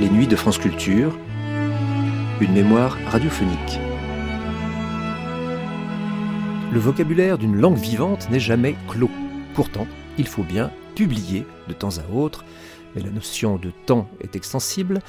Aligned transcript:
Les 0.00 0.08
nuits 0.08 0.28
de 0.28 0.36
France 0.36 0.58
Culture, 0.58 1.18
une 2.40 2.52
mémoire 2.52 2.96
radiophonique. 3.06 3.80
Le 6.72 6.78
vocabulaire 6.78 7.36
d'une 7.36 7.56
langue 7.56 7.78
vivante 7.78 8.30
n'est 8.30 8.38
jamais 8.38 8.76
clos. 8.86 9.10
Pourtant, 9.54 9.88
il 10.16 10.28
faut 10.28 10.44
bien 10.44 10.70
publier 10.94 11.44
de 11.66 11.72
temps 11.72 11.98
à 11.98 12.08
autre, 12.14 12.44
mais 12.94 13.02
la 13.02 13.10
notion 13.10 13.56
de 13.56 13.72
temps 13.86 14.08
est 14.20 14.36
extensible, 14.36 15.00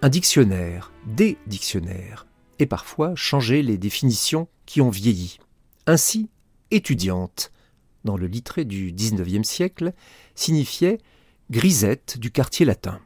un 0.00 0.08
dictionnaire, 0.08 0.92
des 1.06 1.38
dictionnaires, 1.48 2.28
et 2.60 2.66
parfois 2.66 3.16
changer 3.16 3.62
les 3.62 3.78
définitions 3.78 4.46
qui 4.64 4.80
ont 4.80 4.90
vieilli. 4.90 5.38
Ainsi, 5.88 6.30
étudiante, 6.70 7.50
dans 8.04 8.16
le 8.16 8.28
littré 8.28 8.64
du 8.64 8.92
XIXe 8.92 9.48
siècle, 9.48 9.92
signifiait 10.36 10.98
grisette 11.50 12.16
du 12.18 12.30
quartier 12.30 12.64
latin. 12.64 13.00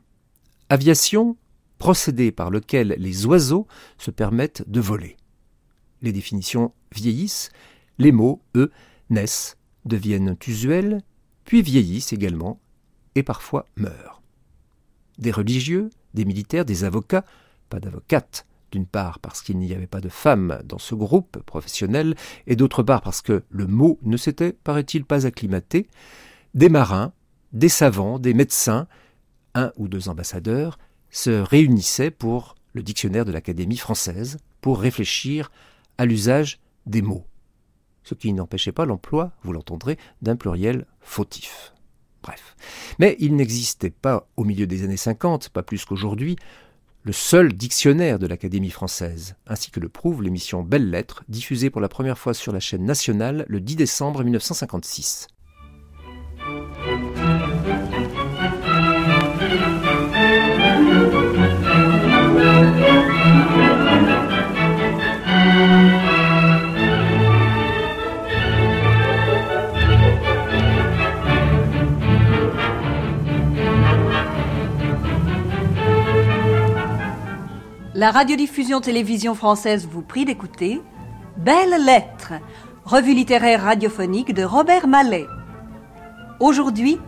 Aviation, 0.70 1.36
procédé 1.78 2.30
par 2.30 2.48
lequel 2.48 2.94
les 2.96 3.26
oiseaux 3.26 3.66
se 3.98 4.12
permettent 4.12 4.62
de 4.68 4.80
voler. 4.80 5.16
Les 6.00 6.12
définitions 6.12 6.72
vieillissent, 6.94 7.50
les 7.98 8.12
mots, 8.12 8.40
eux, 8.54 8.70
naissent, 9.10 9.58
deviennent 9.84 10.36
usuels, 10.46 11.02
puis 11.44 11.60
vieillissent 11.60 12.12
également, 12.12 12.60
et 13.16 13.24
parfois 13.24 13.66
meurent. 13.74 14.22
Des 15.18 15.32
religieux, 15.32 15.90
des 16.14 16.24
militaires, 16.24 16.64
des 16.64 16.84
avocats, 16.84 17.24
pas 17.68 17.80
d'avocates, 17.80 18.46
d'une 18.70 18.86
part 18.86 19.18
parce 19.18 19.42
qu'il 19.42 19.58
n'y 19.58 19.74
avait 19.74 19.88
pas 19.88 20.00
de 20.00 20.08
femmes 20.08 20.60
dans 20.64 20.78
ce 20.78 20.94
groupe 20.94 21.40
professionnel, 21.40 22.14
et 22.46 22.54
d'autre 22.54 22.84
part 22.84 23.02
parce 23.02 23.22
que 23.22 23.42
le 23.50 23.66
mot 23.66 23.98
ne 24.02 24.16
s'était, 24.16 24.52
paraît-il, 24.52 25.04
pas 25.04 25.26
acclimaté, 25.26 25.88
des 26.54 26.68
marins, 26.68 27.12
des 27.52 27.68
savants, 27.68 28.20
des 28.20 28.34
médecins, 28.34 28.86
un 29.54 29.72
ou 29.76 29.88
deux 29.88 30.08
ambassadeurs 30.08 30.78
se 31.10 31.30
réunissaient 31.30 32.10
pour 32.10 32.54
le 32.72 32.82
dictionnaire 32.82 33.24
de 33.24 33.32
l'Académie 33.32 33.76
française 33.76 34.38
pour 34.60 34.80
réfléchir 34.80 35.50
à 35.98 36.06
l'usage 36.06 36.60
des 36.86 37.02
mots, 37.02 37.26
ce 38.02 38.14
qui 38.14 38.32
n'empêchait 38.32 38.72
pas 38.72 38.86
l'emploi, 38.86 39.32
vous 39.42 39.52
l'entendrez, 39.52 39.98
d'un 40.22 40.36
pluriel 40.36 40.86
fautif. 41.00 41.74
Bref. 42.22 42.54
Mais 42.98 43.16
il 43.18 43.34
n'existait 43.34 43.90
pas, 43.90 44.28
au 44.36 44.44
milieu 44.44 44.66
des 44.66 44.84
années 44.84 44.96
50, 44.96 45.48
pas 45.48 45.62
plus 45.62 45.84
qu'aujourd'hui, 45.84 46.36
le 47.02 47.12
seul 47.12 47.54
dictionnaire 47.54 48.18
de 48.18 48.26
l'Académie 48.26 48.70
française, 48.70 49.36
ainsi 49.46 49.70
que 49.70 49.80
le 49.80 49.88
prouve 49.88 50.22
l'émission 50.22 50.62
Belles 50.62 50.90
Lettres, 50.90 51.24
diffusée 51.28 51.70
pour 51.70 51.80
la 51.80 51.88
première 51.88 52.18
fois 52.18 52.34
sur 52.34 52.52
la 52.52 52.60
chaîne 52.60 52.84
nationale 52.84 53.46
le 53.48 53.60
10 53.60 53.76
décembre 53.76 54.22
1956. 54.22 55.28
La 78.00 78.12
radiodiffusion 78.12 78.80
télévision 78.80 79.34
française 79.34 79.86
vous 79.86 80.00
prie 80.00 80.24
d'écouter 80.24 80.80
Belles 81.36 81.84
lettres, 81.84 82.32
revue 82.86 83.12
littéraire 83.12 83.64
radiophonique 83.64 84.32
de 84.32 84.42
Robert 84.42 84.88
Mallet. 84.88 85.26
Aujourd'hui, 86.38 86.98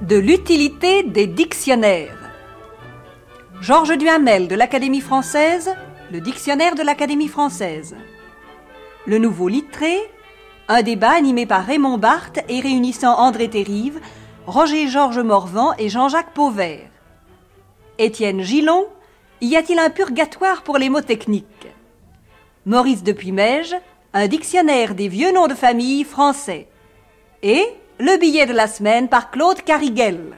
de 0.00 0.16
l'utilité 0.16 1.02
des 1.02 1.26
dictionnaires. 1.26 2.30
Georges 3.60 3.98
Duhamel 3.98 4.48
de 4.48 4.54
l'Académie 4.54 5.02
française, 5.02 5.74
le 6.10 6.22
dictionnaire 6.22 6.74
de 6.74 6.84
l'Académie 6.84 7.28
française. 7.28 7.94
Le 9.04 9.18
nouveau 9.18 9.48
littré, 9.48 9.94
un 10.68 10.80
débat 10.80 11.10
animé 11.10 11.44
par 11.44 11.66
Raymond 11.66 11.98
Barthes 11.98 12.42
et 12.48 12.60
réunissant 12.60 13.14
André 13.18 13.50
Terrive, 13.50 14.00
Roger 14.46 14.88
Georges 14.88 15.18
Morvan 15.18 15.74
et 15.78 15.90
Jean-Jacques 15.90 16.32
Pauvert. 16.32 16.88
Étienne 17.98 18.40
Gillon, 18.40 18.86
y 19.40 19.56
a-t-il 19.56 19.78
un 19.78 19.90
purgatoire 19.90 20.62
pour 20.62 20.78
les 20.78 20.88
mots 20.88 21.00
techniques 21.00 21.68
Maurice 22.66 23.02
Depuy-Mège, 23.02 23.74
un 24.12 24.26
dictionnaire 24.26 24.94
des 24.94 25.08
vieux 25.08 25.32
noms 25.32 25.46
de 25.46 25.54
famille 25.54 26.04
français. 26.04 26.68
Et 27.42 27.64
le 27.98 28.18
billet 28.18 28.46
de 28.46 28.52
la 28.52 28.66
semaine 28.66 29.08
par 29.08 29.30
Claude 29.30 29.62
Cariguel. 29.62 30.36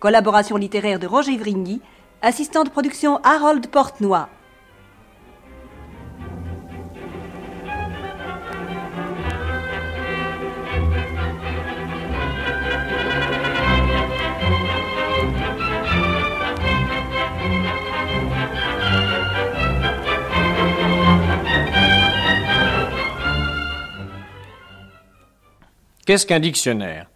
Collaboration 0.00 0.56
littéraire 0.56 0.98
de 0.98 1.06
Roger 1.06 1.36
Vrigny, 1.36 1.80
assistant 2.20 2.64
de 2.64 2.70
production 2.70 3.20
Harold 3.22 3.68
Portenoy. 3.68 4.26
Qu'est-ce 26.10 26.26
qu'un 26.26 26.40
dictionnaire? 26.40 27.06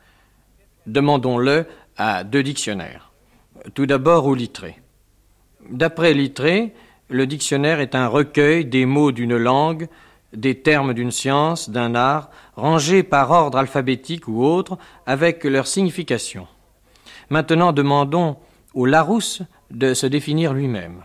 Demandons-le 0.87 1.67
à 1.97 2.23
deux 2.23 2.45
dictionnaires. 2.45 3.11
Tout 3.75 3.87
d'abord 3.87 4.25
au 4.25 4.37
littré. 4.37 4.81
D'après 5.69 6.15
Littré, 6.15 6.73
le 7.09 7.27
dictionnaire 7.27 7.81
est 7.81 7.97
un 7.97 8.07
recueil 8.07 8.65
des 8.65 8.87
mots 8.87 9.11
d'une 9.11 9.37
langue, 9.37 9.89
des 10.33 10.61
termes 10.61 10.95
d'une 10.95 11.11
science, 11.11 11.71
d'un 11.71 11.97
art, 11.97 12.31
rangés 12.55 13.03
par 13.03 13.33
ordre 13.33 13.59
alphabétique 13.59 14.29
ou 14.29 14.45
autre, 14.45 14.79
avec 15.07 15.43
leur 15.43 15.67
signification. 15.67 16.47
Maintenant, 17.31 17.73
demandons 17.73 18.37
au 18.75 18.87
Larousse 18.87 19.43
de 19.73 19.93
se 19.93 20.07
définir 20.07 20.55
lui-même. 20.55 21.03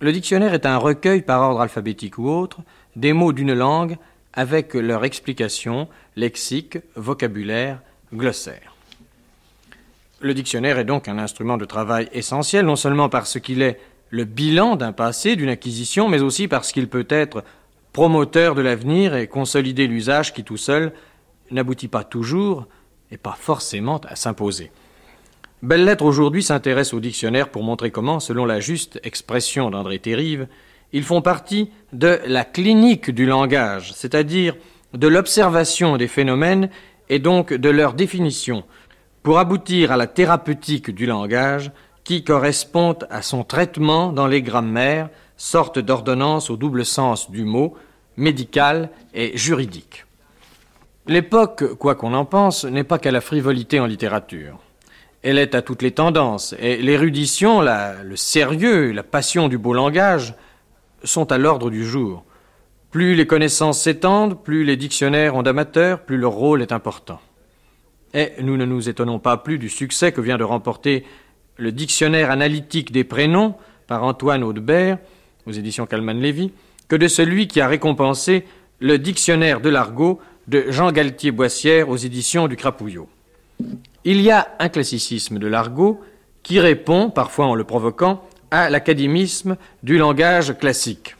Le 0.00 0.12
dictionnaire 0.12 0.52
est 0.52 0.66
un 0.66 0.76
recueil 0.76 1.22
par 1.22 1.40
ordre 1.40 1.62
alphabétique 1.62 2.18
ou 2.18 2.28
autre 2.28 2.60
des 2.94 3.14
mots 3.14 3.32
d'une 3.32 3.54
langue 3.54 3.96
avec 4.32 4.74
leur 4.74 5.04
explication, 5.04 5.88
lexique, 6.16 6.78
vocabulaire, 6.96 7.80
glossaire. 8.14 8.74
Le 10.20 10.34
dictionnaire 10.34 10.78
est 10.78 10.84
donc 10.84 11.08
un 11.08 11.18
instrument 11.18 11.56
de 11.56 11.64
travail 11.64 12.08
essentiel, 12.12 12.64
non 12.64 12.76
seulement 12.76 13.08
parce 13.08 13.40
qu'il 13.40 13.62
est 13.62 13.80
le 14.10 14.24
bilan 14.24 14.76
d'un 14.76 14.92
passé, 14.92 15.36
d'une 15.36 15.48
acquisition, 15.48 16.08
mais 16.08 16.20
aussi 16.20 16.46
parce 16.46 16.70
qu'il 16.70 16.88
peut 16.88 17.06
être 17.08 17.42
promoteur 17.92 18.54
de 18.54 18.62
l'avenir 18.62 19.16
et 19.16 19.26
consolider 19.26 19.86
l'usage 19.86 20.32
qui 20.32 20.44
tout 20.44 20.56
seul 20.56 20.92
n'aboutit 21.50 21.88
pas 21.88 22.04
toujours 22.04 22.66
et 23.10 23.16
pas 23.16 23.36
forcément 23.38 24.00
à 24.08 24.16
s'imposer. 24.16 24.70
Belle 25.62 25.84
Lettre 25.84 26.04
aujourd'hui 26.04 26.42
s'intéresse 26.42 26.94
au 26.94 27.00
dictionnaire 27.00 27.48
pour 27.48 27.62
montrer 27.62 27.90
comment, 27.90 28.20
selon 28.20 28.44
la 28.44 28.60
juste 28.60 28.98
expression 29.04 29.70
d'André 29.70 29.98
Terrive, 29.98 30.46
ils 30.92 31.04
font 31.04 31.22
partie 31.22 31.70
de 31.92 32.20
la 32.26 32.44
clinique 32.44 33.10
du 33.10 33.26
langage, 33.26 33.92
c'est-à-dire 33.94 34.56
de 34.94 35.08
l'observation 35.08 35.96
des 35.96 36.08
phénomènes 36.08 36.68
et 37.08 37.18
donc 37.18 37.52
de 37.52 37.68
leur 37.70 37.94
définition, 37.94 38.64
pour 39.22 39.38
aboutir 39.38 39.92
à 39.92 39.96
la 39.96 40.06
thérapeutique 40.06 40.90
du 40.90 41.06
langage 41.06 41.70
qui 42.04 42.24
correspond 42.24 42.96
à 43.10 43.22
son 43.22 43.44
traitement 43.44 44.12
dans 44.12 44.26
les 44.26 44.42
grammaires, 44.42 45.08
sorte 45.36 45.78
d'ordonnance 45.78 46.50
au 46.50 46.56
double 46.56 46.84
sens 46.84 47.30
du 47.30 47.44
mot, 47.44 47.76
médical 48.16 48.90
et 49.14 49.36
juridique. 49.36 50.04
L'époque, 51.06 51.74
quoi 51.74 51.94
qu'on 51.94 52.14
en 52.14 52.24
pense, 52.24 52.64
n'est 52.64 52.84
pas 52.84 52.98
qu'à 52.98 53.10
la 53.10 53.20
frivolité 53.20 53.80
en 53.80 53.86
littérature. 53.86 54.58
Elle 55.22 55.38
est 55.38 55.54
à 55.54 55.62
toutes 55.62 55.82
les 55.82 55.92
tendances, 55.92 56.54
et 56.58 56.78
l'érudition, 56.78 57.60
le 57.60 58.16
sérieux, 58.16 58.92
la 58.92 59.02
passion 59.02 59.48
du 59.48 59.58
beau 59.58 59.72
langage 59.72 60.34
sont 61.04 61.32
à 61.32 61.38
l'ordre 61.38 61.70
du 61.70 61.84
jour. 61.84 62.24
Plus 62.90 63.14
les 63.14 63.26
connaissances 63.26 63.80
s'étendent, 63.80 64.42
plus 64.42 64.64
les 64.64 64.76
dictionnaires 64.76 65.34
ont 65.34 65.42
d'amateurs, 65.42 66.00
plus 66.00 66.18
leur 66.18 66.32
rôle 66.32 66.62
est 66.62 66.72
important. 66.72 67.20
Et 68.14 68.32
nous 68.42 68.56
ne 68.56 68.66
nous 68.66 68.88
étonnons 68.88 69.18
pas 69.18 69.38
plus 69.38 69.58
du 69.58 69.68
succès 69.68 70.12
que 70.12 70.20
vient 70.20 70.36
de 70.36 70.44
remporter 70.44 71.04
le 71.56 71.72
dictionnaire 71.72 72.30
analytique 72.30 72.92
des 72.92 73.04
prénoms 73.04 73.54
par 73.86 74.04
Antoine 74.04 74.44
Audebert 74.44 74.98
aux 75.46 75.52
éditions 75.52 75.86
Calman 75.86 76.12
Lévy 76.14 76.52
que 76.88 76.96
de 76.96 77.08
celui 77.08 77.48
qui 77.48 77.60
a 77.60 77.68
récompensé 77.68 78.44
le 78.80 78.98
dictionnaire 78.98 79.60
de 79.60 79.70
l'argot 79.70 80.20
de 80.48 80.66
Jean 80.68 80.92
Galtier 80.92 81.30
Boissière 81.30 81.88
aux 81.88 81.96
éditions 81.96 82.48
du 82.48 82.56
Crapouillot. 82.56 83.08
Il 84.04 84.20
y 84.20 84.30
a 84.30 84.48
un 84.58 84.68
classicisme 84.68 85.38
de 85.38 85.46
l'argot 85.46 86.00
qui 86.42 86.58
répond, 86.58 87.10
parfois 87.10 87.46
en 87.46 87.54
le 87.54 87.64
provoquant, 87.64 88.22
à 88.52 88.68
l'académisme 88.68 89.56
du 89.82 89.96
langage 89.96 90.56
classique. 90.58 91.16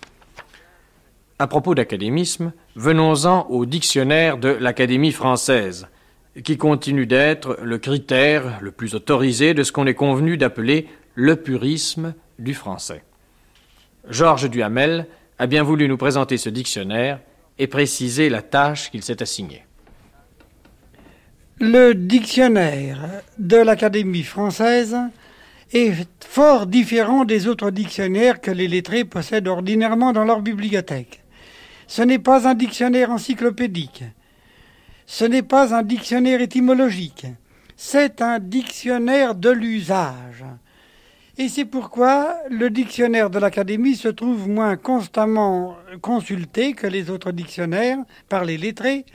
À 1.38 1.46
propos 1.46 1.74
d'académisme, 1.74 2.52
venons-en 2.76 3.46
au 3.48 3.64
dictionnaire 3.64 4.36
de 4.36 4.50
l'Académie 4.50 5.12
française, 5.12 5.88
qui 6.44 6.58
continue 6.58 7.06
d'être 7.06 7.58
le 7.62 7.78
critère 7.78 8.58
le 8.60 8.70
plus 8.70 8.94
autorisé 8.94 9.54
de 9.54 9.62
ce 9.62 9.72
qu'on 9.72 9.86
est 9.86 9.94
convenu 9.94 10.36
d'appeler 10.36 10.88
le 11.14 11.36
purisme 11.36 12.14
du 12.38 12.52
français. 12.52 13.02
Georges 14.10 14.50
Duhamel 14.50 15.06
a 15.38 15.46
bien 15.46 15.62
voulu 15.62 15.88
nous 15.88 15.96
présenter 15.96 16.36
ce 16.36 16.50
dictionnaire 16.50 17.18
et 17.58 17.66
préciser 17.66 18.28
la 18.28 18.42
tâche 18.42 18.90
qu'il 18.90 19.02
s'est 19.02 19.22
assignée. 19.22 19.64
Le 21.60 21.94
dictionnaire 21.94 23.22
de 23.38 23.56
l'Académie 23.56 24.22
française 24.22 24.96
est 25.72 26.06
fort 26.20 26.66
différent 26.66 27.24
des 27.24 27.48
autres 27.48 27.70
dictionnaires 27.70 28.40
que 28.40 28.50
les 28.50 28.68
lettrés 28.68 29.04
possèdent 29.04 29.48
ordinairement 29.48 30.12
dans 30.12 30.24
leur 30.24 30.42
bibliothèque. 30.42 31.22
Ce 31.86 32.02
n'est 32.02 32.18
pas 32.18 32.48
un 32.48 32.54
dictionnaire 32.54 33.10
encyclopédique. 33.10 34.04
Ce 35.06 35.24
n'est 35.24 35.42
pas 35.42 35.74
un 35.74 35.82
dictionnaire 35.82 36.40
étymologique. 36.40 37.26
C'est 37.76 38.22
un 38.22 38.38
dictionnaire 38.38 39.34
de 39.34 39.50
l'usage. 39.50 40.44
Et 41.38 41.48
c'est 41.48 41.64
pourquoi 41.64 42.36
le 42.50 42.68
dictionnaire 42.70 43.30
de 43.30 43.38
l'Académie 43.38 43.96
se 43.96 44.08
trouve 44.08 44.48
moins 44.48 44.76
constamment 44.76 45.76
consulté 46.02 46.74
que 46.74 46.86
les 46.86 47.08
autres 47.08 47.32
dictionnaires 47.32 47.98
par 48.28 48.44
les 48.44 48.58
lettrés, 48.58 49.06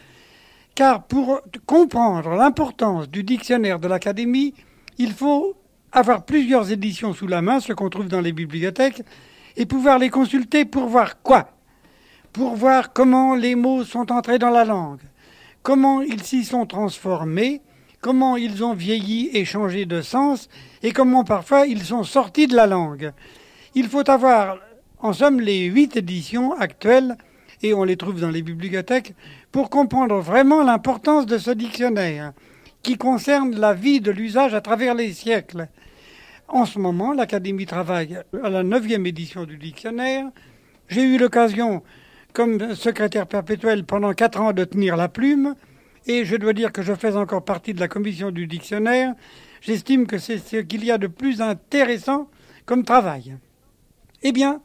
car 0.74 1.04
pour 1.04 1.42
comprendre 1.66 2.32
l'importance 2.32 3.08
du 3.10 3.24
dictionnaire 3.24 3.80
de 3.80 3.88
l'Académie, 3.88 4.56
il 4.98 5.14
faut 5.14 5.56
avoir 5.92 6.26
plusieurs 6.26 6.72
éditions 6.72 7.14
sous 7.14 7.28
la 7.28 7.42
main, 7.42 7.60
ce 7.60 7.74
qu'on 7.74 7.90
trouve 7.90 8.08
dans 8.08 8.22
les 8.22 8.34
bibliothèques, 8.34 9.04
et 9.56 9.66
pouvoir 9.66 10.00
les 10.00 10.10
consulter 10.10 10.66
pour 10.66 10.88
voir 10.88 11.22
quoi? 11.22 11.52
Pour 12.34 12.56
voir 12.56 12.94
comment 12.94 13.36
les 13.36 13.56
mots 13.56 13.84
sont 13.84 14.12
entrés 14.12 14.38
dans 14.38 14.52
la 14.52 14.66
langue, 14.66 15.02
comment 15.64 16.02
ils 16.02 16.22
s'y 16.22 16.44
sont 16.44 16.66
transformés, 16.66 17.62
comment 18.02 18.38
ils 18.38 18.64
ont 18.64 18.74
vieilli 18.74 19.30
et 19.34 19.46
changé 19.46 19.86
de 19.86 20.02
sens, 20.02 20.50
et 20.84 20.92
comment 20.92 21.24
parfois 21.24 21.66
ils 21.66 21.84
sont 21.84 22.04
sortis 22.04 22.48
de 22.48 22.56
la 22.56 22.68
langue. 22.68 23.12
Il 23.74 23.88
faut 23.88 24.08
avoir, 24.10 24.58
en 25.00 25.14
somme, 25.14 25.40
les 25.40 25.66
huit 25.66 25.98
éditions 25.98 26.54
actuelles, 26.54 27.18
et 27.64 27.74
on 27.74 27.84
les 27.84 27.98
trouve 27.98 28.20
dans 28.20 28.30
les 28.30 28.44
bibliothèques, 28.44 29.16
pour 29.52 29.72
comprendre 29.72 30.20
vraiment 30.20 30.62
l'importance 30.62 31.26
de 31.26 31.40
ce 31.40 31.50
dictionnaire, 31.50 32.34
qui 32.88 32.98
concerne 32.98 33.54
la 33.60 33.74
vie 33.74 34.00
de 34.00 34.12
l'usage 34.12 34.54
à 34.54 34.62
travers 34.62 34.96
les 34.96 35.12
siècles. 35.12 35.68
En 36.48 36.66
ce 36.66 36.80
moment, 36.80 37.12
l'Académie 37.12 37.66
travaille 37.66 38.18
à 38.42 38.50
la 38.50 38.64
neuvième 38.64 39.06
édition 39.06 39.44
du 39.44 39.58
dictionnaire. 39.58 40.28
J'ai 40.88 41.04
eu 41.04 41.18
l'occasion, 41.18 41.84
comme 42.32 42.76
secrétaire 42.76 43.28
perpétuel 43.28 43.84
pendant 43.84 44.14
quatre 44.14 44.40
ans, 44.40 44.54
de 44.54 44.64
tenir 44.64 44.96
la 44.96 45.10
plume, 45.10 45.56
et 46.06 46.24
je 46.24 46.38
dois 46.38 46.54
dire 46.54 46.72
que 46.72 46.82
je 46.82 46.94
fais 46.94 47.18
encore 47.18 47.44
partie 47.44 47.74
de 47.74 47.82
la 47.82 47.90
commission 47.90 48.32
du 48.32 48.48
dictionnaire. 48.48 49.16
J'estime 49.60 50.08
que 50.08 50.18
c'est 50.18 50.38
ce 50.38 50.56
qu'il 50.56 50.86
y 50.86 50.92
a 50.92 50.98
de 50.98 51.08
plus 51.08 51.42
intéressant 51.42 52.30
comme 52.66 52.86
travail. 52.86 53.36
Eh 54.24 54.32
bien, 54.32 54.62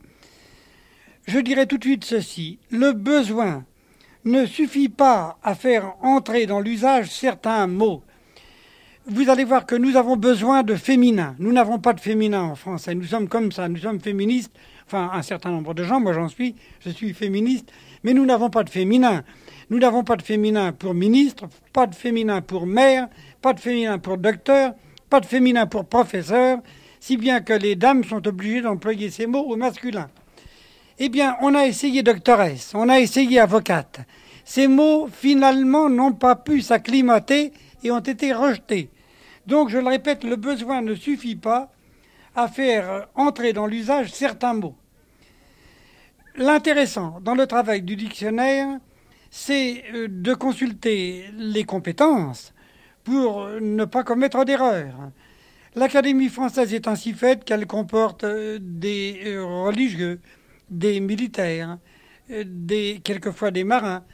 je 1.27 1.41
dirais 1.41 1.67
tout 1.67 1.79
de 1.79 1.85
suite 1.85 2.05
ceci. 2.05 2.61
Le 2.71 2.93
besoin 2.93 3.65
ne 4.25 4.47
suffit 4.47 4.91
pas 4.91 5.41
à 5.43 5.57
faire 5.57 5.97
entrer 6.03 6.47
dans 6.47 6.61
l'usage 6.61 7.11
certains 7.11 7.67
mots. 7.67 8.05
Vous 9.07 9.29
allez 9.29 9.43
voir 9.43 9.67
que 9.67 9.75
nous 9.75 9.97
avons 9.97 10.17
besoin 10.17 10.63
de 10.63 10.77
féminin. 10.77 11.35
Nous 11.41 11.53
n'avons 11.53 11.81
pas 11.81 11.93
de 11.93 11.99
féminin 11.99 12.43
en 12.43 12.55
français. 12.55 12.95
Nous 12.95 13.03
sommes 13.03 13.27
comme 13.27 13.51
ça. 13.51 13.69
Nous 13.69 13.79
sommes 13.79 13.99
féministes. 14.01 14.53
Enfin, 14.87 15.11
un 15.13 15.23
certain 15.23 15.51
nombre 15.51 15.75
de 15.75 15.83
gens, 15.83 15.99
moi 15.99 16.13
j'en 16.13 16.29
suis, 16.29 16.55
je 16.79 16.91
suis 16.91 17.13
féministe. 17.13 17.73
Mais 18.05 18.15
nous 18.15 18.25
n'avons 18.25 18.49
pas 18.49 18.63
de 18.63 18.71
féminin. 18.71 19.25
Nous 19.71 19.81
n'avons 19.81 20.05
pas 20.05 20.15
de 20.15 20.23
féminin 20.23 20.71
pour 20.71 20.95
ministre, 20.95 21.49
pas 21.73 21.89
de 21.89 21.97
féminin 21.97 22.43
pour 22.43 22.65
maire, 22.65 23.09
pas 23.41 23.55
de 23.55 23.59
féminin 23.59 23.99
pour 23.99 24.19
docteur, 24.19 24.75
pas 25.11 25.19
de 25.19 25.27
féminin 25.27 25.67
pour 25.67 25.85
professeur, 25.87 26.59
si 27.01 27.17
bien 27.17 27.41
que 27.41 27.55
les 27.55 27.75
dames 27.75 28.05
sont 28.05 28.25
obligées 28.29 28.61
d'employer 28.61 29.11
ces 29.11 29.27
mots 29.27 29.47
au 29.49 29.57
masculin. 29.57 30.11
Eh 31.01 31.09
bien, 31.09 31.37
on 31.41 31.57
a 31.57 31.67
essayé 31.67 32.05
doctoresse, 32.05 32.71
on 32.75 32.89
a 32.89 33.01
essayé 33.01 33.41
avocate. 33.41 34.01
Ces 34.45 34.69
mots, 34.69 35.09
finalement, 35.13 35.89
n'ont 35.89 36.13
pas 36.13 36.37
pu 36.37 36.61
s'acclimater 36.61 37.53
et 37.83 37.91
ont 37.91 37.99
été 37.99 38.33
rejetés. 38.33 38.91
Donc, 39.47 39.69
je 39.69 39.79
le 39.79 39.89
répète, 39.89 40.25
le 40.25 40.37
besoin 40.37 40.83
ne 40.83 40.95
suffit 40.95 41.37
pas 41.37 41.73
à 42.35 42.49
faire 42.49 43.09
entrer 43.15 43.53
dans 43.53 43.67
l'usage 43.67 44.13
certains 44.13 44.55
mots. 44.55 44.77
L'intéressant 46.37 47.21
dans 47.21 47.35
le 47.35 47.47
travail 47.47 47.83
du 47.83 47.97
dictionnaire, 47.97 48.79
c'est 49.31 49.85
euh, 49.95 50.09
de 50.09 50.35
consulter 50.35 51.27
les 51.37 51.65
compétences 51.65 52.55
pour 53.05 53.49
ne 53.61 53.85
pas 53.85 54.05
commettre 54.05 54.45
d'erreurs. 54.45 55.11
L'Académie 55.75 56.29
française 56.29 56.73
est 56.73 56.87
ainsi 56.87 57.13
faite 57.13 57.45
qu'elle 57.45 57.67
comporte 57.67 58.25
euh, 58.25 58.59
des 58.61 59.23
euh, 59.27 59.45
religieux, 59.45 60.21
des 60.71 61.01
militaires, 61.01 61.79
quelquefois 63.05 63.51
des 63.51 63.65
marins, 63.65 64.05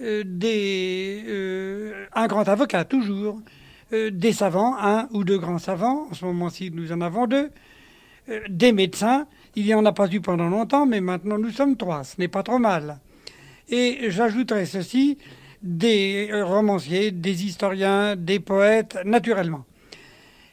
des, 0.00 1.92
un 2.14 2.26
grand 2.26 2.48
avocat 2.48 2.84
toujours, 2.84 3.40
des 3.92 4.32
savants, 4.32 4.76
un 4.78 5.08
ou 5.12 5.24
deux 5.24 5.38
grands 5.38 5.58
savants, 5.58 6.08
en 6.10 6.14
ce 6.14 6.24
moment-ci 6.24 6.70
nous 6.72 6.92
en 6.92 7.00
avons 7.00 7.26
deux, 7.26 7.50
des 8.48 8.72
médecins, 8.72 9.26
il 9.56 9.64
n'y 9.64 9.74
en 9.74 9.84
a 9.84 9.92
pas 9.92 10.08
eu 10.10 10.20
pendant 10.20 10.48
longtemps, 10.48 10.86
mais 10.86 11.00
maintenant 11.00 11.38
nous 11.38 11.50
sommes 11.50 11.76
trois, 11.76 12.04
ce 12.04 12.14
n'est 12.18 12.28
pas 12.28 12.42
trop 12.42 12.58
mal. 12.58 12.98
Et 13.68 14.10
j'ajouterai 14.10 14.66
ceci, 14.66 15.18
des 15.62 16.30
romanciers, 16.32 17.10
des 17.10 17.44
historiens, 17.44 18.16
des 18.16 18.40
poètes, 18.40 18.98
naturellement. 19.04 19.64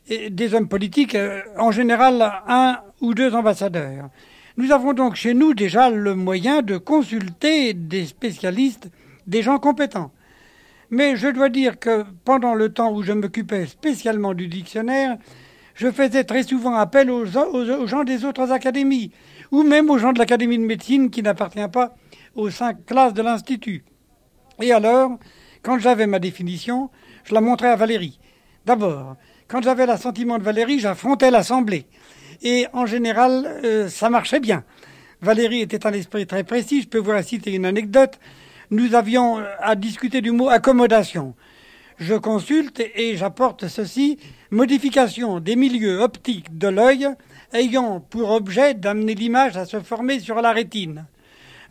Et 0.10 0.30
des 0.30 0.54
hommes 0.54 0.68
politiques, 0.68 1.16
euh, 1.16 1.42
en 1.58 1.72
général 1.72 2.22
un 2.48 2.80
ou 3.01 3.13
deux 3.13 3.34
ambassadeurs. 3.34 4.10
Nous 4.58 4.72
avons 4.72 4.94
donc 4.94 5.16
chez 5.16 5.34
nous 5.34 5.54
déjà 5.54 5.89
le 5.89 6.16
moyen 6.16 6.62
de 6.62 6.77
consulter 6.77 7.74
des 7.74 8.06
spécialistes, 8.06 8.89
des 9.27 9.41
gens 9.41 9.60
compétents. 9.60 10.12
Mais 10.89 11.17
je 11.17 11.27
dois 11.27 11.50
dire 11.50 11.79
que 11.79 12.05
pendant 12.24 12.53
le 12.53 12.74
temps 12.74 12.93
où 12.93 13.03
je 13.03 13.12
m'occupais 13.12 13.65
spécialement 13.67 14.34
du 14.34 14.48
dictionnaire, 14.48 15.17
je 15.75 15.91
faisais 15.91 16.24
très 16.24 16.43
souvent 16.43 16.75
appel 16.75 17.12
aux, 17.12 17.25
gens 17.25 18.03
des 18.03 18.25
autres 18.25 18.51
académies, 18.51 19.12
ou 19.51 19.63
même 19.63 19.89
aux 19.89 19.98
gens 19.98 20.13
de 20.13 20.19
l'Académie 20.19 20.57
de 20.57 20.63
médecine 20.63 21.10
qui 21.10 21.22
n'appartient 21.22 21.67
pas 21.72 21.93
aux 22.36 22.50
cinq 22.50 22.86
classes 22.86 23.13
de 23.13 23.22
l'Institut. 23.22 23.84
Et 24.62 24.72
alors, 24.72 25.19
quand 25.62 25.77
j'avais 25.77 26.07
ma 26.07 26.19
définition, 26.19 26.89
je 27.25 27.34
la 27.34 27.41
montrais 27.41 27.69
à 27.69 27.75
Valérie. 27.75 28.19
D'abord, 28.65 29.17
quand 29.48 29.62
j'avais 29.62 29.86
l'assentiment 29.86 30.39
de 30.39 30.43
Valérie, 30.43 30.79
j'affrontais 30.79 31.31
l'Assemblée. 31.31 31.86
Et 32.41 32.65
en 32.74 32.86
général, 32.86 33.60
euh, 33.63 33.88
ça 33.88 34.10
marchait 34.10 34.39
bien. 34.39 34.63
Valérie 35.22 35.62
était 35.62 35.86
un 35.86 35.93
esprit 35.93 36.25
très 36.27 36.43
précis. 36.43 36.81
Je 36.81 36.88
peux 36.88 37.00
vous 37.00 37.22
citer 37.24 37.53
une 37.53 37.65
anecdote. 37.65 38.19
Nous 38.69 38.95
avions 38.95 39.39
euh, 39.39 39.45
à 39.59 39.75
discuter 39.75 40.19
du 40.19 40.31
mot 40.31 40.50
accommodation. 40.50 41.36
Je 42.00 42.15
consulte 42.15 42.83
et 42.95 43.15
j'apporte 43.15 43.69
ceci 43.69 44.17
modification 44.51 45.39
des 45.39 45.55
milieux 45.55 46.01
optiques 46.01 46.57
de 46.57 46.67
l'œil 46.67 47.07
ayant 47.53 48.01
pour 48.01 48.31
objet 48.31 48.74
d'amener 48.74 49.15
l'image 49.15 49.55
à 49.55 49.65
se 49.65 49.79
former 49.79 50.19
sur 50.19 50.41
la 50.41 50.51
rétine. 50.51 51.05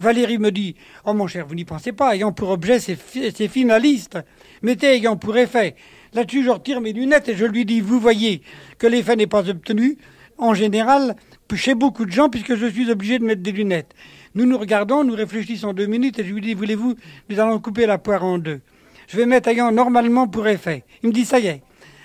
Valérie 0.00 0.38
me 0.38 0.50
dit 0.50 0.74
Oh 1.04 1.12
mon 1.12 1.26
cher, 1.26 1.46
vous 1.46 1.54
n'y 1.54 1.66
pensez 1.66 1.92
pas, 1.92 2.14
ayant 2.16 2.32
pour 2.32 2.48
objet 2.48 2.80
ces, 2.80 2.96
finalistes, 2.96 4.18
mettez 4.62 4.94
ayant 4.94 5.18
pour 5.18 5.36
effet. 5.36 5.76
Là-dessus, 6.14 6.44
je 6.44 6.50
retire 6.50 6.80
mes 6.80 6.94
lunettes 6.94 7.28
et 7.28 7.36
je 7.36 7.44
lui 7.44 7.66
dis 7.66 7.82
Vous 7.82 8.00
voyez 8.00 8.40
que 8.78 8.86
l'effet 8.86 9.16
n'est 9.16 9.26
pas 9.26 9.50
obtenu, 9.50 9.98
en 10.38 10.54
général, 10.54 11.14
chez 11.54 11.74
beaucoup 11.74 12.06
de 12.06 12.10
gens, 12.10 12.30
puisque 12.30 12.56
je 12.56 12.66
suis 12.66 12.90
obligé 12.90 13.18
de 13.18 13.24
mettre 13.24 13.42
des 13.42 13.52
lunettes. 13.52 13.94
Nous 14.37 14.45
nous 14.45 14.59
regardons, 14.59 15.02
nous 15.02 15.14
réfléchissons 15.14 15.73
deux 15.73 15.87
minutes 15.87 16.19
et 16.19 16.25
je 16.25 16.35
lui 16.35 16.43
dis 16.43 16.52
Voulez-vous, 16.52 16.95
nous 17.31 17.40
allons 17.40 17.59
couper 17.59 17.87
la 17.87 17.97
poire 17.97 18.23
en 18.23 18.37
deux. 18.37 18.61
Je 19.09 19.16
vais 19.16 19.25
mettre 19.25 19.49
ayant 19.49 19.73
normalement 19.73 20.28
pour 20.28 20.47
effet. 20.47 20.85
Il 21.02 21.09
me 21.09 21.14
dit 21.14 21.25
Ça 21.25 21.38
y 21.38 21.47
est. 21.47 21.62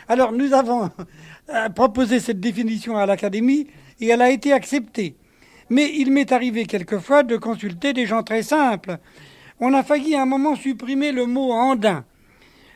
Alors, 0.07 0.31
nous 0.31 0.53
avons 0.53 0.89
euh, 1.53 1.69
proposé 1.69 2.21
cette 2.21 2.39
définition 2.39 2.97
à 2.97 3.05
l'Académie 3.05 3.67
et 3.99 4.07
elle 4.07 4.21
a 4.21 4.31
été 4.31 4.53
acceptée. 4.53 5.17
Mais 5.69 5.91
il 5.93 6.09
m'est 6.09 6.31
arrivé 6.31 6.65
quelquefois 6.65 7.23
de 7.23 7.35
consulter 7.35 7.91
des 7.91 8.05
gens 8.05 8.23
très 8.23 8.43
simples. 8.43 8.99
On 9.59 9.73
a 9.73 9.83
failli 9.83 10.15
à 10.15 10.21
un 10.21 10.25
moment 10.25 10.55
supprimer 10.55 11.11
le 11.11 11.25
mot 11.25 11.51
andin. 11.51 12.05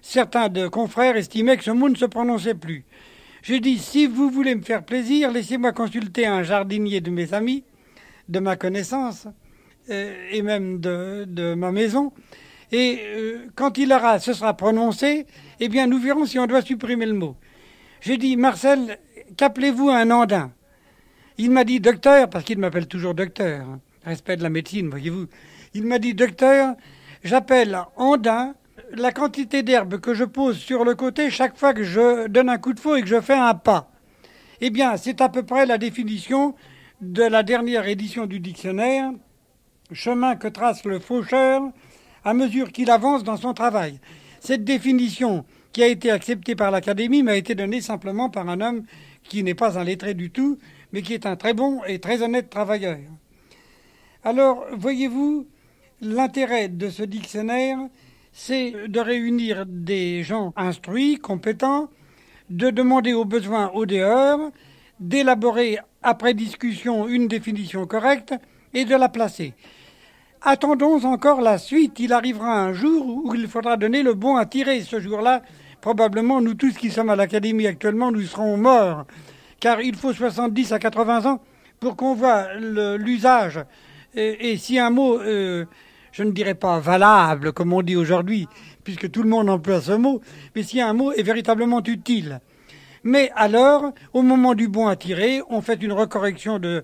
certains 0.02 0.50
de 0.50 0.68
confrères 0.68 1.16
estimaient 1.16 1.56
que 1.56 1.64
ce 1.64 1.72
mot 1.72 1.88
ne 1.88 1.96
se 1.96 2.06
prononçait 2.06 2.56
plus. 2.56 2.84
Je 3.42 3.56
dis, 3.56 3.78
si 3.78 4.06
vous 4.06 4.30
voulez 4.30 4.54
me 4.54 4.64
faire 4.64 4.84
plaisir, 4.84 5.32
laissez-moi 5.32 5.72
consulter 5.72 6.26
un 6.26 6.44
jardinier 6.44 7.00
de 7.00 7.10
mes 7.10 7.34
amis, 7.34 7.64
de 8.28 8.40
ma 8.40 8.58
connaissance, 8.58 9.28
et 9.89 10.42
même 10.42 10.80
de, 10.80 11.54
ma 11.56 11.72
maison. 11.72 12.12
Et 12.72 13.00
euh, 13.04 13.48
quand 13.56 13.77
il 13.77 13.94
aura, 13.94 14.20
ce 14.20 14.34
sera 14.34 14.56
prononcé, 14.56 15.25
eh 15.60 15.70
bien, 15.70 15.88
nous 15.88 16.00
verrons 16.00 16.25
si 16.25 16.39
on 16.39 16.48
doit 16.48 16.62
supprimer 16.62 17.06
le 17.06 17.13
mot. 17.13 17.36
Je 18.01 18.13
dis, 18.13 18.36
Marcel, 18.38 19.00
qu'appelez-vous 19.38 19.89
un 19.89 20.12
andin? 20.12 20.51
Il 21.38 21.51
m'a 21.51 21.63
dit 21.63 21.80
docteur, 21.80 22.30
parce 22.30 22.46
qu'il 22.46 22.58
m'appelle 22.58 22.88
toujours 22.88 23.13
docteur. 23.13 23.65
Hein. 23.68 23.80
respect 24.04 24.38
de 24.38 24.44
la 24.44 24.50
médecine, 24.50 24.89
voyez-vous. 24.89 25.27
Il 25.74 25.86
m'a 25.86 26.00
dit 26.00 26.13
docteur, 26.13 26.75
j'appelle 27.24 27.77
andin 27.98 28.56
la 28.92 29.12
quantité 29.12 29.63
d'herbe 29.63 30.00
que 30.00 30.13
je 30.13 30.24
pose 30.24 30.58
sur 30.58 30.84
le 30.84 30.96
côté 30.96 31.30
chaque 31.30 31.58
fois 31.58 31.74
que 31.74 31.84
je 31.84 32.27
donne 32.27 32.50
un 32.50 32.58
coup 32.58 32.74
de 32.74 32.80
faux 32.80 32.96
et 32.96 33.01
que 33.01 33.08
je 33.08 33.20
fais 33.22 33.34
un 33.34 33.54
pas. 33.54 33.92
Eh 34.62 34.70
bien, 34.70 34.96
c'est 34.98 35.22
à 35.22 35.30
peu 35.30 35.44
près 35.44 35.65
la 35.65 35.77
définition 35.77 36.56
de 37.01 37.24
la 37.24 37.44
dernière 37.44 37.88
édition 37.88 38.25
du 38.25 38.39
dictionnaire, 38.39 39.12
chemin 39.92 40.36
que 40.36 40.48
trace 40.48 40.86
le 40.86 41.00
faucheur 41.00 41.62
à 42.24 42.34
mesure 42.34 42.72
qu'il 42.72 42.89
avance 42.89 43.24
dans 43.24 43.38
son 43.38 43.54
travail. 43.54 44.00
Cette 44.39 44.63
définition 44.63 45.46
qui 45.72 45.84
a 45.84 45.88
été 45.88 46.10
acceptée 46.10 46.56
par 46.56 46.72
l'Académie 46.72 47.24
m'a 47.24 47.36
été 47.36 47.56
donnée 47.56 47.82
simplement 47.82 48.30
par 48.30 48.50
un 48.50 48.62
homme 48.62 48.84
qui 49.24 49.44
n'est 49.44 49.56
pas 49.56 49.77
un 49.77 49.84
lettré 49.84 50.13
du 50.13 50.32
tout, 50.32 50.58
mais 50.92 51.01
qui 51.01 51.13
est 51.13 51.25
un 51.25 51.36
très 51.36 51.54
bon 51.54 51.84
et 51.86 52.00
très 52.00 52.22
honnête 52.22 52.50
travailleur. 52.50 52.98
Alors, 54.24 54.65
voyez-vous, 54.75 55.46
l'intérêt 56.01 56.70
de 56.70 56.89
ce 56.89 57.04
dictionnaire, 57.04 57.77
c'est 58.32 58.88
de 58.88 59.00
réunir 59.00 59.65
des 59.68 60.24
gens 60.24 60.54
instruits, 60.56 61.18
compétents, 61.18 61.89
de 62.50 62.70
demander 62.70 63.13
aux 63.13 63.25
besoins 63.25 63.72
au 63.74 63.86
dehors, 63.86 64.51
d'élaborer 65.00 65.80
après 66.04 66.34
discussion 66.34 67.08
une 67.08 67.27
définition 67.27 67.86
correcte 67.86 68.34
et 68.75 68.86
de 68.86 68.96
la 68.96 69.10
placer. 69.10 69.53
Attendons 70.41 71.03
encore 71.05 71.41
la 71.41 71.58
suite. 71.58 72.00
Il 72.00 72.13
arrivera 72.13 72.62
un 72.62 72.74
jour 72.74 73.24
où 73.24 73.34
il 73.34 73.48
faudra 73.48 73.77
donner 73.77 74.03
le 74.03 74.13
bon 74.13 74.36
à 74.36 74.46
tirer. 74.46 74.82
Ce 74.82 75.00
jour-là, 75.00 75.41
probablement, 75.82 76.39
nous 76.41 76.53
tous 76.53 76.74
qui 76.75 76.91
sommes 76.91 77.10
à 77.10 77.15
l'Académie 77.15 77.65
actuellement, 77.65 78.12
nous 78.12 78.22
serons 78.22 78.58
morts. 78.58 79.05
Car 79.60 79.82
il 79.82 79.96
faut 79.96 80.13
70 80.13 80.74
à 80.74 80.77
80 80.77 81.25
ans 81.25 81.41
pour 81.79 81.96
qu'on 81.96 82.13
voit 82.13 82.53
l'usage. 82.53 83.60
Et, 84.13 84.55
si 84.58 84.77
un 84.77 84.91
mot 84.91 85.20
euh, 85.20 85.65
je 86.12 86.24
ne 86.24 86.32
dirais 86.32 86.53
pas 86.53 86.79
valable, 86.79 87.51
comme 87.51 87.74
on 87.74 87.82
dit 87.82 87.98
aujourd'hui, 87.98 88.48
puisque 88.84 89.12
tout 89.12 89.24
le 89.24 89.29
monde 89.29 89.50
emploie 89.50 89.82
ce 89.82 89.91
mot, 89.91 90.22
mais 90.55 90.63
si 90.63 90.79
un 90.79 90.94
mot 90.94 91.12
est 91.12 91.24
véritablement 91.24 91.84
utile. 91.84 92.39
Mais 93.08 93.32
alors, 93.36 93.94
au 94.14 94.24
moment 94.24 94.56
du 94.56 94.68
bon 94.68 94.88
à 94.88 94.96
tirer, 94.96 95.40
on 95.50 95.62
fait 95.62 95.82
une 95.84 95.94
recorrection 95.94 96.58
de, 96.58 96.84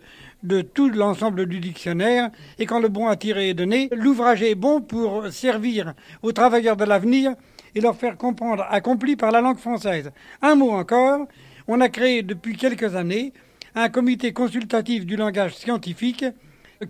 tout 0.62 0.90
l'ensemble 0.90 1.48
du 1.48 1.60
dictionnaire, 1.60 2.30
et 2.60 2.68
quand 2.68 2.80
le 2.80 2.90
bon 2.90 3.08
à 3.08 3.16
tirer 3.16 3.50
est 3.50 3.54
donné, 3.56 3.90
l'ouvrage 3.92 4.44
est 4.44 4.54
bon 4.54 4.82
pour 4.82 5.28
servir 5.30 5.96
aux 6.22 6.32
travailleurs 6.32 6.78
de 6.78 6.86
l'avenir 6.86 7.34
et 7.74 7.82
leur 7.82 7.96
faire 7.96 8.18
comprendre 8.18 8.68
accompli 8.70 9.16
par 9.16 9.32
la 9.32 9.42
langue 9.42 9.58
française. 9.58 10.12
Un 10.44 10.54
mot 10.54 10.70
encore, 10.70 11.26
on 11.68 11.82
a 11.82 11.90
créé 11.90 12.22
depuis 12.22 12.56
quelques 12.56 12.96
années 12.96 13.34
un 13.74 13.90
comité 13.90 14.32
consultatif 14.32 15.08
du 15.08 15.16
langage 15.16 15.56
scientifique 15.56 16.26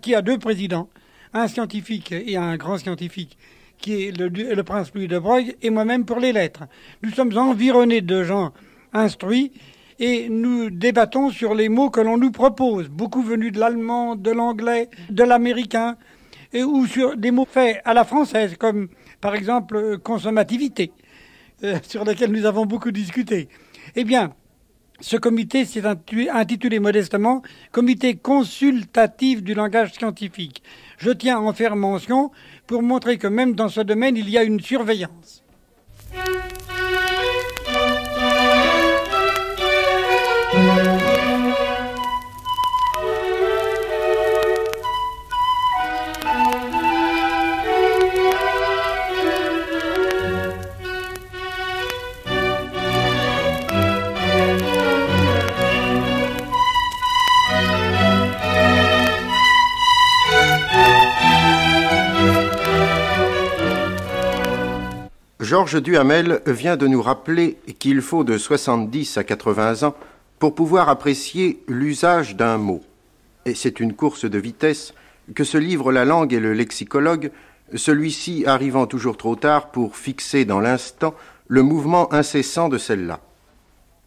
qui 0.02 0.14
a 0.14 0.20
deux 0.20 0.38
présidents 0.38 0.90
un 1.32 1.48
scientifique 1.48 2.12
et 2.12 2.36
un 2.36 2.58
grand 2.58 2.76
scientifique 2.76 3.38
qui 3.78 4.08
est 4.08 4.16
le, 4.16 4.62
prince 4.62 4.92
Louis 4.94 5.08
de 5.08 5.18
Broglie, 5.18 5.56
et 5.62 5.70
moi-même 5.70 6.04
pour 6.04 6.20
les 6.20 6.32
lettres. 6.32 6.64
Nous 7.02 7.10
sommes 7.10 7.36
environnés 7.36 8.00
de 8.00 8.22
gens 8.22 8.52
instruits 8.92 9.52
et 9.98 10.28
nous 10.28 10.70
débattons 10.70 11.30
sur 11.30 11.54
les 11.54 11.68
mots 11.68 11.90
que 11.90 12.00
l'on 12.00 12.18
nous 12.18 12.32
propose, 12.32 12.88
beaucoup 12.88 13.22
venus 13.22 13.52
de 13.52 13.60
l'allemand, 13.60 14.16
de 14.16 14.30
l'anglais, 14.30 14.88
de 15.10 15.22
l'américain, 15.22 15.96
ou 16.54 16.86
sur 16.86 17.16
des 17.16 17.30
mots 17.30 17.46
faits 17.50 17.80
à 17.84 17.94
la 17.94 18.04
française, 18.04 18.56
comme 18.58 18.88
par 19.20 19.34
exemple 19.34 19.98
consommativité, 19.98 20.92
euh, 21.64 21.78
sur 21.82 22.04
lesquels 22.04 22.32
nous 22.32 22.44
avons 22.46 22.66
beaucoup 22.66 22.90
discuté. 22.90 23.48
Eh 23.94 24.04
bien, 24.04 24.34
ce 25.00 25.16
comité 25.16 25.64
s'est 25.64 25.82
intitulé 25.84 26.78
modestement 26.78 27.42
Comité 27.72 28.14
consultatif 28.14 29.42
du 29.42 29.54
langage 29.54 29.92
scientifique. 29.94 30.62
Je 30.98 31.10
tiens 31.10 31.38
à 31.38 31.40
en 31.40 31.52
faire 31.52 31.74
mention 31.74 32.30
pour 32.66 32.82
montrer 32.82 33.18
que 33.18 33.26
même 33.26 33.54
dans 33.54 33.68
ce 33.68 33.80
domaine, 33.80 34.16
il 34.16 34.30
y 34.30 34.38
a 34.38 34.44
une 34.44 34.60
surveillance. 34.60 35.41
Georges 65.52 65.82
Duhamel 65.82 66.40
vient 66.46 66.78
de 66.78 66.86
nous 66.86 67.02
rappeler 67.02 67.58
qu'il 67.78 68.00
faut 68.00 68.24
de 68.24 68.38
70 68.38 69.18
à 69.18 69.22
80 69.22 69.82
ans 69.82 69.94
pour 70.42 70.56
pouvoir 70.56 70.88
apprécier 70.88 71.62
l'usage 71.68 72.34
d'un 72.34 72.58
mot. 72.58 72.80
Et 73.46 73.54
c'est 73.54 73.78
une 73.78 73.94
course 73.94 74.24
de 74.24 74.40
vitesse 74.40 74.92
que 75.36 75.44
se 75.44 75.56
livrent 75.56 75.92
la 75.92 76.04
langue 76.04 76.32
et 76.32 76.40
le 76.40 76.52
lexicologue, 76.52 77.30
celui-ci 77.76 78.42
arrivant 78.44 78.88
toujours 78.88 79.16
trop 79.16 79.36
tard 79.36 79.70
pour 79.70 79.96
fixer 79.96 80.44
dans 80.44 80.58
l'instant 80.58 81.14
le 81.46 81.62
mouvement 81.62 82.12
incessant 82.12 82.68
de 82.68 82.76
celle-là. 82.76 83.20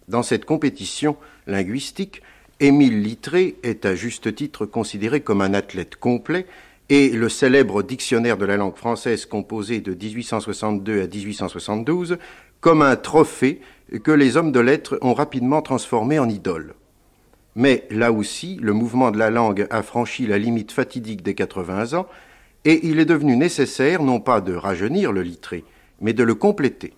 Dans 0.10 0.24
cette 0.24 0.44
compétition 0.44 1.16
linguistique, 1.48 2.22
Émile 2.60 3.02
Littré 3.02 3.56
est 3.64 3.86
à 3.86 3.96
juste 3.96 4.36
titre 4.36 4.66
considéré 4.66 5.22
comme 5.22 5.40
un 5.40 5.54
athlète 5.54 5.96
complet 5.96 6.48
et 6.90 7.12
le 7.12 7.30
célèbre 7.30 7.82
dictionnaire 7.82 8.38
de 8.38 8.46
la 8.46 8.58
langue 8.58 8.76
française 8.76 9.26
composé 9.26 9.80
de 9.80 9.94
1862 9.94 11.02
à 11.02 11.08
1872 11.08 12.18
comme 12.66 12.82
un 12.82 12.96
trophée 12.96 13.62
que 14.02 14.10
les 14.10 14.38
hommes 14.38 14.52
de 14.52 14.60
lettres 14.60 14.98
ont 15.04 15.14
rapidement 15.14 15.62
transformé 15.62 16.18
en 16.18 16.28
idole. 16.28 16.74
Mais 17.56 17.86
là 17.92 18.12
aussi, 18.12 18.58
le 18.60 18.74
mouvement 18.74 19.12
de 19.12 19.20
la 19.20 19.30
langue 19.30 19.68
a 19.70 19.84
franchi 19.84 20.26
la 20.26 20.40
limite 20.40 20.72
fatidique 20.72 21.22
des 21.22 21.36
80 21.36 21.94
ans, 21.94 22.08
et 22.64 22.88
il 22.88 23.00
est 23.00 23.06
devenu 23.06 23.38
nécessaire 23.38 24.02
non 24.02 24.20
pas 24.20 24.42
de 24.42 24.56
rajeunir 24.56 25.12
le 25.12 25.22
littré, 25.22 25.64
mais 26.02 26.14
de 26.14 26.24
le 26.24 26.34
compléter. 26.34 26.96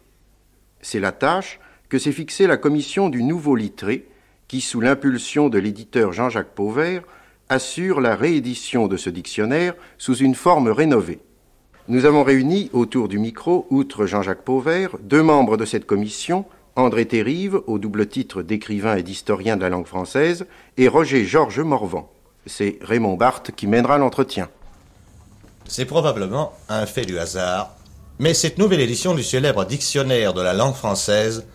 C'est 0.79 1.01
la 1.01 1.11
tâche 1.11 1.59
que 1.89 1.99
s'est 1.99 2.13
fixée 2.13 2.47
la 2.47 2.55
commission 2.55 3.09
du 3.09 3.21
nouveau 3.21 3.57
littré, 3.57 4.07
qui, 4.47 4.61
sous 4.61 4.79
l'impulsion 4.79 5.49
de 5.49 5.59
l'éditeur 5.59 6.13
Jean-Jacques 6.13 6.55
Pauvert, 6.55 7.03
assure 7.49 7.99
la 7.99 8.15
réédition 8.15 8.87
de 8.87 8.95
ce 8.95 9.09
dictionnaire 9.09 9.73
sous 9.97 10.15
une 10.15 10.35
forme 10.35 10.69
rénovée. 10.69 11.19
Nous 11.89 12.03
avons 12.03 12.23
réuni 12.23 12.69
autour 12.73 13.07
du 13.07 13.17
micro, 13.17 13.65
outre 13.69 14.05
Jean-Jacques 14.05 14.43
Pauvert, 14.43 14.97
deux 15.01 15.23
membres 15.23 15.55
de 15.55 15.63
cette 15.63 15.85
commission, 15.85 16.45
André 16.75 17.05
Terrive, 17.05 17.61
au 17.65 17.79
double 17.79 18.07
titre 18.07 18.41
d'écrivain 18.41 18.97
et 18.97 19.03
d'historien 19.03 19.55
de 19.55 19.61
la 19.61 19.69
langue 19.69 19.87
française, 19.87 20.45
et 20.77 20.89
Roger 20.89 21.25
Georges 21.25 21.61
Morvan. 21.61 22.09
C'est 22.45 22.77
Raymond 22.81 23.15
Barthes 23.15 23.51
qui 23.55 23.67
mènera 23.67 23.97
l'entretien. 23.97 24.49
C'est 25.65 25.85
probablement 25.85 26.53
un 26.67 26.85
fait 26.85 27.05
du 27.05 27.17
hasard, 27.17 27.75
mais 28.19 28.33
cette 28.33 28.57
nouvelle 28.57 28.81
édition 28.81 29.15
du 29.15 29.23
célèbre 29.23 29.63
dictionnaire 29.63 30.33
de 30.33 30.41
la 30.41 30.53
langue 30.53 30.75
française 30.75 31.45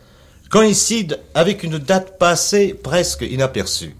coïncide 0.50 1.20
avec 1.34 1.62
une 1.62 1.78
date 1.78 2.18
passée 2.18 2.74
presque 2.74 3.22
inaperçue 3.22 3.96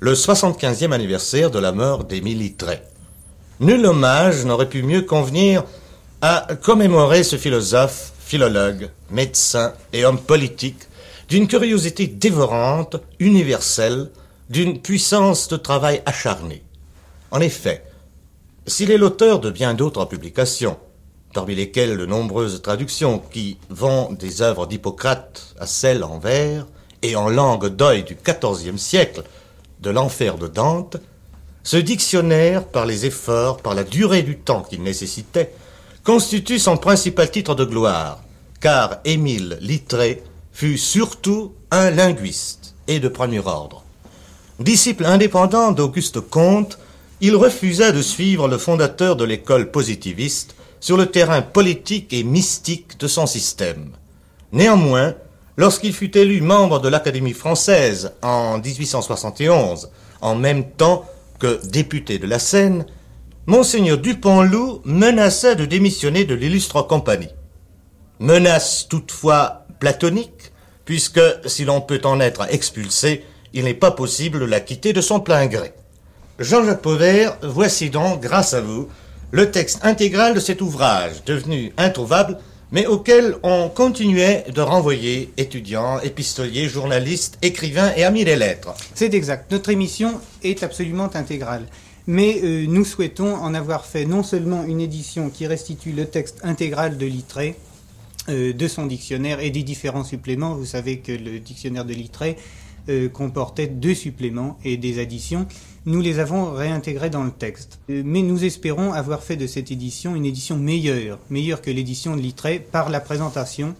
le 0.00 0.14
75e 0.14 0.92
anniversaire 0.92 1.50
de 1.50 1.58
la 1.58 1.72
mort 1.72 2.04
d'Émile 2.04 2.38
Littré. 2.38 2.80
Nul 3.60 3.84
hommage 3.86 4.44
n'aurait 4.44 4.68
pu 4.68 4.84
mieux 4.84 5.02
convenir 5.02 5.64
à 6.20 6.46
commémorer 6.62 7.24
ce 7.24 7.34
philosophe, 7.34 8.12
philologue, 8.20 8.88
médecin 9.10 9.72
et 9.92 10.04
homme 10.04 10.20
politique 10.20 10.82
d'une 11.28 11.48
curiosité 11.48 12.06
dévorante, 12.06 12.98
universelle, 13.18 14.10
d'une 14.48 14.80
puissance 14.80 15.48
de 15.48 15.56
travail 15.56 16.02
acharnée. 16.06 16.62
En 17.32 17.40
effet, 17.40 17.82
s'il 18.68 18.92
est 18.92 18.96
l'auteur 18.96 19.40
de 19.40 19.50
bien 19.50 19.74
d'autres 19.74 20.04
publications, 20.04 20.76
parmi 21.34 21.56
lesquelles 21.56 21.98
de 21.98 22.06
nombreuses 22.06 22.62
traductions 22.62 23.18
qui 23.18 23.58
vont 23.70 24.12
des 24.12 24.40
œuvres 24.40 24.68
d'Hippocrate 24.68 25.56
à 25.58 25.66
celles 25.66 26.04
en 26.04 26.20
vers 26.20 26.64
et 27.02 27.16
en 27.16 27.28
langue 27.28 27.66
d'oeil 27.66 28.04
du 28.04 28.16
XIVe 28.16 28.78
siècle, 28.78 29.24
de 29.80 29.90
l'enfer 29.90 30.38
de 30.38 30.46
Dante, 30.46 30.98
ce 31.68 31.76
dictionnaire, 31.76 32.64
par 32.64 32.86
les 32.86 33.04
efforts, 33.04 33.58
par 33.58 33.74
la 33.74 33.84
durée 33.84 34.22
du 34.22 34.38
temps 34.38 34.62
qu'il 34.62 34.82
nécessitait, 34.82 35.52
constitue 36.02 36.58
son 36.58 36.78
principal 36.78 37.30
titre 37.30 37.54
de 37.54 37.66
gloire, 37.66 38.22
car 38.58 39.00
Émile 39.04 39.58
Littré 39.60 40.22
fut 40.50 40.78
surtout 40.78 41.52
un 41.70 41.90
linguiste 41.90 42.74
et 42.86 43.00
de 43.00 43.08
premier 43.08 43.40
ordre. 43.40 43.84
Disciple 44.58 45.04
indépendant 45.04 45.72
d'Auguste 45.72 46.20
Comte, 46.20 46.78
il 47.20 47.36
refusa 47.36 47.92
de 47.92 48.00
suivre 48.00 48.48
le 48.48 48.56
fondateur 48.56 49.14
de 49.14 49.24
l'école 49.24 49.70
positiviste 49.70 50.54
sur 50.80 50.96
le 50.96 51.04
terrain 51.04 51.42
politique 51.42 52.14
et 52.14 52.24
mystique 52.24 52.98
de 52.98 53.08
son 53.08 53.26
système. 53.26 53.90
Néanmoins, 54.52 55.12
lorsqu'il 55.58 55.92
fut 55.92 56.16
élu 56.16 56.40
membre 56.40 56.80
de 56.80 56.88
l'Académie 56.88 57.34
française 57.34 58.14
en 58.22 58.56
1871, 58.56 59.90
en 60.22 60.34
même 60.34 60.64
temps 60.64 61.04
que 61.38 61.60
député 61.66 62.18
de 62.18 62.26
la 62.26 62.38
Seine, 62.38 62.86
Monseigneur 63.46 63.98
Dupont-Loup 63.98 64.82
menaça 64.84 65.54
de 65.54 65.64
démissionner 65.64 66.24
de 66.24 66.34
l'illustre 66.34 66.82
compagnie. 66.82 67.30
Menace 68.18 68.88
toutefois 68.88 69.64
platonique, 69.80 70.52
puisque 70.84 71.20
si 71.46 71.64
l'on 71.64 71.80
peut 71.80 72.00
en 72.04 72.20
être 72.20 72.46
expulsé, 72.52 73.24
il 73.54 73.64
n'est 73.64 73.74
pas 73.74 73.90
possible 73.90 74.40
de 74.40 74.44
la 74.44 74.60
quitter 74.60 74.92
de 74.92 75.00
son 75.00 75.20
plein 75.20 75.46
gré. 75.46 75.72
Jean-Jacques 76.38 76.82
Pauvert, 76.82 77.38
voici 77.42 77.90
donc, 77.90 78.20
grâce 78.20 78.54
à 78.54 78.60
vous, 78.60 78.88
le 79.30 79.50
texte 79.50 79.80
intégral 79.84 80.34
de 80.34 80.40
cet 80.40 80.60
ouvrage, 80.60 81.24
devenu 81.24 81.72
introuvable, 81.76 82.38
mais 82.72 82.86
auquel 82.86 83.36
on 83.42 83.68
continuait 83.68 84.44
de 84.54 84.60
renvoyer 84.60 85.32
étudiants, 85.36 86.00
épistoliers, 86.00 86.68
journalistes, 86.68 87.38
écrivains 87.42 87.92
et 87.96 88.04
amis 88.04 88.24
des 88.24 88.36
lettres. 88.36 88.74
C'est 88.94 89.14
exact. 89.14 89.50
Notre 89.50 89.70
émission 89.70 90.20
est 90.42 90.62
absolument 90.62 91.10
intégrale. 91.14 91.66
Mais 92.06 92.40
euh, 92.42 92.66
nous 92.66 92.86
souhaitons 92.86 93.34
en 93.34 93.52
avoir 93.52 93.84
fait 93.84 94.06
non 94.06 94.22
seulement 94.22 94.64
une 94.64 94.80
édition 94.80 95.28
qui 95.28 95.46
restitue 95.46 95.92
le 95.92 96.06
texte 96.06 96.40
intégral 96.42 96.96
de 96.96 97.04
Littré, 97.04 97.56
euh, 98.30 98.54
de 98.54 98.68
son 98.68 98.86
dictionnaire 98.86 99.40
et 99.40 99.50
des 99.50 99.62
différents 99.62 100.04
suppléments. 100.04 100.54
Vous 100.54 100.64
savez 100.64 101.00
que 101.00 101.12
le 101.12 101.38
dictionnaire 101.38 101.84
de 101.84 101.92
Littré 101.92 102.36
euh, 102.88 103.10
comportait 103.10 103.66
deux 103.66 103.94
suppléments 103.94 104.58
et 104.64 104.78
des 104.78 104.98
additions. 104.98 105.46
Nous 105.86 106.00
les 106.00 106.18
avons 106.18 106.52
réintégrés 106.52 107.10
dans 107.10 107.24
le 107.24 107.30
texte. 107.30 107.78
Euh, 107.90 108.02
mais 108.04 108.22
nous 108.22 108.44
espérons 108.44 108.92
avoir 108.92 109.22
fait 109.22 109.36
de 109.36 109.46
cette 109.46 109.70
édition 109.70 110.14
une 110.14 110.24
édition 110.24 110.56
meilleure, 110.56 111.18
meilleure 111.30 111.62
que 111.62 111.70
l'édition 111.70 112.16
de 112.16 112.20
Littré 112.20 112.58
par 112.58 112.90
la 112.90 113.00
présentation. 113.00 113.74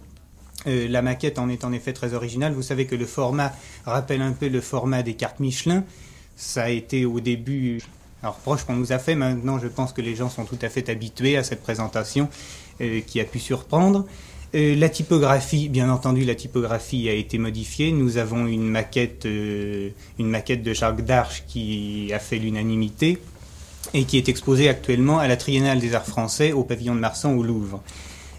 Euh, 0.67 0.87
la 0.87 1.01
maquette 1.01 1.39
en 1.39 1.49
est 1.49 1.63
en 1.63 1.71
effet 1.71 1.93
très 1.93 2.13
originale. 2.13 2.53
Vous 2.53 2.61
savez 2.61 2.85
que 2.85 2.95
le 2.95 3.05
format 3.05 3.53
rappelle 3.85 4.21
un 4.21 4.31
peu 4.31 4.47
le 4.47 4.61
format 4.61 5.03
des 5.03 5.13
cartes 5.13 5.39
Michelin. 5.39 5.83
Ça 6.35 6.63
a 6.63 6.69
été 6.69 7.05
au 7.05 7.19
début 7.19 7.81
alors 8.21 8.35
proche 8.35 8.65
qu'on 8.65 8.75
nous 8.75 8.91
a 8.91 8.99
fait. 8.99 9.15
Maintenant, 9.15 9.59
je 9.59 9.67
pense 9.67 9.93
que 9.93 10.01
les 10.01 10.15
gens 10.15 10.29
sont 10.29 10.43
tout 10.43 10.59
à 10.61 10.69
fait 10.69 10.89
habitués 10.89 11.37
à 11.37 11.43
cette 11.43 11.61
présentation 11.61 12.27
qui 13.07 13.19
a 13.21 13.23
pu 13.25 13.39
surprendre. 13.39 14.05
Euh, 14.55 14.75
la 14.75 14.89
typographie, 14.89 15.69
bien 15.69 15.91
entendu, 15.91 16.25
la 16.25 16.35
typographie 16.35 17.07
a 17.07 17.13
été 17.13 17.37
modifiée. 17.37 17.91
Nous 17.91 18.17
avons 18.17 18.47
une 18.47 18.67
maquette, 18.67 19.25
euh, 19.25 19.89
une 20.17 20.27
maquette 20.27 20.63
de 20.63 20.73
Jacques 20.73 21.05
Darche 21.05 21.43
qui 21.47 22.11
a 22.13 22.19
fait 22.19 22.37
l'unanimité 22.37 23.19
et 23.93 24.05
qui 24.05 24.17
est 24.17 24.27
exposée 24.27 24.67
actuellement 24.67 25.19
à 25.19 25.27
la 25.27 25.37
Triennale 25.37 25.79
des 25.79 25.93
Arts 25.93 26.05
Français 26.05 26.51
au 26.51 26.63
pavillon 26.63 26.95
de 26.95 26.99
Marsan 26.99 27.33
au 27.33 27.43
Louvre. 27.43 27.81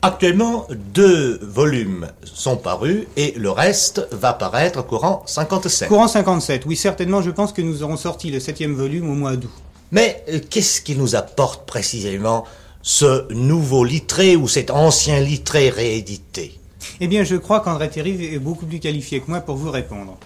Actuellement, 0.03 0.67
deux 0.95 1.39
volumes 1.43 2.09
sont 2.25 2.57
parus 2.57 3.07
et 3.17 3.35
le 3.37 3.51
reste 3.51 4.09
va 4.13 4.33
paraître 4.33 4.85
courant 4.85 5.23
57. 5.27 5.89
Courant 5.89 6.09
57, 6.09 6.65
oui, 6.67 6.75
certainement, 6.75 7.23
je 7.23 7.31
pense 7.31 7.53
que 7.53 7.63
nous 7.63 7.83
aurons 7.83 7.99
sorti 7.99 8.31
le 8.31 8.41
septième 8.41 8.75
volume 8.75 9.11
au 9.11 9.15
mois 9.15 9.37
d'août. 9.37 9.51
Mais 9.93 10.25
euh, 10.29 10.41
qu'est-ce 10.49 10.81
qui 10.81 10.97
nous 10.97 11.15
apporte 11.15 11.67
précisément 11.67 12.47
ce 12.83 13.33
nouveau 13.33 13.85
littré 13.85 14.37
ou 14.37 14.49
cet 14.49 14.71
ancien 14.71 15.21
littré 15.21 15.69
réédité 15.69 16.59
Eh 17.01 17.09
bien, 17.09 17.25
je 17.25 17.37
crois 17.37 17.61
qu'André 17.61 17.91
Thierry 17.91 18.35
est 18.35 18.39
beaucoup 18.39 18.67
plus 18.67 18.81
qualifié 18.81 19.21
que 19.21 19.31
moi 19.31 19.41
pour 19.41 19.57
vous 19.57 19.71
répondre. 19.71 20.17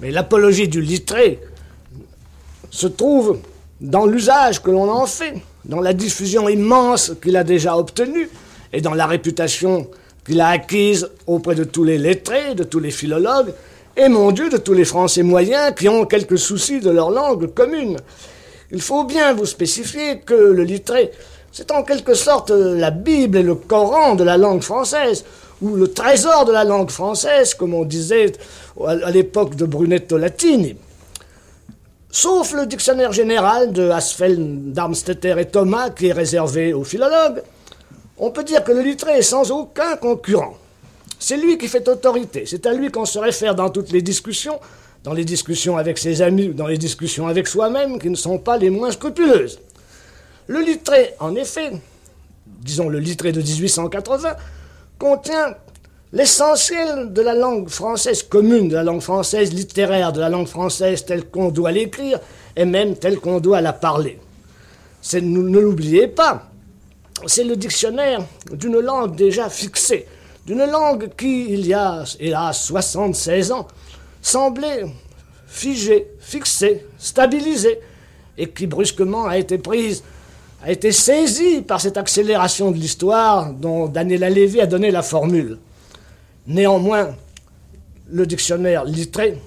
Mais 0.00 0.10
l'apologie 0.10 0.68
du 0.68 0.80
littré 0.80 1.40
se 2.70 2.86
trouve 2.86 3.40
dans 3.80 4.06
l'usage 4.06 4.62
que 4.62 4.70
l'on 4.70 4.90
en 4.90 5.06
fait, 5.06 5.34
dans 5.64 5.80
la 5.80 5.92
diffusion 5.92 6.48
immense 6.48 7.12
qu'il 7.22 7.36
a 7.36 7.44
déjà 7.44 7.76
obtenue 7.76 8.28
et 8.72 8.80
dans 8.80 8.94
la 8.94 9.06
réputation 9.06 9.88
qu'il 10.26 10.40
a 10.40 10.48
acquise 10.48 11.08
auprès 11.26 11.54
de 11.54 11.64
tous 11.64 11.84
les 11.84 11.98
lettrés, 11.98 12.54
de 12.54 12.64
tous 12.64 12.80
les 12.80 12.90
philologues, 12.90 13.52
et 13.96 14.08
mon 14.08 14.30
Dieu, 14.30 14.48
de 14.48 14.58
tous 14.58 14.74
les 14.74 14.84
Français 14.84 15.22
moyens 15.22 15.74
qui 15.76 15.88
ont 15.88 16.04
quelques 16.04 16.38
soucis 16.38 16.80
de 16.80 16.90
leur 16.90 17.10
langue 17.10 17.52
commune. 17.52 17.96
Il 18.70 18.82
faut 18.82 19.04
bien 19.04 19.32
vous 19.32 19.46
spécifier 19.46 20.20
que 20.20 20.34
le 20.34 20.62
littré, 20.62 21.10
c'est 21.52 21.70
en 21.70 21.82
quelque 21.82 22.14
sorte 22.14 22.50
la 22.50 22.90
Bible 22.90 23.38
et 23.38 23.42
le 23.42 23.54
Coran 23.54 24.14
de 24.14 24.24
la 24.24 24.36
langue 24.36 24.62
française, 24.62 25.24
ou 25.60 25.74
le 25.74 25.88
trésor 25.88 26.44
de 26.44 26.52
la 26.52 26.64
langue 26.64 26.90
française, 26.90 27.54
comme 27.54 27.74
on 27.74 27.84
disait 27.84 28.32
à 28.86 29.10
l'époque 29.10 29.56
de 29.56 29.64
Brunetto 29.64 30.16
Latini. 30.16 30.76
Sauf 32.10 32.52
le 32.52 32.66
dictionnaire 32.66 33.12
général 33.12 33.72
de 33.72 33.90
Asfeld, 33.90 34.72
Darmstetter 34.72 35.34
et 35.38 35.46
Thomas, 35.46 35.90
qui 35.90 36.06
est 36.06 36.12
réservé 36.12 36.72
aux 36.72 36.84
philologues, 36.84 37.42
on 38.16 38.30
peut 38.30 38.44
dire 38.44 38.64
que 38.64 38.72
le 38.72 38.80
littré 38.80 39.18
est 39.18 39.22
sans 39.22 39.50
aucun 39.50 39.96
concurrent. 39.96 40.56
C'est 41.18 41.36
lui 41.36 41.58
qui 41.58 41.68
fait 41.68 41.86
autorité, 41.88 42.44
c'est 42.46 42.64
à 42.66 42.72
lui 42.72 42.90
qu'on 42.90 43.04
se 43.04 43.18
réfère 43.18 43.54
dans 43.54 43.70
toutes 43.70 43.90
les 43.90 44.02
discussions, 44.02 44.58
dans 45.04 45.12
les 45.12 45.24
discussions 45.24 45.76
avec 45.76 45.98
ses 45.98 46.22
amis 46.22 46.48
ou 46.48 46.52
dans 46.52 46.66
les 46.66 46.78
discussions 46.78 47.26
avec 47.26 47.46
soi-même 47.46 47.98
qui 47.98 48.08
ne 48.08 48.16
sont 48.16 48.38
pas 48.38 48.56
les 48.56 48.70
moins 48.70 48.90
scrupuleuses. 48.90 49.58
Le 50.48 50.60
littré, 50.60 51.14
en 51.20 51.34
effet, 51.34 51.72
disons 52.46 52.88
le 52.88 52.98
littré 52.98 53.32
de 53.32 53.42
1880, 53.42 54.34
contient 54.98 55.54
l'essentiel 56.12 57.12
de 57.12 57.20
la 57.20 57.34
langue 57.34 57.68
française 57.68 58.22
commune, 58.22 58.70
de 58.70 58.74
la 58.74 58.82
langue 58.82 59.02
française 59.02 59.52
littéraire, 59.52 60.10
de 60.10 60.20
la 60.20 60.30
langue 60.30 60.46
française 60.46 61.04
telle 61.04 61.26
qu'on 61.26 61.50
doit 61.50 61.70
l'écrire 61.70 62.18
et 62.56 62.64
même 62.64 62.96
telle 62.96 63.20
qu'on 63.20 63.40
doit 63.40 63.60
la 63.60 63.74
parler. 63.74 64.18
ne 65.12 65.58
l'oubliez 65.58 66.08
pas, 66.08 66.48
c'est 67.26 67.44
le 67.44 67.54
dictionnaire 67.54 68.24
d'une 68.50 68.80
langue 68.80 69.14
déjà 69.16 69.50
fixée, 69.50 70.06
d'une 70.46 70.64
langue 70.64 71.10
qui, 71.14 71.52
il 71.52 71.66
y 71.66 71.74
a, 71.74 72.04
hélas, 72.20 72.64
76 72.64 73.52
ans, 73.52 73.68
semblait 74.22 74.86
figée, 75.46 76.08
fixée, 76.20 76.86
stabilisée, 76.96 77.80
et 78.38 78.48
qui 78.48 78.66
brusquement 78.66 79.26
a 79.26 79.36
été 79.36 79.58
prise, 79.58 80.02
a 80.62 80.70
été 80.72 80.92
saisie 80.92 81.62
par 81.62 81.80
cette 81.80 81.96
accélération 81.96 82.70
de 82.70 82.76
l'histoire 82.76 83.52
dont 83.52 83.86
Daniel 83.86 84.32
Lévy 84.32 84.60
a 84.60 84.66
donné 84.66 84.90
la 84.90 85.02
formule. 85.02 85.58
Néanmoins, 86.46 87.14
le 88.10 88.26
dictionnaire 88.26 88.84
littré, 88.84 89.38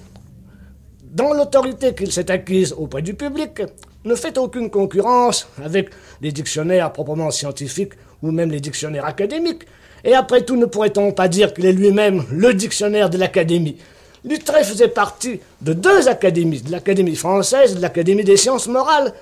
dans 1.02 1.32
l'autorité 1.34 1.94
qu'il 1.94 2.10
s'est 2.10 2.30
acquise 2.30 2.72
auprès 2.72 3.02
du 3.02 3.14
public, 3.14 3.62
ne 4.04 4.14
fait 4.14 4.38
aucune 4.38 4.70
concurrence 4.70 5.46
avec 5.62 5.90
les 6.20 6.32
dictionnaires 6.32 6.92
proprement 6.92 7.30
scientifiques 7.30 7.92
ou 8.22 8.30
même 8.30 8.50
les 8.50 8.60
dictionnaires 8.60 9.04
académiques. 9.04 9.66
Et 10.04 10.14
après 10.14 10.42
tout, 10.42 10.56
ne 10.56 10.66
pourrait-on 10.66 11.12
pas 11.12 11.28
dire 11.28 11.52
qu'il 11.54 11.66
est 11.66 11.72
lui-même 11.72 12.24
le 12.30 12.54
dictionnaire 12.54 13.10
de 13.10 13.18
l'académie? 13.18 13.76
Littré 14.24 14.64
faisait 14.64 14.88
partie 14.88 15.40
de 15.60 15.72
deux 15.72 16.08
académies, 16.08 16.62
de 16.62 16.70
l'Académie 16.70 17.16
française 17.16 17.72
et 17.72 17.74
de 17.76 17.80
l'Académie 17.80 18.24
des 18.24 18.36
sciences 18.36 18.68
morales. 18.68 19.12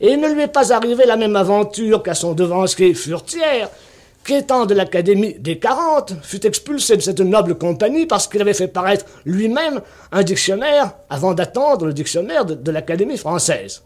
Et 0.00 0.12
il 0.12 0.20
ne 0.20 0.32
lui 0.32 0.42
est 0.42 0.48
pas 0.48 0.72
arrivé 0.72 1.06
la 1.06 1.16
même 1.16 1.36
aventure 1.36 2.02
qu'à 2.02 2.14
son 2.14 2.34
devancier 2.34 2.94
Furtière, 2.94 3.70
qui 4.24 4.34
étant 4.34 4.66
de 4.66 4.74
l'Académie 4.74 5.34
des 5.38 5.58
40, 5.58 6.14
fut 6.22 6.44
expulsé 6.46 6.96
de 6.96 7.02
cette 7.02 7.20
noble 7.20 7.56
compagnie 7.56 8.06
parce 8.06 8.26
qu'il 8.26 8.40
avait 8.40 8.54
fait 8.54 8.68
paraître 8.68 9.06
lui-même 9.24 9.80
un 10.12 10.22
dictionnaire 10.22 10.92
avant 11.08 11.32
d'attendre 11.32 11.86
le 11.86 11.92
dictionnaire 11.92 12.44
de, 12.44 12.54
de 12.54 12.70
l'Académie 12.70 13.16
française. 13.16 13.82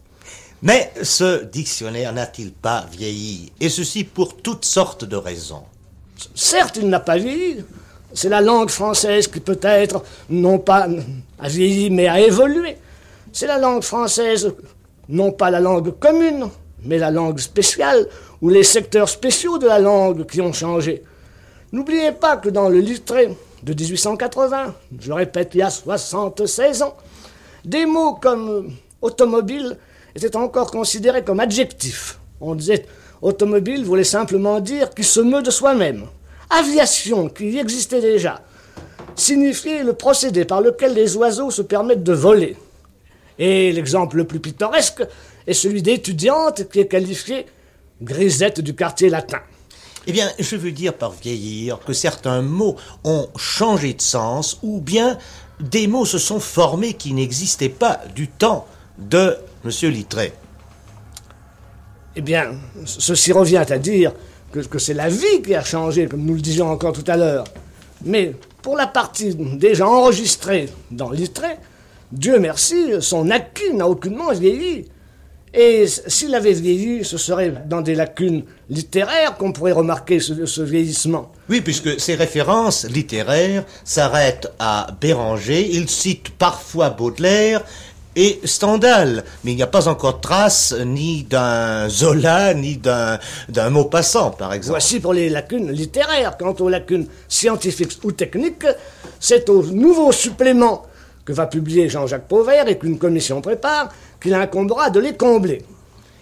Mais 0.62 0.92
ce 1.02 1.44
dictionnaire 1.44 2.12
n'a-t-il 2.12 2.52
pas 2.52 2.86
vieilli 2.90 3.52
Et 3.60 3.68
ceci 3.68 4.04
pour 4.04 4.36
toutes 4.36 4.64
sortes 4.64 5.04
de 5.04 5.16
raisons? 5.16 5.64
Certes, 6.34 6.76
il 6.76 6.88
n'a 6.88 7.00
pas 7.00 7.16
vieilli. 7.16 7.64
C'est 8.12 8.28
la 8.28 8.40
langue 8.40 8.68
française 8.68 9.26
qui 9.26 9.40
peut-être, 9.40 10.02
non 10.28 10.58
pas 10.58 10.86
a 11.38 11.48
vieilli, 11.48 11.90
mais 11.90 12.08
a 12.08 12.20
évolué. 12.20 12.76
C'est 13.32 13.46
la 13.46 13.58
langue 13.58 13.82
française, 13.82 14.52
non 15.10 15.32
pas 15.32 15.50
la 15.50 15.60
langue 15.60 15.98
commune, 15.98 16.48
mais 16.84 16.98
la 16.98 17.10
langue 17.10 17.38
spéciale, 17.38 18.06
ou 18.40 18.48
les 18.48 18.62
secteurs 18.64 19.08
spéciaux 19.08 19.58
de 19.58 19.66
la 19.66 19.78
langue 19.78 20.26
qui 20.26 20.40
ont 20.40 20.52
changé. 20.52 21.02
N'oubliez 21.72 22.12
pas 22.12 22.36
que 22.36 22.48
dans 22.48 22.68
le 22.68 22.78
littré 22.78 23.36
de 23.62 23.74
1880, 23.74 24.74
je 24.98 25.12
répète, 25.12 25.50
il 25.54 25.58
y 25.58 25.62
a 25.62 25.70
76 25.70 26.82
ans, 26.82 26.96
des 27.64 27.84
mots 27.84 28.14
comme 28.14 28.72
automobile 29.02 29.76
étaient 30.14 30.36
encore 30.36 30.70
considérés 30.70 31.22
comme 31.22 31.40
adjectifs. 31.40 32.18
On 32.40 32.54
disait 32.54 32.86
automobile 33.20 33.84
voulait 33.84 34.04
simplement 34.04 34.60
dire 34.60 34.90
qui 34.90 35.04
se 35.04 35.20
meut 35.20 35.42
de 35.42 35.50
soi-même 35.50 36.06
aviation, 36.50 37.28
qui 37.28 37.58
existait 37.58 38.00
déjà, 38.00 38.40
signifiait 39.14 39.84
le 39.84 39.92
procédé 39.92 40.44
par 40.44 40.60
lequel 40.60 40.94
les 40.94 41.16
oiseaux 41.16 41.50
se 41.50 41.62
permettent 41.62 42.02
de 42.02 42.12
voler. 42.12 42.56
Et 43.40 43.72
l'exemple 43.72 44.18
le 44.18 44.24
plus 44.24 44.38
pittoresque 44.38 45.02
est 45.46 45.54
celui 45.54 45.80
d'étudiante 45.80 46.68
qui 46.68 46.78
est 46.78 46.86
qualifiée 46.86 47.46
grisette 48.02 48.60
du 48.60 48.74
quartier 48.76 49.08
latin. 49.08 49.40
Eh 50.06 50.12
bien, 50.12 50.30
je 50.38 50.56
veux 50.56 50.72
dire 50.72 50.94
par 50.94 51.10
vieillir 51.10 51.78
que 51.80 51.94
certains 51.94 52.42
mots 52.42 52.76
ont 53.02 53.28
changé 53.36 53.94
de 53.94 54.02
sens 54.02 54.58
ou 54.62 54.80
bien 54.80 55.18
des 55.58 55.86
mots 55.86 56.04
se 56.04 56.18
sont 56.18 56.38
formés 56.38 56.94
qui 56.94 57.14
n'existaient 57.14 57.70
pas 57.70 58.00
du 58.14 58.28
temps 58.28 58.66
de 58.98 59.36
M. 59.64 59.90
Littré. 59.90 60.32
Eh 62.16 62.20
bien, 62.20 62.52
ceci 62.84 63.32
revient 63.32 63.64
à 63.68 63.78
dire 63.78 64.12
que, 64.52 64.60
que 64.60 64.78
c'est 64.78 64.94
la 64.94 65.08
vie 65.08 65.42
qui 65.42 65.54
a 65.54 65.64
changé, 65.64 66.06
comme 66.06 66.24
nous 66.24 66.34
le 66.34 66.40
disions 66.40 66.70
encore 66.70 66.92
tout 66.92 67.04
à 67.06 67.16
l'heure. 67.16 67.44
Mais 68.04 68.34
pour 68.62 68.76
la 68.76 68.86
partie 68.86 69.34
déjà 69.34 69.86
enregistrée 69.86 70.68
dans 70.90 71.10
Littré, 71.10 71.56
Dieu 72.12 72.38
merci, 72.38 72.94
son 73.00 73.30
acquis 73.30 73.72
n'a 73.72 73.88
aucunement 73.88 74.32
vieilli. 74.32 74.86
Et 75.52 75.86
s'il 75.86 76.34
avait 76.34 76.52
vieilli, 76.52 77.04
ce 77.04 77.18
serait 77.18 77.52
dans 77.66 77.80
des 77.80 77.96
lacunes 77.96 78.44
littéraires 78.68 79.36
qu'on 79.36 79.52
pourrait 79.52 79.72
remarquer 79.72 80.20
ce, 80.20 80.62
vieillissement. 80.62 81.32
Oui, 81.48 81.60
puisque 81.60 82.00
ses 82.00 82.14
références 82.14 82.84
littéraires 82.84 83.64
s'arrêtent 83.84 84.52
à 84.60 84.88
Béranger, 85.00 85.68
il 85.72 85.88
cite 85.88 86.30
parfois 86.30 86.90
Baudelaire 86.90 87.64
et 88.14 88.40
Stendhal, 88.44 89.24
mais 89.42 89.52
il 89.52 89.56
n'y 89.56 89.62
a 89.62 89.68
pas 89.68 89.88
encore 89.88 90.20
trace 90.20 90.74
ni 90.84 91.24
d'un 91.24 91.88
Zola, 91.88 92.54
ni 92.54 92.76
d'un, 92.76 93.18
d'un 93.48 93.70
mot 93.70 93.84
passant, 93.84 94.30
par 94.30 94.52
exemple. 94.52 94.72
Voici 94.72 95.00
pour 95.00 95.12
les 95.12 95.28
lacunes 95.30 95.70
littéraires. 95.72 96.36
Quant 96.36 96.54
aux 96.60 96.68
lacunes 96.68 97.06
scientifiques 97.28 97.98
ou 98.04 98.12
techniques, 98.12 98.66
c'est 99.18 99.48
au 99.48 99.64
nouveau 99.64 100.12
supplément 100.12 100.86
que 101.30 101.34
va 101.34 101.46
publier 101.46 101.88
Jean-Jacques 101.88 102.26
Pauvert 102.26 102.66
et 102.66 102.76
qu'une 102.76 102.98
commission 102.98 103.40
prépare 103.40 103.90
qu'il 104.20 104.34
incombera 104.34 104.90
de 104.90 104.98
les 104.98 105.14
combler. 105.14 105.62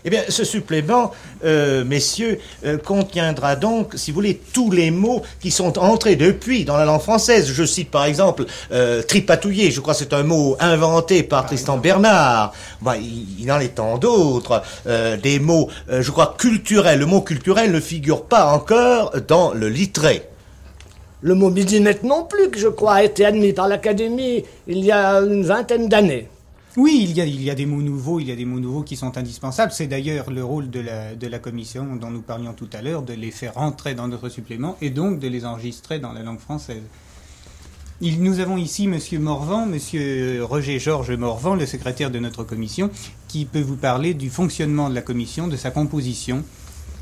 Eh 0.04 0.10
bien, 0.10 0.22
ce 0.28 0.44
supplément, 0.44 1.12
euh, 1.44 1.82
messieurs, 1.82 2.38
euh, 2.66 2.76
contiendra 2.76 3.56
donc, 3.56 3.94
si 3.96 4.10
vous 4.10 4.16
voulez, 4.16 4.38
tous 4.52 4.70
les 4.70 4.90
mots 4.90 5.22
qui 5.40 5.50
sont 5.50 5.78
entrés 5.78 6.14
depuis 6.14 6.66
dans 6.66 6.76
la 6.76 6.84
langue 6.84 7.00
française. 7.00 7.50
Je 7.50 7.64
cite 7.64 7.90
par 7.90 8.04
exemple 8.04 8.44
euh, 8.70 9.02
tripatouiller, 9.02 9.70
je 9.70 9.80
crois 9.80 9.94
que 9.94 10.00
c'est 10.00 10.12
un 10.12 10.24
mot 10.24 10.56
inventé 10.60 11.22
par 11.22 11.46
Tristan 11.46 11.78
Bernard. 11.78 12.52
Bah, 12.82 12.96
il, 12.98 13.42
il, 13.42 13.50
en 13.50 13.58
est 13.58 13.76
tant 13.76 13.96
d'autres. 13.96 14.62
des 15.22 15.38
mots, 15.38 15.68
je 15.88 16.10
crois, 16.10 16.36
culturels. 16.38 16.98
Le 16.98 17.06
mot 17.06 17.22
culturel 17.22 17.72
ne 17.72 17.80
figure 17.80 18.24
pas 18.24 18.52
encore 18.52 19.14
dans 19.26 19.52
le 19.54 19.68
littré. 19.68 20.28
Le 21.20 21.34
mot 21.34 21.50
midinette 21.50 22.04
non 22.04 22.24
plus, 22.24 22.48
que 22.50 22.58
je 22.58 22.68
crois, 22.68 22.94
a 22.94 23.02
été 23.02 23.24
admis 23.24 23.52
par 23.52 23.66
l'Académie 23.66 24.44
il 24.68 24.84
y 24.84 24.92
a 24.92 25.18
une 25.20 25.44
vingtaine 25.44 25.88
d'années. 25.88 26.28
Oui, 26.76 27.00
il 27.02 27.16
y, 27.16 27.20
a, 27.20 27.24
il 27.24 27.42
y 27.42 27.50
a 27.50 27.56
des 27.56 27.66
mots 27.66 27.82
nouveaux, 27.82 28.20
il 28.20 28.28
y 28.28 28.32
a 28.32 28.36
des 28.36 28.44
mots 28.44 28.60
nouveaux 28.60 28.82
qui 28.82 28.94
sont 28.94 29.18
indispensables. 29.18 29.72
C'est 29.72 29.88
d'ailleurs 29.88 30.30
le 30.30 30.44
rôle 30.44 30.70
de 30.70 30.78
la, 30.78 31.16
de 31.16 31.26
la 31.26 31.40
commission 31.40 31.96
dont 31.96 32.10
nous 32.10 32.22
parlions 32.22 32.52
tout 32.52 32.68
à 32.72 32.82
l'heure, 32.82 33.02
de 33.02 33.14
les 33.14 33.32
faire 33.32 33.54
rentrer 33.54 33.94
dans 33.96 34.06
notre 34.06 34.28
supplément 34.28 34.76
et 34.80 34.90
donc 34.90 35.18
de 35.18 35.26
les 35.26 35.44
enregistrer 35.44 35.98
dans 35.98 36.12
la 36.12 36.22
langue 36.22 36.38
française. 36.38 36.82
Nous 38.00 38.38
avons 38.38 38.56
ici 38.56 38.84
M. 38.84 38.96
Morvan, 39.20 39.66
M. 39.72 40.42
Roger 40.42 40.78
Georges 40.78 41.10
Morvan, 41.16 41.56
le 41.56 41.66
secrétaire 41.66 42.12
de 42.12 42.20
notre 42.20 42.44
commission, 42.44 42.90
qui 43.26 43.44
peut 43.44 43.60
vous 43.60 43.74
parler 43.74 44.14
du 44.14 44.30
fonctionnement 44.30 44.88
de 44.88 44.94
la 44.94 45.02
commission, 45.02 45.48
de 45.48 45.56
sa 45.56 45.72
composition. 45.72 46.44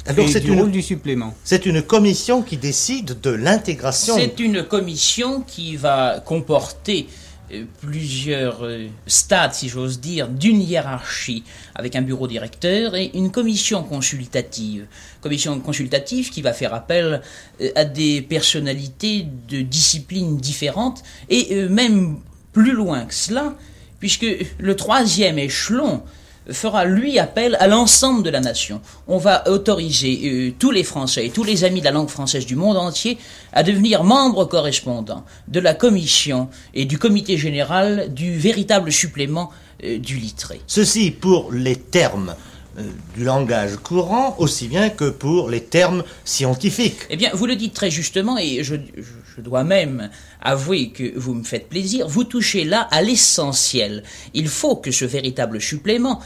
Alors, 0.07 0.37
et 0.37 0.41
du 0.41 0.53
rôle 0.53 0.71
du 0.71 0.83
supplément. 0.83 1.35
C'est 1.45 1.67
une 1.67 1.83
commission 1.83 2.43
qui 2.43 2.57
décide 2.57 3.21
de 3.21 3.31
l'intégration. 3.31 4.15
C'est 4.17 4.39
une 4.41 4.63
commission 4.63 5.43
qui 5.43 5.77
va 5.77 6.21
comporter 6.25 7.07
euh, 7.53 7.65
plusieurs 7.81 8.65
euh, 8.65 8.87
stades, 9.07 9.55
si 9.55 9.69
j'ose 9.69 10.01
dire, 10.01 10.29
d'une 10.29 10.61
hiérarchie 10.61 11.45
avec 11.77 11.95
un 11.95 12.03
bureau 12.03 12.27
directeur 12.27 12.97
et 12.97 13.13
une 13.15 13.31
commission 13.31 13.85
consultative. 13.85 14.87
Commission 15.21 15.61
consultative 15.61 16.31
qui 16.31 16.43
va 16.43 16.53
faire 16.53 16.75
appel 16.75 17.23
euh, 17.61 17.71
à 17.77 17.85
des 17.85 18.21
personnalités 18.21 19.27
de 19.49 19.61
disciplines 19.61 20.39
différentes 20.39 21.05
et 21.29 21.55
même 21.69 22.19
plus 22.53 22.73
loin 22.73 23.05
que 23.05 23.15
cela, 23.15 23.55
puisque 24.01 24.27
le 24.59 24.77
troisième 24.77 25.39
échelon 25.39 26.03
fera 26.51 26.85
lui 26.85 27.19
appel 27.19 27.57
à 27.61 27.67
l'ensemble 27.67 28.23
de 28.23 28.31
la 28.31 28.41
nation. 28.41 28.81
On 29.09 29.19
va 29.19 29.49
autoriser 29.49 30.21
euh, 30.25 30.53
tous 30.59 30.71
les 30.71 30.85
Français 30.85 31.27
et 31.27 31.31
tous 31.31 31.45
les 31.45 31.65
amis 31.65 31.81
de 31.81 31.85
la 31.85 31.91
langue 31.91 32.09
française 32.09 32.47
du 32.47 32.57
monde 32.57 32.77
entier 32.77 33.19
à 33.53 33.63
devenir 33.63 34.05
membres 34.05 34.45
correspondants 34.45 35.25
de 35.49 35.61
la 35.61 35.75
commission 35.75 36.49
et 36.75 36.85
du 36.85 36.99
comité 36.99 37.37
général 37.37 38.13
du 38.13 38.37
véritable 38.37 38.93
supplément 38.93 39.51
euh, 39.85 39.99
du 39.99 40.17
littré. 40.17 40.61
Ceci 40.67 41.11
pour 41.11 41.53
les 41.53 41.77
termes 41.77 42.35
euh, 42.79 42.83
du 43.17 43.25
langage 43.25 43.77
courant 43.77 44.37
aussi 44.39 44.69
bien 44.69 44.91
que 44.91 45.11
pour 45.11 45.51
les 45.51 45.63
termes 45.63 46.05
scientifiques. 46.25 47.01
Eh 47.11 47.17
bien, 47.17 47.31
vous 47.33 47.47
le 47.47 47.57
dites 47.57 47.75
très 47.75 47.91
justement, 47.91 48.39
et 48.39 48.63
je, 48.63 48.77
je, 48.97 49.03
dois 49.41 49.65
même 49.65 50.11
avouer 50.41 50.91
que 50.91 51.19
vous 51.19 51.35
me 51.35 51.45
faites 51.45 51.69
plaisir, 51.69 52.09
vous 52.09 52.25
touchez 52.25 52.65
là 52.65 52.89
à 52.91 53.03
l'essentiel. 53.03 54.03
Il 54.35 54.49
faut 54.49 54.77
que 54.77 54.91
ce 54.91 55.05
véritable 55.05 55.61
supplément 55.61 56.21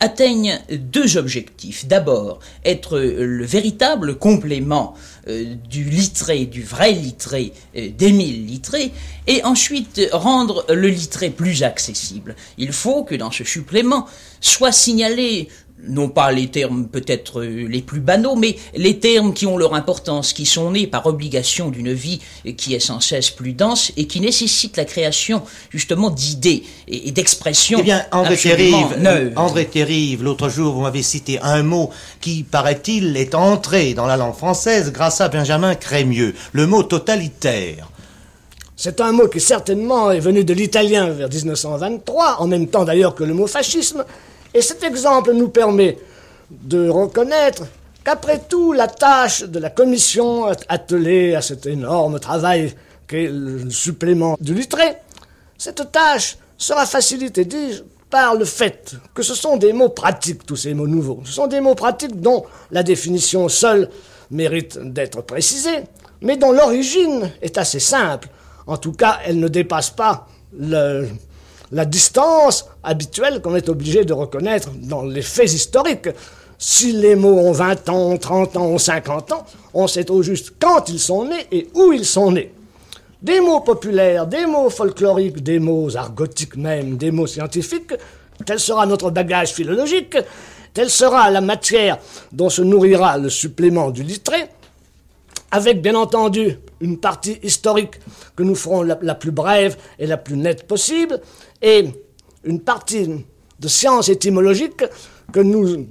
atteigne 0.00 0.60
deux 0.70 1.16
objectifs. 1.16 1.86
D'abord, 1.86 2.40
être 2.64 2.98
le 2.98 3.44
véritable 3.44 4.18
complément 4.18 4.94
euh, 5.28 5.54
du 5.68 5.84
littré, 5.84 6.46
du 6.46 6.62
vrai 6.62 6.92
littré 6.92 7.52
euh, 7.76 7.88
d'Émile 7.96 8.46
Littré, 8.46 8.92
et 9.26 9.42
ensuite 9.44 10.00
rendre 10.12 10.66
le 10.68 10.88
littré 10.88 11.30
plus 11.30 11.62
accessible. 11.62 12.36
Il 12.58 12.72
faut 12.72 13.04
que 13.04 13.14
dans 13.14 13.30
ce 13.30 13.44
supplément 13.44 14.06
soit 14.40 14.72
signalé 14.72 15.48
non 15.88 16.08
pas 16.08 16.32
les 16.32 16.48
termes 16.48 16.86
peut-être 16.86 17.40
euh, 17.40 17.66
les 17.68 17.82
plus 17.82 18.00
banaux, 18.00 18.36
mais 18.36 18.56
les 18.74 18.98
termes 18.98 19.34
qui 19.34 19.46
ont 19.46 19.56
leur 19.56 19.74
importance, 19.74 20.32
qui 20.32 20.46
sont 20.46 20.70
nés 20.70 20.86
par 20.86 21.06
obligation 21.06 21.70
d'une 21.70 21.92
vie 21.92 22.20
qui 22.56 22.74
est 22.74 22.80
sans 22.80 23.00
cesse 23.00 23.30
plus 23.30 23.52
dense 23.52 23.92
et 23.96 24.06
qui 24.06 24.20
nécessite 24.20 24.76
la 24.76 24.84
création 24.84 25.42
justement 25.70 26.10
d'idées 26.10 26.64
et 26.88 27.10
d'expressions. 27.10 27.78
Eh 27.80 27.82
bien, 27.82 28.04
André 28.12 28.36
Terrive, 28.36 28.96
André 29.36 29.66
Terrive, 29.66 30.22
l'autre 30.22 30.48
jour, 30.48 30.74
vous 30.74 30.82
m'avez 30.82 31.02
cité 31.02 31.38
un 31.40 31.62
mot 31.62 31.90
qui, 32.20 32.42
paraît-il, 32.42 33.16
est 33.16 33.34
entré 33.34 33.94
dans 33.94 34.06
la 34.06 34.16
langue 34.16 34.34
française 34.34 34.92
grâce 34.92 35.20
à 35.20 35.28
Benjamin 35.28 35.74
Crémieux, 35.74 36.34
le 36.52 36.66
mot 36.66 36.82
totalitaire. 36.82 37.88
C'est 38.76 39.00
un 39.00 39.12
mot 39.12 39.28
qui 39.28 39.40
certainement 39.40 40.10
est 40.10 40.18
venu 40.18 40.44
de 40.44 40.52
l'italien 40.52 41.08
vers 41.10 41.28
1923, 41.28 42.40
en 42.40 42.46
même 42.48 42.66
temps 42.66 42.84
d'ailleurs 42.84 43.14
que 43.14 43.22
le 43.22 43.32
mot 43.32 43.46
fascisme, 43.46 44.04
et 44.54 44.62
cet 44.62 44.84
exemple 44.84 45.32
nous 45.32 45.48
permet 45.48 45.98
de 46.50 46.88
reconnaître 46.88 47.64
qu'après 48.04 48.40
tout, 48.48 48.72
la 48.72 48.86
tâche 48.86 49.42
de 49.42 49.58
la 49.58 49.70
commission 49.70 50.46
attelée 50.68 51.34
à 51.34 51.42
cet 51.42 51.66
énorme 51.66 52.20
travail 52.20 52.72
qu'est 53.08 53.28
le 53.30 53.68
supplément 53.70 54.36
du 54.40 54.54
littré, 54.54 54.96
cette 55.58 55.90
tâche 55.90 56.38
sera 56.56 56.86
facilitée, 56.86 57.44
dis-je, 57.44 57.82
par 58.08 58.36
le 58.36 58.44
fait 58.44 58.94
que 59.12 59.22
ce 59.22 59.34
sont 59.34 59.56
des 59.56 59.72
mots 59.72 59.88
pratiques, 59.88 60.46
tous 60.46 60.56
ces 60.56 60.72
mots 60.72 60.86
nouveaux. 60.86 61.20
Ce 61.24 61.32
sont 61.32 61.48
des 61.48 61.60
mots 61.60 61.74
pratiques 61.74 62.20
dont 62.20 62.44
la 62.70 62.84
définition 62.84 63.48
seule 63.48 63.88
mérite 64.30 64.78
d'être 64.78 65.22
précisée, 65.22 65.82
mais 66.20 66.36
dont 66.36 66.52
l'origine 66.52 67.32
est 67.42 67.58
assez 67.58 67.80
simple. 67.80 68.28
En 68.68 68.76
tout 68.76 68.92
cas, 68.92 69.18
elle 69.26 69.40
ne 69.40 69.48
dépasse 69.48 69.90
pas 69.90 70.28
le, 70.56 71.08
la 71.72 71.84
distance 71.84 72.66
habituelle 72.82 73.40
qu'on 73.40 73.56
est 73.56 73.68
obligé 73.68 74.04
de 74.04 74.12
reconnaître 74.12 74.70
dans 74.74 75.02
les 75.02 75.22
faits 75.22 75.52
historiques. 75.52 76.08
Si 76.58 76.92
les 76.92 77.16
mots 77.16 77.38
ont 77.38 77.52
20 77.52 77.88
ans, 77.88 78.16
30 78.16 78.56
ans, 78.56 78.78
50 78.78 79.32
ans, 79.32 79.44
on 79.72 79.86
sait 79.86 80.10
au 80.10 80.22
juste 80.22 80.54
quand 80.60 80.88
ils 80.88 81.00
sont 81.00 81.24
nés 81.24 81.46
et 81.50 81.68
où 81.74 81.92
ils 81.92 82.06
sont 82.06 82.30
nés. 82.30 82.52
Des 83.20 83.40
mots 83.40 83.60
populaires, 83.60 84.26
des 84.26 84.46
mots 84.46 84.70
folkloriques, 84.70 85.42
des 85.42 85.58
mots 85.58 85.96
argotiques 85.96 86.56
même, 86.56 86.96
des 86.96 87.10
mots 87.10 87.26
scientifiques, 87.26 87.94
tel 88.44 88.60
sera 88.60 88.86
notre 88.86 89.10
bagage 89.10 89.52
philologique, 89.52 90.16
telle 90.74 90.90
sera 90.90 91.30
la 91.30 91.40
matière 91.40 91.98
dont 92.32 92.50
se 92.50 92.62
nourrira 92.62 93.16
le 93.16 93.30
supplément 93.30 93.90
du 93.90 94.02
littré, 94.02 94.48
avec 95.50 95.80
bien 95.80 95.94
entendu 95.94 96.58
une 96.80 96.98
partie 96.98 97.38
historique 97.42 98.00
que 98.36 98.42
nous 98.42 98.56
ferons 98.56 98.82
la, 98.82 98.98
la, 99.00 99.14
plus 99.14 99.30
brève 99.30 99.76
et 99.98 100.06
la 100.06 100.16
plus 100.16 100.36
nette 100.36 100.66
possible, 100.66 101.20
et 101.64 101.88
une 102.44 102.60
partie 102.60 103.08
de 103.58 103.68
sciences 103.68 104.10
étymologiques 104.10 104.84
que 105.32 105.40
nous, 105.40 105.86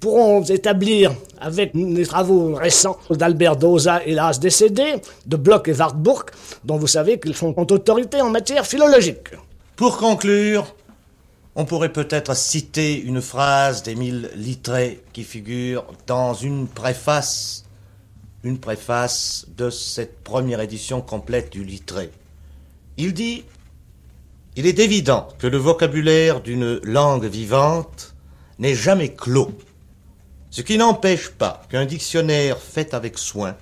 pourrons 0.00 0.42
établir 0.44 1.14
avec 1.38 1.72
les 1.74 2.06
travaux 2.06 2.54
récents 2.54 2.98
d'Albert 3.10 3.56
Dosa, 3.56 4.02
hélas 4.04 4.40
décédé, 4.40 4.94
de 5.26 5.36
Bloch 5.36 5.68
et 5.68 5.74
Wartburg, 5.74 6.24
dont 6.64 6.78
vous 6.78 6.86
savez 6.86 7.20
qu'ils 7.20 7.34
font 7.34 7.54
autorité 7.56 8.22
en 8.22 8.30
matière 8.30 8.66
philologique. 8.66 9.28
Pour 9.76 9.98
conclure, 9.98 10.74
on 11.54 11.66
pourrait 11.66 11.92
peut-être 11.92 12.34
citer 12.34 12.98
une 13.00 13.20
phrase 13.20 13.82
d'Émile 13.82 14.30
Littré 14.34 15.02
qui 15.12 15.24
figure 15.24 15.84
dans 16.06 16.32
une 16.32 16.66
préface, 16.66 17.66
une 18.42 18.58
préface 18.58 19.46
de 19.56 19.68
cette 19.68 20.24
première 20.24 20.60
édition 20.60 21.02
complète 21.02 21.52
du 21.52 21.62
Littré. 21.62 22.10
Il 22.96 23.12
dit 23.12 23.44
il 24.58 24.66
est 24.66 24.80
évident 24.80 25.28
que 25.38 25.46
le 25.46 25.56
vocabulaire 25.56 26.40
d'une 26.40 26.80
langue 26.82 27.26
vivante 27.26 28.16
n'est 28.58 28.74
jamais 28.74 29.14
clos. 29.14 29.52
Ce 30.50 30.62
qui 30.62 30.76
n'empêche 30.76 31.28
pas 31.28 31.62
qu'un 31.70 31.86
dictionnaire 31.86 32.58
fait 32.58 32.92
avec 32.92 33.18
soin 33.18 33.54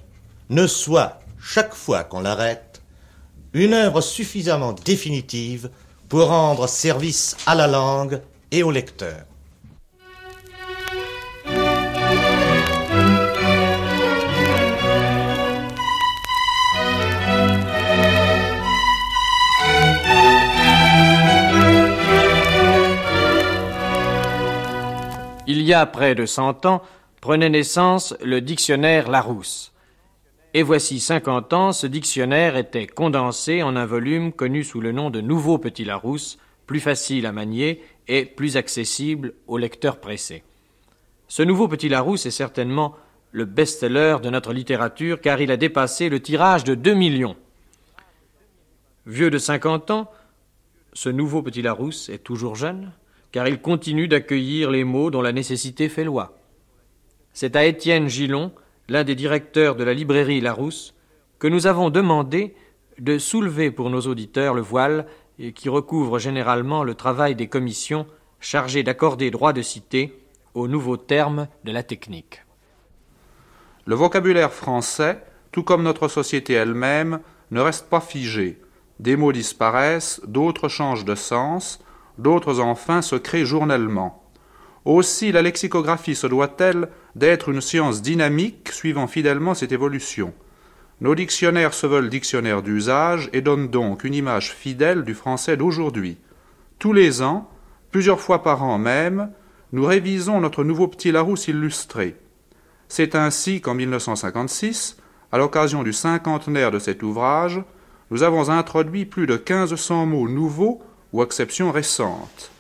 ne 0.48 0.66
soit, 0.66 1.20
chaque 1.38 1.74
fois 1.74 2.02
qu'on 2.02 2.20
l'arrête, 2.20 2.80
une 3.52 3.74
œuvre 3.74 4.00
suffisamment 4.00 4.72
définitive 4.72 5.68
pour 6.08 6.28
rendre 6.28 6.66
service 6.66 7.36
à 7.44 7.54
la 7.54 7.66
langue 7.66 8.22
et 8.50 8.62
au 8.62 8.70
lecteur. 8.70 9.26
Il 25.48 25.62
y 25.62 25.72
a 25.72 25.86
près 25.86 26.16
de 26.16 26.26
cent 26.26 26.66
ans, 26.66 26.82
prenait 27.20 27.48
naissance 27.48 28.16
le 28.20 28.40
dictionnaire 28.40 29.08
Larousse. 29.08 29.72
Et 30.54 30.64
voici 30.64 30.98
cinquante 30.98 31.52
ans, 31.52 31.72
ce 31.72 31.86
dictionnaire 31.86 32.56
était 32.56 32.88
condensé 32.88 33.62
en 33.62 33.76
un 33.76 33.86
volume 33.86 34.32
connu 34.32 34.64
sous 34.64 34.80
le 34.80 34.90
nom 34.90 35.08
de 35.08 35.20
Nouveau 35.20 35.58
Petit 35.58 35.84
Larousse, 35.84 36.38
plus 36.66 36.80
facile 36.80 37.26
à 37.26 37.32
manier 37.32 37.80
et 38.08 38.24
plus 38.24 38.56
accessible 38.56 39.34
aux 39.46 39.58
lecteurs 39.58 40.00
pressés. 40.00 40.42
Ce 41.28 41.44
Nouveau 41.44 41.68
Petit 41.68 41.88
Larousse 41.88 42.26
est 42.26 42.32
certainement 42.32 42.96
le 43.30 43.44
best-seller 43.44 44.16
de 44.22 44.30
notre 44.30 44.52
littérature 44.52 45.20
car 45.20 45.40
il 45.40 45.52
a 45.52 45.56
dépassé 45.56 46.08
le 46.08 46.20
tirage 46.20 46.64
de 46.64 46.74
deux 46.74 46.94
millions. 46.94 47.36
Vieux 49.06 49.30
de 49.30 49.38
cinquante 49.38 49.92
ans, 49.92 50.10
ce 50.92 51.08
Nouveau 51.08 51.42
Petit 51.42 51.62
Larousse 51.62 52.08
est 52.08 52.24
toujours 52.24 52.56
jeune 52.56 52.90
car 53.32 53.48
il 53.48 53.60
continue 53.60 54.08
d'accueillir 54.08 54.70
les 54.70 54.84
mots 54.84 55.10
dont 55.10 55.22
la 55.22 55.32
nécessité 55.32 55.88
fait 55.88 56.04
loi. 56.04 56.38
C'est 57.32 57.56
à 57.56 57.64
Étienne 57.64 58.08
Gillon, 58.08 58.52
l'un 58.88 59.04
des 59.04 59.14
directeurs 59.14 59.76
de 59.76 59.84
la 59.84 59.94
librairie 59.94 60.40
Larousse, 60.40 60.94
que 61.38 61.48
nous 61.48 61.66
avons 61.66 61.90
demandé 61.90 62.54
de 62.98 63.18
soulever 63.18 63.70
pour 63.70 63.90
nos 63.90 64.00
auditeurs 64.02 64.54
le 64.54 64.62
voile 64.62 65.06
qui 65.54 65.68
recouvre 65.68 66.18
généralement 66.18 66.82
le 66.82 66.94
travail 66.94 67.34
des 67.34 67.48
commissions 67.48 68.06
chargées 68.40 68.82
d'accorder 68.82 69.30
droit 69.30 69.52
de 69.52 69.62
cité 69.62 70.18
aux 70.54 70.68
nouveaux 70.68 70.96
termes 70.96 71.48
de 71.64 71.72
la 71.72 71.82
technique. 71.82 72.42
Le 73.84 73.94
vocabulaire 73.94 74.52
français, 74.52 75.22
tout 75.52 75.62
comme 75.62 75.82
notre 75.82 76.08
société 76.08 76.54
elle-même, 76.54 77.20
ne 77.50 77.60
reste 77.60 77.88
pas 77.88 78.00
figé. 78.00 78.60
Des 78.98 79.16
mots 79.16 79.32
disparaissent, 79.32 80.20
d'autres 80.26 80.68
changent 80.68 81.04
de 81.04 81.14
sens, 81.14 81.80
d'autres 82.18 82.60
enfin 82.60 83.02
se 83.02 83.16
créent 83.16 83.44
journellement. 83.44 84.22
Aussi 84.84 85.32
la 85.32 85.42
lexicographie 85.42 86.14
se 86.14 86.26
doit-elle 86.26 86.88
d'être 87.16 87.48
une 87.48 87.60
science 87.60 88.02
dynamique 88.02 88.70
suivant 88.70 89.06
fidèlement 89.06 89.54
cette 89.54 89.72
évolution. 89.72 90.32
Nos 91.00 91.14
dictionnaires 91.14 91.74
se 91.74 91.86
veulent 91.86 92.08
dictionnaires 92.08 92.62
d'usage 92.62 93.28
et 93.32 93.40
donnent 93.40 93.68
donc 93.68 94.04
une 94.04 94.14
image 94.14 94.52
fidèle 94.52 95.02
du 95.02 95.14
français 95.14 95.56
d'aujourd'hui. 95.56 96.18
Tous 96.78 96.92
les 96.92 97.20
ans, 97.20 97.50
plusieurs 97.90 98.20
fois 98.20 98.42
par 98.42 98.62
an 98.62 98.78
même, 98.78 99.30
nous 99.72 99.84
révisons 99.84 100.40
notre 100.40 100.64
nouveau 100.64 100.88
petit 100.88 101.12
Larousse 101.12 101.48
illustré. 101.48 102.16
C'est 102.88 103.14
ainsi 103.14 103.60
qu'en 103.60 103.74
1956, 103.74 104.96
à 105.32 105.38
l'occasion 105.38 105.82
du 105.82 105.92
cinquantenaire 105.92 106.70
de 106.70 106.78
cet 106.78 107.02
ouvrage, 107.02 107.60
nous 108.10 108.22
avons 108.22 108.48
introduit 108.50 109.04
plus 109.04 109.26
de 109.26 109.34
1500 109.34 110.06
mots 110.06 110.28
nouveaux 110.28 110.80
ou 111.16 111.22
exceptions 111.22 111.72
récentes. 111.72 112.50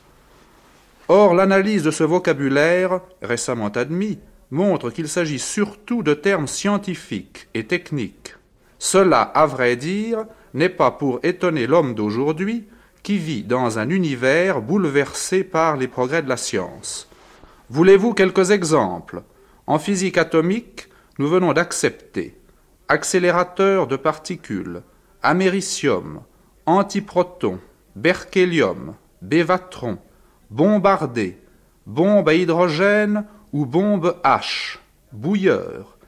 Or, 1.08 1.34
l'analyse 1.34 1.82
de 1.82 1.90
ce 1.90 2.04
vocabulaire, 2.04 3.00
récemment 3.20 3.68
admis, 3.68 4.18
montre 4.50 4.88
qu'il 4.90 5.08
s'agit 5.08 5.38
surtout 5.38 6.02
de 6.02 6.14
termes 6.14 6.46
scientifiques 6.46 7.48
et 7.52 7.66
techniques. 7.66 8.34
Cela, 8.78 9.20
à 9.20 9.44
vrai 9.44 9.76
dire, 9.76 10.24
n'est 10.54 10.70
pas 10.70 10.90
pour 10.90 11.20
étonner 11.22 11.66
l'homme 11.66 11.94
d'aujourd'hui 11.94 12.64
qui 13.02 13.18
vit 13.18 13.42
dans 13.42 13.78
un 13.78 13.90
univers 13.90 14.62
bouleversé 14.62 15.44
par 15.44 15.76
les 15.76 15.86
progrès 15.86 16.22
de 16.22 16.28
la 16.28 16.38
science. 16.38 17.10
Voulez-vous 17.68 18.14
quelques 18.14 18.52
exemples? 18.52 19.22
En 19.66 19.78
physique 19.78 20.16
atomique, 20.16 20.88
nous 21.18 21.28
venons 21.28 21.52
d'accepter 21.52 22.38
accélérateur 22.88 23.86
de 23.86 23.96
particules, 23.96 24.82
américium, 25.22 26.22
antiproton, 26.66 27.58
berkélium, 27.96 28.94
bévatron, 29.22 29.98
bombardé, 30.50 31.38
bombe 31.86 32.28
à 32.28 32.34
hydrogène 32.34 33.24
ou 33.52 33.64
bombe 33.66 34.16
H, 34.22 34.78
bouilleur, 35.12 35.98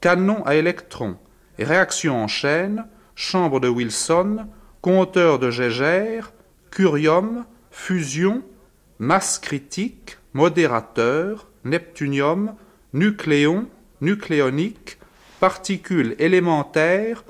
canon 0.00 0.44
à 0.44 0.56
électrons, 0.56 1.16
réaction 1.58 2.22
en 2.22 2.26
chaîne, 2.26 2.84
chambre 3.14 3.60
de 3.60 3.68
Wilson, 3.68 4.46
compteur 4.82 5.38
de 5.38 5.50
Gégère, 5.50 6.32
curium, 6.70 7.44
fusion, 7.70 8.42
masse 8.98 9.38
critique, 9.38 10.18
modérateur, 10.34 11.48
neptunium, 11.64 12.54
nucléon, 12.92 13.68
nucléonique, 14.00 14.98
particules 15.38 16.16
élémentaires, 16.18 17.24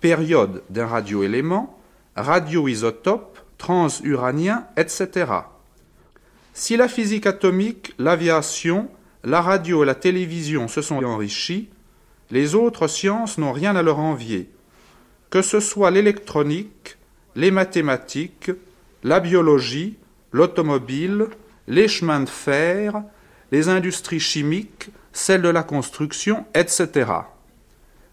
période 0.00 0.62
d'un 0.68 0.86
radioélément, 0.86 1.78
radioisotope, 2.16 3.35
transuranien, 3.58 4.66
etc. 4.76 5.32
Si 6.54 6.76
la 6.76 6.88
physique 6.88 7.26
atomique, 7.26 7.94
l'aviation, 7.98 8.88
la 9.24 9.42
radio 9.42 9.82
et 9.82 9.86
la 9.86 9.94
télévision 9.94 10.68
se 10.68 10.82
sont 10.82 11.04
enrichis, 11.04 11.68
les 12.30 12.54
autres 12.54 12.88
sciences 12.88 13.38
n'ont 13.38 13.52
rien 13.52 13.76
à 13.76 13.82
leur 13.82 13.98
envier. 13.98 14.50
Que 15.30 15.42
ce 15.42 15.60
soit 15.60 15.90
l'électronique, 15.90 16.96
les 17.34 17.50
mathématiques, 17.50 18.50
la 19.02 19.20
biologie, 19.20 19.96
l'automobile, 20.32 21.26
les 21.68 21.88
chemins 21.88 22.20
de 22.20 22.28
fer, 22.28 23.02
les 23.52 23.68
industries 23.68 24.20
chimiques, 24.20 24.88
celles 25.12 25.42
de 25.42 25.48
la 25.48 25.62
construction, 25.62 26.44
etc. 26.54 27.10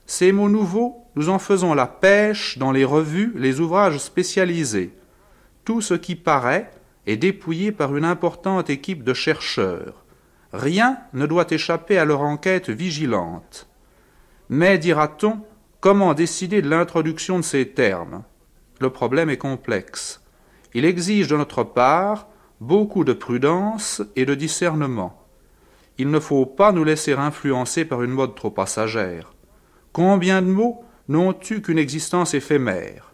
Ces 0.05 0.31
mots 0.31 0.49
nouveaux, 0.49 0.97
nous 1.15 1.29
en 1.29 1.39
faisons 1.39 1.73
la 1.73 1.87
pêche 1.87 2.57
dans 2.57 2.71
les 2.71 2.85
revues, 2.85 3.33
les 3.35 3.59
ouvrages 3.59 3.99
spécialisés. 3.99 4.91
Tout 5.65 5.81
ce 5.81 5.93
qui 5.93 6.15
paraît 6.15 6.71
est 7.05 7.17
dépouillé 7.17 7.71
par 7.71 7.95
une 7.95 8.05
importante 8.05 8.69
équipe 8.69 9.03
de 9.03 9.13
chercheurs. 9.13 10.03
Rien 10.51 10.97
ne 11.13 11.25
doit 11.25 11.47
échapper 11.49 11.97
à 11.97 12.05
leur 12.05 12.21
enquête 12.21 12.69
vigilante. 12.69 13.67
Mais, 14.49 14.77
dira-t-on, 14.77 15.39
comment 15.79 16.13
décider 16.13 16.61
de 16.61 16.69
l'introduction 16.69 17.37
de 17.37 17.43
ces 17.43 17.69
termes? 17.69 18.23
Le 18.79 18.89
problème 18.89 19.29
est 19.29 19.37
complexe. 19.37 20.21
Il 20.73 20.85
exige 20.85 21.27
de 21.27 21.37
notre 21.37 21.63
part 21.63 22.27
beaucoup 22.59 23.03
de 23.03 23.13
prudence 23.13 24.01
et 24.15 24.25
de 24.25 24.35
discernement. 24.35 25.21
Il 25.97 26.09
ne 26.09 26.19
faut 26.19 26.45
pas 26.45 26.71
nous 26.71 26.83
laisser 26.83 27.13
influencer 27.13 27.85
par 27.85 28.03
une 28.03 28.11
mode 28.11 28.35
trop 28.35 28.51
passagère. 28.51 29.33
Combien 29.91 30.41
de 30.41 30.47
mots 30.47 30.83
n'ont 31.07 31.35
eu 31.49 31.61
qu'une 31.61 31.77
existence 31.77 32.33
éphémère? 32.33 33.12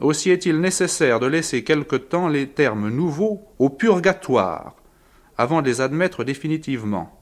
Aussi 0.00 0.30
est-il 0.30 0.60
nécessaire 0.60 1.18
de 1.18 1.26
laisser 1.26 1.64
quelque 1.64 1.96
temps 1.96 2.28
les 2.28 2.48
termes 2.48 2.88
nouveaux 2.88 3.42
au 3.58 3.68
purgatoire, 3.68 4.76
avant 5.36 5.60
de 5.60 5.66
les 5.66 5.80
admettre 5.80 6.22
définitivement. 6.22 7.20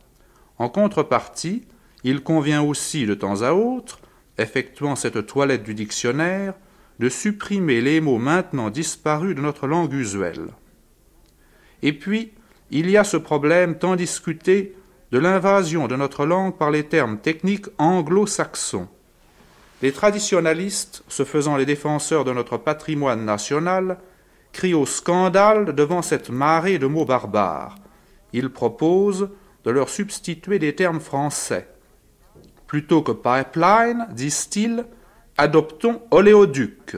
En 0.58 0.68
contrepartie, 0.68 1.64
il 2.04 2.22
convient 2.22 2.62
aussi 2.62 3.06
de 3.06 3.14
temps 3.14 3.42
à 3.42 3.52
autre, 3.52 4.00
effectuant 4.38 4.94
cette 4.94 5.26
toilette 5.26 5.62
du 5.62 5.74
dictionnaire, 5.74 6.54
de 6.98 7.08
supprimer 7.08 7.80
les 7.80 8.00
mots 8.00 8.18
maintenant 8.18 8.70
disparus 8.70 9.34
de 9.34 9.40
notre 9.40 9.66
langue 9.66 9.92
usuelle. 9.92 10.48
Et 11.82 11.92
puis, 11.92 12.32
il 12.70 12.90
y 12.90 12.96
a 12.96 13.04
ce 13.04 13.16
problème 13.16 13.78
tant 13.78 13.96
discuté 13.96 14.74
de 15.12 15.18
l'invasion 15.18 15.88
de 15.88 15.96
notre 15.96 16.26
langue 16.26 16.56
par 16.56 16.70
les 16.70 16.84
termes 16.84 17.18
techniques 17.18 17.66
anglo-saxons. 17.78 18.88
Les 19.82 19.92
traditionalistes, 19.92 21.04
se 21.08 21.24
faisant 21.24 21.56
les 21.56 21.66
défenseurs 21.66 22.24
de 22.24 22.32
notre 22.32 22.56
patrimoine 22.56 23.24
national, 23.24 23.98
crient 24.52 24.74
au 24.74 24.86
scandale 24.86 25.74
devant 25.74 26.00
cette 26.00 26.30
marée 26.30 26.78
de 26.78 26.86
mots 26.86 27.04
barbares, 27.04 27.76
il 28.32 28.50
propose 28.50 29.30
de 29.64 29.70
leur 29.70 29.88
substituer 29.88 30.58
des 30.58 30.74
termes 30.74 31.00
français. 31.00 31.68
Plutôt 32.66 33.02
que 33.02 33.12
pipeline, 33.12 34.06
disent-ils, 34.12 34.84
adoptons 35.36 36.02
oléoduc. 36.10 36.96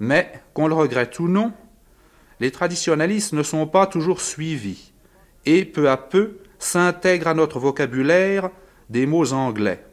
Mais, 0.00 0.32
qu'on 0.54 0.66
le 0.66 0.74
regrette 0.74 1.18
ou 1.20 1.28
non, 1.28 1.52
les 2.40 2.50
traditionalistes 2.50 3.32
ne 3.32 3.42
sont 3.42 3.66
pas 3.66 3.86
toujours 3.86 4.20
suivis, 4.20 4.92
et 5.46 5.64
peu 5.64 5.88
à 5.88 5.96
peu 5.96 6.38
s'intègrent 6.58 7.28
à 7.28 7.34
notre 7.34 7.58
vocabulaire 7.60 8.50
des 8.90 9.06
mots 9.06 9.32
anglais. 9.32 9.84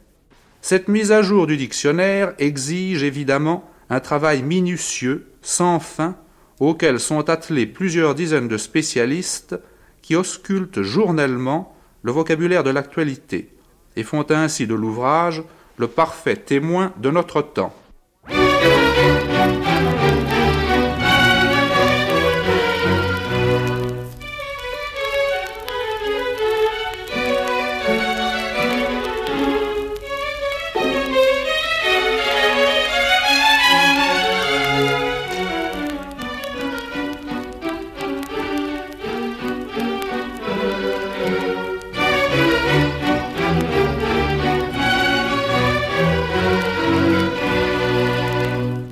Cette 0.62 0.88
mise 0.88 1.10
à 1.10 1.22
jour 1.22 1.46
du 1.46 1.56
dictionnaire 1.56 2.34
exige 2.38 3.02
évidemment 3.02 3.68
un 3.88 4.00
travail 4.00 4.42
minutieux, 4.42 5.26
sans 5.42 5.80
fin, 5.80 6.16
auquel 6.60 7.00
sont 7.00 7.30
attelés 7.30 7.66
plusieurs 7.66 8.14
dizaines 8.14 8.48
de 8.48 8.58
spécialistes 8.58 9.58
qui 10.02 10.16
auscultent 10.16 10.82
journellement 10.82 11.74
le 12.02 12.12
vocabulaire 12.12 12.62
de 12.62 12.70
l'actualité, 12.70 13.48
et 13.96 14.04
font 14.04 14.26
ainsi 14.30 14.66
de 14.66 14.74
l'ouvrage 14.74 15.42
le 15.78 15.88
parfait 15.88 16.36
témoin 16.36 16.92
de 16.98 17.10
notre 17.10 17.42
temps. 17.42 17.74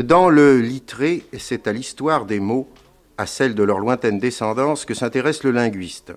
Dans 0.08 0.30
le 0.30 0.58
littré, 0.58 1.26
c'est 1.38 1.68
à 1.68 1.72
l'histoire 1.74 2.24
des 2.24 2.40
mots, 2.40 2.66
à 3.18 3.26
celle 3.26 3.54
de 3.54 3.62
leur 3.62 3.78
lointaine 3.78 4.18
descendance, 4.18 4.86
que 4.86 4.94
s'intéresse 4.94 5.44
le 5.44 5.50
linguiste. 5.50 6.14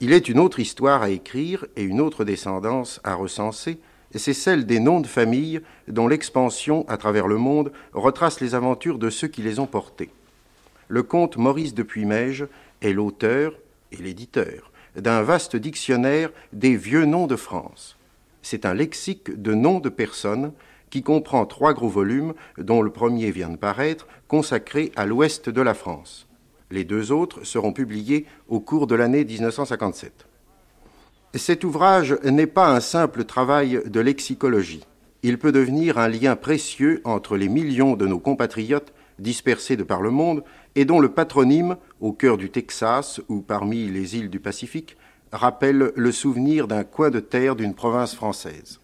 Il 0.00 0.14
est 0.14 0.30
une 0.30 0.38
autre 0.38 0.60
histoire 0.60 1.02
à 1.02 1.10
écrire 1.10 1.66
et 1.76 1.82
une 1.82 2.00
autre 2.00 2.24
descendance 2.24 3.02
à 3.04 3.14
recenser, 3.14 3.78
c'est 4.14 4.32
celle 4.32 4.64
des 4.64 4.80
noms 4.80 5.00
de 5.00 5.06
famille 5.06 5.60
dont 5.88 6.08
l'expansion 6.08 6.86
à 6.88 6.96
travers 6.96 7.28
le 7.28 7.36
monde 7.36 7.70
retrace 7.92 8.40
les 8.40 8.54
aventures 8.54 8.98
de 8.98 9.10
ceux 9.10 9.28
qui 9.28 9.42
les 9.42 9.58
ont 9.58 9.66
portés. 9.66 10.08
Le 10.88 11.02
comte 11.02 11.36
Maurice 11.36 11.74
de 11.74 11.82
Puymège 11.82 12.46
est 12.80 12.94
l'auteur 12.94 13.52
et 13.92 13.98
l'éditeur 13.98 14.72
d'un 14.96 15.20
vaste 15.20 15.54
dictionnaire 15.54 16.30
des 16.54 16.76
vieux 16.76 17.04
noms 17.04 17.26
de 17.26 17.36
France. 17.36 17.98
C'est 18.40 18.64
un 18.64 18.72
lexique 18.72 19.42
de 19.42 19.52
noms 19.52 19.80
de 19.80 19.90
personnes 19.90 20.52
qui 20.92 21.02
comprend 21.02 21.46
trois 21.46 21.72
gros 21.72 21.88
volumes, 21.88 22.34
dont 22.58 22.82
le 22.82 22.90
premier 22.90 23.30
vient 23.30 23.48
de 23.48 23.56
paraître, 23.56 24.06
consacré 24.28 24.92
à 24.94 25.06
l'ouest 25.06 25.48
de 25.48 25.62
la 25.62 25.72
France. 25.72 26.28
Les 26.70 26.84
deux 26.84 27.12
autres 27.12 27.44
seront 27.44 27.72
publiés 27.72 28.26
au 28.46 28.60
cours 28.60 28.86
de 28.86 28.94
l'année 28.94 29.24
1957. 29.24 30.28
Cet 31.34 31.64
ouvrage 31.64 32.18
n'est 32.24 32.46
pas 32.46 32.68
un 32.68 32.80
simple 32.80 33.24
travail 33.24 33.80
de 33.86 34.00
lexicologie. 34.00 34.84
Il 35.22 35.38
peut 35.38 35.50
devenir 35.50 35.96
un 35.96 36.08
lien 36.08 36.36
précieux 36.36 37.00
entre 37.04 37.38
les 37.38 37.48
millions 37.48 37.96
de 37.96 38.06
nos 38.06 38.18
compatriotes 38.18 38.92
dispersés 39.18 39.78
de 39.78 39.84
par 39.84 40.02
le 40.02 40.10
monde 40.10 40.44
et 40.74 40.84
dont 40.84 41.00
le 41.00 41.08
patronyme, 41.08 41.78
au 42.02 42.12
cœur 42.12 42.36
du 42.36 42.50
Texas 42.50 43.18
ou 43.30 43.40
parmi 43.40 43.86
les 43.88 44.16
îles 44.16 44.28
du 44.28 44.40
Pacifique, 44.40 44.98
rappelle 45.32 45.92
le 45.96 46.12
souvenir 46.12 46.68
d'un 46.68 46.84
coin 46.84 47.08
de 47.08 47.20
terre 47.20 47.56
d'une 47.56 47.74
province 47.74 48.14
française 48.14 48.81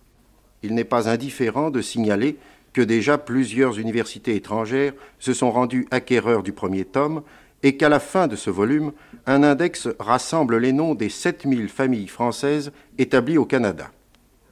il 0.63 0.75
n'est 0.75 0.85
pas 0.85 1.09
indifférent 1.09 1.71
de 1.71 1.81
signaler 1.81 2.37
que 2.73 2.83
déjà 2.83 3.19
plusieurs 3.19 3.79
universités 3.79 4.37
étrangères 4.37 4.93
se 5.19 5.33
sont 5.33 5.51
rendues 5.51 5.87
acquéreurs 5.91 6.43
du 6.43 6.53
premier 6.53 6.85
tome 6.85 7.23
et 7.63 7.77
qu'à 7.77 7.89
la 7.89 8.01
fin 8.01 8.29
de 8.29 8.37
ce 8.37 8.51
volume, 8.51 8.93
un 9.27 9.43
index 9.43 9.89
rassemble 9.99 10.59
les 10.59 10.73
noms 10.73 10.95
des 10.95 11.09
7000 11.09 11.69
familles 11.69 12.09
françaises 12.09 12.73
établies 12.99 13.39
au 13.39 13.45
Canada. 13.45 13.91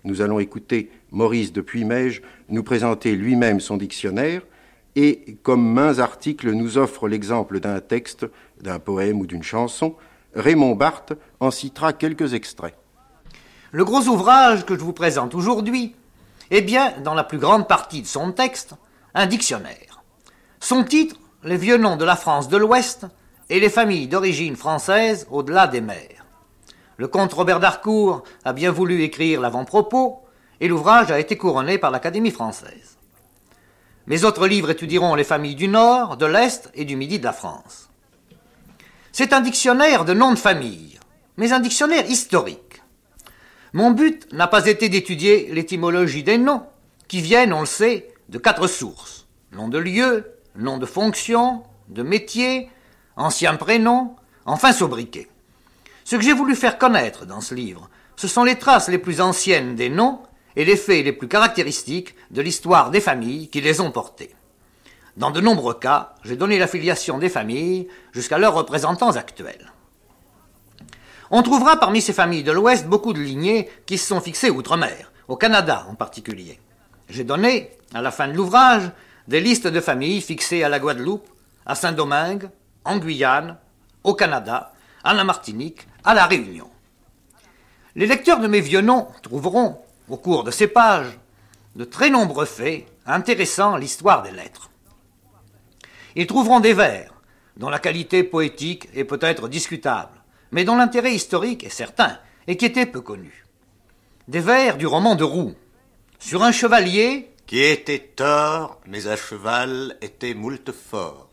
Nous 0.05 0.23
allons 0.23 0.39
écouter 0.39 0.91
Maurice 1.11 1.53
de 1.53 1.61
Puymège 1.61 2.23
nous 2.49 2.63
présenter 2.63 3.15
lui-même 3.15 3.61
son 3.61 3.77
dictionnaire 3.77 4.43
et, 4.97 5.37
comme 5.43 5.73
mains 5.73 5.99
articles 5.99 6.51
nous 6.51 6.79
offre 6.79 7.09
l'exemple 7.09 7.61
d'un 7.61 7.81
texte, 7.81 8.27
d'un 8.61 8.79
poème 8.79 9.21
ou 9.21 9.27
d'une 9.27 9.43
chanson, 9.43 9.95
Raymond 10.35 10.75
Barthes 10.75 11.15
en 11.41 11.51
citera 11.51 11.93
quelques 11.93 12.35
extraits. 12.35 12.75
Le 13.77 13.85
gros 13.85 14.09
ouvrage 14.09 14.65
que 14.65 14.75
je 14.75 14.83
vous 14.83 14.95
présente 14.95 15.35
aujourd'hui 15.35 15.95
est 16.51 16.63
bien, 16.63 16.95
dans 17.05 17.13
la 17.13 17.25
plus 17.25 17.37
grande 17.37 17.69
partie 17.69 18.01
de 18.01 18.07
son 18.07 18.33
texte, 18.33 18.73
un 19.15 19.27
dictionnaire. 19.27 20.03
Son 20.61 20.83
titre, 20.83 21.17
Les 21.45 21.59
vieux 21.59 21.77
noms 21.77 21.97
de 21.97 22.05
la 22.07 22.17
France 22.17 22.49
de 22.49 22.57
l'Ouest 22.57 23.05
et 23.51 23.61
les 23.61 23.69
familles 23.69 24.09
d'origine 24.09 24.57
française 24.57 25.27
au-delà 25.31 25.67
des 25.67 25.83
mers. 25.83 26.25
Le 26.97 27.07
comte 27.07 27.35
Robert 27.35 27.61
d'Harcourt 27.61 28.25
a 28.47 28.55
bien 28.55 28.71
voulu 28.71 29.03
écrire 29.03 29.43
l'avant-propos, 29.43 30.23
et 30.63 30.69
l'ouvrage 30.69 31.11
a 31.11 31.21
été 31.21 31.37
couronné 31.37 31.77
par 31.77 31.91
l'Académie 31.91 32.31
française. 32.31 32.97
Mes 34.07 34.25
autres 34.25 34.47
livres 34.47 34.71
étudieront 34.71 35.17
les 35.17 35.23
familles 35.23 35.55
du 35.55 35.69
Nord, 35.69 36.17
de 36.17 36.25
l'Est 36.25 36.71
et 36.73 36.87
du 36.87 36.97
Midi 36.97 37.19
de 37.19 37.25
la 37.25 37.35
France. 37.35 37.91
C'est 39.13 39.35
un 39.35 39.43
dictionnaire 39.43 40.07
de 40.07 40.15
noms 40.15 40.33
de 40.33 40.39
famille, 40.39 40.99
mais 41.37 41.53
un 41.53 41.61
dictionnaire 41.61 42.11
historique. 42.11 42.66
Mon 43.77 43.91
but 43.91 44.33
n'a 44.33 44.47
pas 44.47 44.69
été 44.69 44.89
d'étudier 44.89 45.51
l'étymologie 45.53 46.23
des 46.23 46.39
noms, 46.39 46.63
qui 47.09 47.21
viennent, 47.21 47.53
on 47.53 47.61
le 47.61 47.67
sait, 47.67 48.09
de 48.31 48.39
quatre 48.39 48.69
sources. 48.69 49.27
Nom 49.53 49.69
de 49.69 49.77
lieu, 49.77 50.33
nom 50.55 50.79
de 50.79 50.87
fonction, 50.87 51.63
de 51.91 52.03
métier, 52.03 52.71
ancien 53.17 53.55
prénom, 53.57 54.17
enfin 54.47 54.73
sobriquet. 54.73 55.29
Ce 56.05 56.17
que 56.17 56.23
j'ai 56.23 56.33
voulu 56.33 56.57
faire 56.57 56.79
connaître 56.79 57.27
dans 57.27 57.43
ce 57.43 57.55
livre, 57.55 57.91
ce 58.17 58.29
sont 58.29 58.45
les 58.45 58.57
traces 58.57 58.89
les 58.89 58.97
plus 58.97 59.21
anciennes 59.21 59.75
des 59.75 59.91
noms 59.91 60.21
et 60.57 60.65
les 60.65 60.77
faits 60.77 61.05
les 61.05 61.13
plus 61.13 61.29
caractéristiques 61.29 62.15
de 62.31 62.41
l'histoire 62.41 62.91
des 62.91 63.03
familles 63.03 63.51
qui 63.51 63.61
les 63.61 63.83
ont 63.83 63.93
portés. 63.93 64.35
Dans 65.19 65.33
de 65.33 65.43
nombreux 65.43 65.79
cas, 65.79 66.15
j'ai 66.25 66.37
donné 66.37 66.59
la 66.59 66.67
filiation 66.67 67.19
des 67.19 67.29
familles 67.29 67.89
jusqu'à 68.15 68.39
leurs 68.39 68.55
représentants 68.55 69.17
actuels. 69.17 69.71
On 71.31 71.43
trouvera 71.43 71.77
parmi 71.77 72.01
ces 72.01 72.13
familles 72.13 72.45
de 72.45 72.53
l'Ouest 72.53 72.87
beaucoup 72.87 73.13
de 73.13 73.21
lignées 73.21 73.69
qui 73.85 73.99
se 73.99 74.07
sont 74.07 74.21
fixées 74.21 74.51
outre-mer, 74.51 75.13
au 75.29 75.37
Canada 75.37 75.87
en 75.89 75.95
particulier. 75.95 76.61
J'ai 77.09 77.25
donné, 77.25 77.71
à 77.95 78.01
la 78.01 78.11
fin 78.11 78.29
de 78.29 78.35
l'ouvrage, 78.35 78.91
des 79.27 79.41
listes 79.41 79.67
de 79.67 79.81
familles 79.81 80.21
fixées 80.21 80.63
à 80.63 80.69
la 80.69 80.79
Guadeloupe, 80.79 81.29
à 81.65 81.75
Saint-Domingue, 81.75 82.49
en 82.85 82.99
Guyane, 82.99 83.57
au 84.05 84.15
Canada, 84.15 84.73
à 85.03 85.15
la 85.15 85.25
Martinique, 85.25 85.89
à 86.05 86.15
la 86.15 86.27
Réunion. 86.27 86.71
Les 87.97 88.07
lecteurs 88.07 88.39
de 88.41 88.47
mes 88.47 88.61
vieux 88.61 88.83
noms 88.83 89.09
trouveront, 89.23 89.79
au 90.09 90.17
cours 90.17 90.45
de 90.45 90.53
ces 90.53 90.69
pages, 90.69 91.19
de 91.75 91.85
très 91.85 92.11
nombreux 92.11 92.45
faits 92.45 92.87
intéressant 93.05 93.77
l'histoire 93.77 94.23
des 94.23 94.31
lettres. 94.31 94.71
Ils 96.15 96.27
trouveront 96.27 96.61
des 96.61 96.73
vers, 96.73 97.13
dont 97.57 97.69
la 97.69 97.79
qualité 97.79 98.23
poétique 98.23 98.89
est 98.95 99.05
peut-être 99.05 99.49
discutable, 99.49 100.16
mais 100.53 100.65
dont 100.65 100.77
l'intérêt 100.77 101.15
historique 101.15 101.65
est 101.65 101.71
certain 101.71 102.19
et 102.47 102.57
qui 102.57 102.65
était 102.65 102.87
peu 102.87 103.01
connu. 103.01 103.45
Des 104.29 104.41
vers 104.41 104.77
du 104.77 104.87
roman 104.87 105.15
de 105.15 105.25
Roux, 105.25 105.55
sur 106.19 106.43
un 106.43 106.53
chevalier 106.53 107.31
qui 107.47 107.63
était 107.63 108.13
tort, 108.17 108.81
mais 108.87 109.07
à 109.07 109.17
cheval 109.17 109.97
était 110.01 110.35
moult 110.35 110.73
fort. 110.73 111.29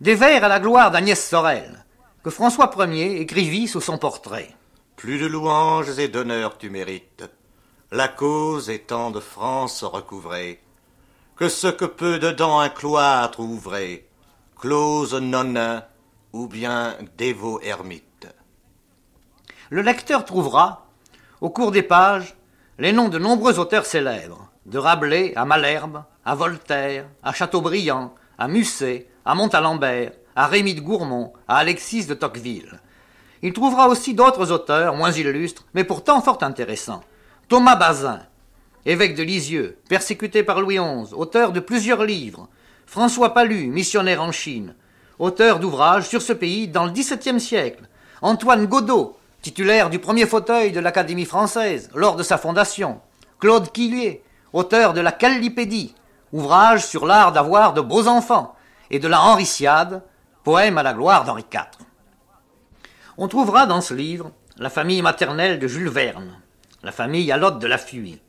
Des 0.00 0.14
vers 0.14 0.44
à 0.44 0.48
la 0.48 0.60
gloire 0.60 0.90
d'Agnès 0.90 1.22
Sorel, 1.22 1.84
que 2.22 2.30
François 2.30 2.70
Ier 2.76 3.20
écrivit 3.20 3.68
sous 3.68 3.80
son 3.80 3.98
portrait. 3.98 4.50
Plus 4.96 5.18
de 5.18 5.26
louanges 5.26 5.98
et 5.98 6.08
d'honneurs 6.08 6.58
tu 6.58 6.70
mérites, 6.70 7.24
la 7.92 8.08
cause 8.08 8.70
étant 8.70 9.10
de 9.10 9.20
France 9.20 9.84
recouvrée, 9.84 10.60
que 11.36 11.48
ce 11.48 11.68
que 11.68 11.84
peut 11.84 12.18
dedans 12.18 12.58
un 12.58 12.68
cloître 12.68 13.38
ouvré, 13.38 14.08
close 14.58 15.14
nonin, 15.14 15.84
ou 16.32 16.46
bien 16.46 16.96
dévot 17.16 17.60
ermite. 17.60 18.28
Le 19.70 19.82
lecteur 19.82 20.24
trouvera, 20.24 20.86
au 21.40 21.50
cours 21.50 21.70
des 21.70 21.82
pages, 21.82 22.34
les 22.78 22.92
noms 22.92 23.08
de 23.08 23.18
nombreux 23.18 23.58
auteurs 23.58 23.86
célèbres, 23.86 24.50
de 24.66 24.78
Rabelais 24.78 25.32
à 25.36 25.44
Malherbe, 25.44 26.04
à 26.24 26.34
Voltaire, 26.34 27.06
à 27.22 27.32
Chateaubriand, 27.32 28.14
à 28.38 28.48
Musset, 28.48 29.08
à 29.24 29.34
Montalembert, 29.34 30.12
à 30.36 30.46
Rémy 30.46 30.74
de 30.74 30.80
Gourmont, 30.80 31.32
à 31.48 31.56
Alexis 31.58 32.06
de 32.06 32.14
Tocqueville. 32.14 32.80
Il 33.42 33.52
trouvera 33.52 33.88
aussi 33.88 34.14
d'autres 34.14 34.52
auteurs 34.52 34.94
moins 34.94 35.12
illustres, 35.12 35.66
mais 35.74 35.84
pourtant 35.84 36.20
fort 36.20 36.42
intéressants. 36.42 37.02
Thomas 37.48 37.76
Bazin, 37.76 38.20
évêque 38.84 39.14
de 39.14 39.22
Lisieux, 39.22 39.78
persécuté 39.88 40.42
par 40.42 40.60
Louis 40.60 40.78
XI, 40.78 41.14
auteur 41.14 41.52
de 41.52 41.60
plusieurs 41.60 42.04
livres. 42.04 42.48
François 42.86 43.34
Palu, 43.34 43.66
missionnaire 43.66 44.22
en 44.22 44.32
Chine 44.32 44.74
auteur 45.18 45.58
d'ouvrages 45.58 46.08
sur 46.08 46.22
ce 46.22 46.32
pays 46.32 46.68
dans 46.68 46.84
le 46.84 46.92
XVIIe 46.92 47.40
siècle. 47.40 47.84
Antoine 48.22 48.66
Godot, 48.66 49.16
titulaire 49.42 49.90
du 49.90 49.98
premier 49.98 50.26
fauteuil 50.26 50.72
de 50.72 50.80
l'Académie 50.80 51.24
française 51.24 51.90
lors 51.94 52.16
de 52.16 52.22
sa 52.22 52.38
fondation. 52.38 53.00
Claude 53.40 53.70
Quillier, 53.70 54.22
auteur 54.52 54.92
de 54.92 55.00
la 55.00 55.12
Callipédie, 55.12 55.94
ouvrage 56.32 56.86
sur 56.86 57.06
l'art 57.06 57.32
d'avoir 57.32 57.72
de 57.72 57.80
beaux 57.80 58.08
enfants, 58.08 58.54
et 58.90 58.98
de 58.98 59.08
la 59.08 59.20
Henriciade, 59.20 60.02
poème 60.44 60.78
à 60.78 60.82
la 60.82 60.94
gloire 60.94 61.24
d'Henri 61.24 61.44
IV. 61.52 61.66
On 63.18 63.28
trouvera 63.28 63.66
dans 63.66 63.80
ce 63.80 63.94
livre 63.94 64.30
la 64.56 64.70
famille 64.70 65.02
maternelle 65.02 65.58
de 65.58 65.68
Jules 65.68 65.88
Verne, 65.88 66.40
la 66.82 66.92
famille 66.92 67.30
à 67.30 67.38
de 67.38 67.66
la 67.66 67.78
Fuie, 67.78 68.20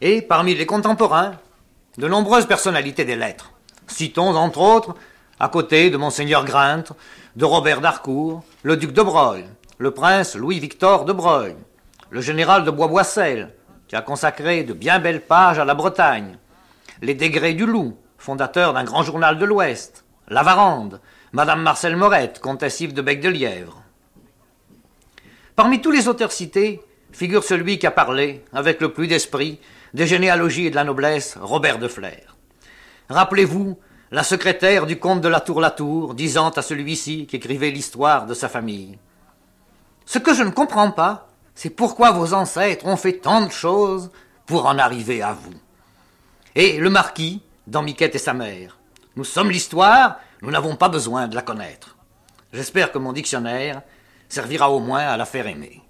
et 0.00 0.22
parmi 0.22 0.54
les 0.54 0.66
contemporains, 0.66 1.34
de 1.98 2.08
nombreuses 2.08 2.46
personnalités 2.46 3.04
des 3.04 3.16
lettres. 3.16 3.52
Citons 3.86 4.34
entre 4.34 4.60
autres 4.60 4.94
à 5.42 5.48
côté 5.48 5.90
de 5.90 5.96
Monseigneur 5.96 6.44
Grint, 6.44 6.84
de 7.34 7.44
Robert 7.44 7.80
d'Harcourt, 7.80 8.44
le 8.62 8.76
duc 8.76 8.92
de 8.92 9.02
Broglie, 9.02 9.44
le 9.76 9.90
prince 9.90 10.36
Louis-Victor 10.36 11.04
de 11.04 11.12
Broglie, 11.12 11.56
le 12.10 12.20
général 12.20 12.62
de 12.62 12.70
Bois-Boissel, 12.70 13.52
qui 13.88 13.96
a 13.96 14.02
consacré 14.02 14.62
de 14.62 14.72
bien 14.72 15.00
belles 15.00 15.20
pages 15.20 15.58
à 15.58 15.64
la 15.64 15.74
Bretagne, 15.74 16.38
les 17.00 17.16
Degrés 17.16 17.54
du 17.54 17.66
Loup, 17.66 17.96
fondateur 18.18 18.72
d'un 18.72 18.84
grand 18.84 19.02
journal 19.02 19.36
de 19.36 19.44
l'Ouest, 19.44 20.04
La 20.28 20.44
Varande, 20.44 21.00
Madame 21.32 21.62
Marcel 21.62 21.96
Morette, 21.96 22.38
comtesse 22.38 22.80
de 22.80 23.02
Bec-de-Lièvre. 23.02 23.82
Parmi 25.56 25.80
tous 25.80 25.90
les 25.90 26.06
auteurs 26.06 26.30
cités, 26.30 26.80
figure 27.10 27.42
celui 27.42 27.80
qui 27.80 27.88
a 27.88 27.90
parlé, 27.90 28.44
avec 28.52 28.80
le 28.80 28.92
plus 28.92 29.08
d'esprit, 29.08 29.58
des 29.92 30.06
généalogies 30.06 30.66
et 30.66 30.70
de 30.70 30.76
la 30.76 30.84
noblesse, 30.84 31.36
Robert 31.40 31.80
de 31.80 31.88
Flair. 31.88 32.36
Rappelez-vous 33.08 33.76
la 34.12 34.22
secrétaire 34.22 34.84
du 34.84 34.98
comte 34.98 35.22
de 35.22 35.28
la 35.28 35.40
Tour-la-Tour 35.40 36.14
disant 36.14 36.50
à 36.50 36.60
celui-ci 36.60 37.26
qu'écrivait 37.26 37.70
l'histoire 37.70 38.26
de 38.26 38.34
sa 38.34 38.50
famille. 38.50 38.98
Ce 40.04 40.18
que 40.18 40.34
je 40.34 40.42
ne 40.42 40.50
comprends 40.50 40.90
pas, 40.90 41.28
c'est 41.54 41.70
pourquoi 41.70 42.10
vos 42.10 42.34
ancêtres 42.34 42.86
ont 42.86 42.96
fait 42.96 43.14
tant 43.14 43.40
de 43.40 43.50
choses 43.50 44.10
pour 44.44 44.66
en 44.66 44.76
arriver 44.76 45.22
à 45.22 45.32
vous. 45.32 45.54
Et 46.54 46.76
le 46.76 46.90
marquis, 46.90 47.42
dans 47.66 47.82
Miquette 47.82 48.14
et 48.14 48.18
sa 48.18 48.34
mère. 48.34 48.78
Nous 49.16 49.24
sommes 49.24 49.50
l'histoire, 49.50 50.20
nous 50.42 50.50
n'avons 50.50 50.76
pas 50.76 50.90
besoin 50.90 51.26
de 51.26 51.34
la 51.34 51.42
connaître. 51.42 51.96
J'espère 52.52 52.92
que 52.92 52.98
mon 52.98 53.14
dictionnaire 53.14 53.80
servira 54.28 54.70
au 54.70 54.80
moins 54.80 55.06
à 55.06 55.16
la 55.16 55.24
faire 55.24 55.46
aimer. 55.46 55.81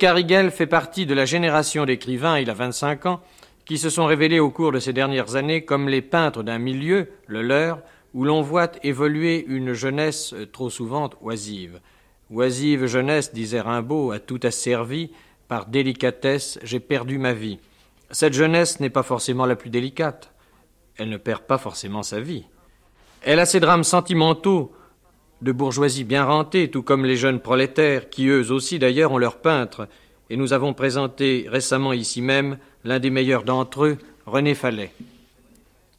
Claude 0.00 0.12
Cariguel 0.12 0.50
fait 0.50 0.66
partie 0.66 1.04
de 1.04 1.12
la 1.12 1.26
génération 1.26 1.84
d'écrivains, 1.84 2.38
il 2.38 2.48
a 2.48 2.54
25 2.54 3.04
ans, 3.04 3.20
qui 3.66 3.76
se 3.76 3.90
sont 3.90 4.06
révélés 4.06 4.40
au 4.40 4.50
cours 4.50 4.72
de 4.72 4.78
ces 4.78 4.94
dernières 4.94 5.36
années 5.36 5.66
comme 5.66 5.90
les 5.90 6.00
peintres 6.00 6.42
d'un 6.42 6.58
milieu, 6.58 7.10
le 7.26 7.42
leur, 7.42 7.82
où 8.14 8.24
l'on 8.24 8.40
voit 8.40 8.72
évoluer 8.82 9.44
une 9.46 9.74
jeunesse 9.74 10.34
trop 10.52 10.70
souvent 10.70 11.10
oisive. 11.20 11.80
Oisive 12.30 12.86
jeunesse, 12.86 13.34
disait 13.34 13.60
Rimbaud, 13.60 14.12
a 14.12 14.20
tout 14.20 14.40
asservi, 14.42 15.10
par 15.48 15.66
délicatesse 15.66 16.58
j'ai 16.62 16.80
perdu 16.80 17.18
ma 17.18 17.34
vie. 17.34 17.58
Cette 18.10 18.32
jeunesse 18.32 18.80
n'est 18.80 18.88
pas 18.88 19.02
forcément 19.02 19.44
la 19.44 19.54
plus 19.54 19.68
délicate. 19.68 20.32
Elle 20.96 21.10
ne 21.10 21.18
perd 21.18 21.42
pas 21.42 21.58
forcément 21.58 22.02
sa 22.02 22.20
vie. 22.20 22.46
Elle 23.20 23.38
a 23.38 23.44
ses 23.44 23.60
drames 23.60 23.84
sentimentaux, 23.84 24.72
de 25.42 25.52
bourgeoisie 25.52 26.04
bien 26.04 26.24
rentée, 26.24 26.70
tout 26.70 26.82
comme 26.82 27.04
les 27.04 27.16
jeunes 27.16 27.40
prolétaires, 27.40 28.10
qui 28.10 28.26
eux 28.28 28.50
aussi 28.50 28.78
d'ailleurs 28.78 29.12
ont 29.12 29.18
leurs 29.18 29.38
peintres, 29.38 29.88
et 30.28 30.36
nous 30.36 30.52
avons 30.52 30.74
présenté 30.74 31.46
récemment 31.48 31.92
ici 31.92 32.22
même 32.22 32.58
l'un 32.84 32.98
des 32.98 33.10
meilleurs 33.10 33.42
d'entre 33.42 33.84
eux, 33.84 33.98
René 34.26 34.54
Fallet. 34.54 34.92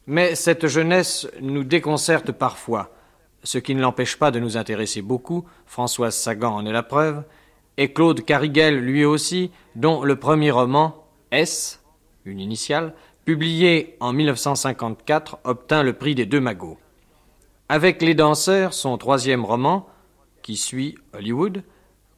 Mais 0.07 0.35
cette 0.35 0.67
jeunesse 0.67 1.27
nous 1.41 1.63
déconcerte 1.63 2.31
parfois, 2.31 2.91
ce 3.43 3.57
qui 3.57 3.75
ne 3.75 3.81
l'empêche 3.81 4.17
pas 4.17 4.31
de 4.31 4.39
nous 4.39 4.57
intéresser 4.57 5.01
beaucoup, 5.01 5.45
Françoise 5.65 6.15
Sagan 6.15 6.55
en 6.55 6.65
est 6.65 6.71
la 6.71 6.83
preuve, 6.83 7.23
et 7.77 7.93
Claude 7.93 8.23
Cariguel 8.23 8.79
lui 8.79 9.05
aussi, 9.05 9.51
dont 9.75 10.03
le 10.03 10.15
premier 10.15 10.51
roman, 10.51 11.05
S, 11.31 11.81
une 12.25 12.39
initiale, 12.39 12.93
publié 13.25 13.95
en 13.99 14.13
1954, 14.13 15.39
obtint 15.43 15.83
le 15.83 15.93
prix 15.93 16.15
des 16.15 16.25
deux 16.25 16.41
magots. 16.41 16.77
Avec 17.73 18.01
Les 18.01 18.15
danseurs, 18.15 18.73
son 18.73 18.97
troisième 18.97 19.45
roman, 19.45 19.87
qui 20.41 20.57
suit 20.57 20.97
Hollywood, 21.13 21.63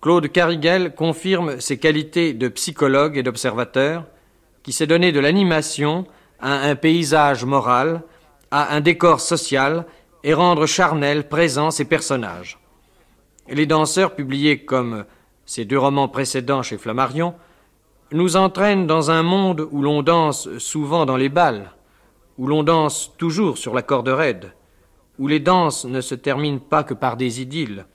Claude 0.01 0.27
Cariguel 0.31 0.95
confirme 0.95 1.61
ses 1.61 1.77
qualités 1.77 2.33
de 2.33 2.47
psychologue 2.47 3.17
et 3.17 3.21
d'observateur, 3.21 4.05
qui 4.63 4.73
s'est 4.73 4.87
donné 4.87 5.11
de 5.11 5.19
l'animation 5.19 6.07
à 6.39 6.53
un 6.53 6.75
paysage 6.75 7.45
moral, 7.45 8.01
à 8.49 8.73
un 8.73 8.81
décor 8.81 9.21
social, 9.21 9.85
et 10.23 10.33
rendre 10.33 10.65
charnel, 10.65 11.29
présent 11.29 11.69
ses 11.69 11.85
personnages. 11.85 12.57
Les 13.47 13.67
danseurs, 13.67 14.15
publiés 14.15 14.65
comme 14.65 15.05
ses 15.45 15.65
deux 15.65 15.77
romans 15.77 16.07
précédents 16.07 16.63
chez 16.63 16.79
Flammarion, 16.79 17.35
nous 18.11 18.37
entraînent 18.37 18.87
dans 18.87 19.11
un 19.11 19.21
monde 19.21 19.67
où 19.69 19.83
l'on 19.83 20.01
danse 20.01 20.49
souvent 20.57 21.05
dans 21.05 21.17
les 21.17 21.29
balles, 21.29 21.73
où 22.39 22.47
l'on 22.47 22.63
danse 22.63 23.11
toujours 23.19 23.59
sur 23.59 23.75
la 23.75 23.83
corde 23.83 24.09
raide, 24.09 24.51
où 25.19 25.27
les 25.27 25.39
danses 25.39 25.85
ne 25.85 26.01
se 26.01 26.15
terminent 26.15 26.59
pas 26.59 26.83
que 26.83 26.93
par 26.93 27.17
des 27.17 27.41
idylles, 27.41 27.85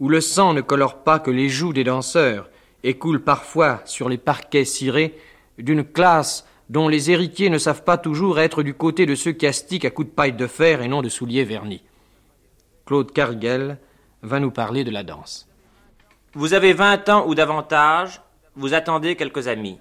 où 0.00 0.08
le 0.08 0.20
sang 0.20 0.52
ne 0.52 0.60
colore 0.60 1.02
pas 1.02 1.18
que 1.18 1.30
les 1.30 1.48
joues 1.48 1.72
des 1.72 1.84
danseurs 1.84 2.48
et 2.84 2.98
coule 2.98 3.22
parfois 3.22 3.80
sur 3.84 4.08
les 4.08 4.18
parquets 4.18 4.64
cirés 4.64 5.18
d'une 5.58 5.84
classe 5.84 6.46
dont 6.68 6.88
les 6.88 7.10
héritiers 7.10 7.50
ne 7.50 7.58
savent 7.58 7.84
pas 7.84 7.96
toujours 7.96 8.40
être 8.40 8.62
du 8.62 8.74
côté 8.74 9.06
de 9.06 9.14
ceux 9.14 9.32
qui 9.32 9.46
astiquent 9.46 9.84
à 9.84 9.90
coups 9.90 10.08
de 10.08 10.14
paille 10.14 10.32
de 10.32 10.46
fer 10.46 10.82
et 10.82 10.88
non 10.88 11.02
de 11.02 11.08
souliers 11.08 11.44
vernis. 11.44 11.82
Claude 12.84 13.12
Carguel 13.12 13.78
va 14.22 14.40
nous 14.40 14.50
parler 14.50 14.84
de 14.84 14.90
la 14.90 15.02
danse. 15.02 15.48
Vous 16.34 16.54
avez 16.54 16.72
vingt 16.72 17.08
ans 17.08 17.26
ou 17.26 17.34
davantage, 17.34 18.20
vous 18.56 18.74
attendez 18.74 19.16
quelques 19.16 19.48
amis. 19.48 19.78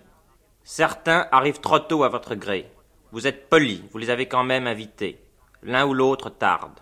Certains 0.64 1.28
arrivent 1.32 1.60
trop 1.60 1.80
tôt 1.80 2.04
à 2.04 2.10
votre 2.10 2.36
gré. 2.36 2.72
Vous 3.12 3.28
êtes 3.28 3.50
poli, 3.50 3.84
vous 3.92 3.98
les 3.98 4.10
avez 4.10 4.28
quand 4.28 4.44
même 4.44 4.68
invités. 4.68 5.20
L'un 5.64 5.86
ou 5.86 5.94
l'autre 5.94 6.30
tarde. 6.30 6.80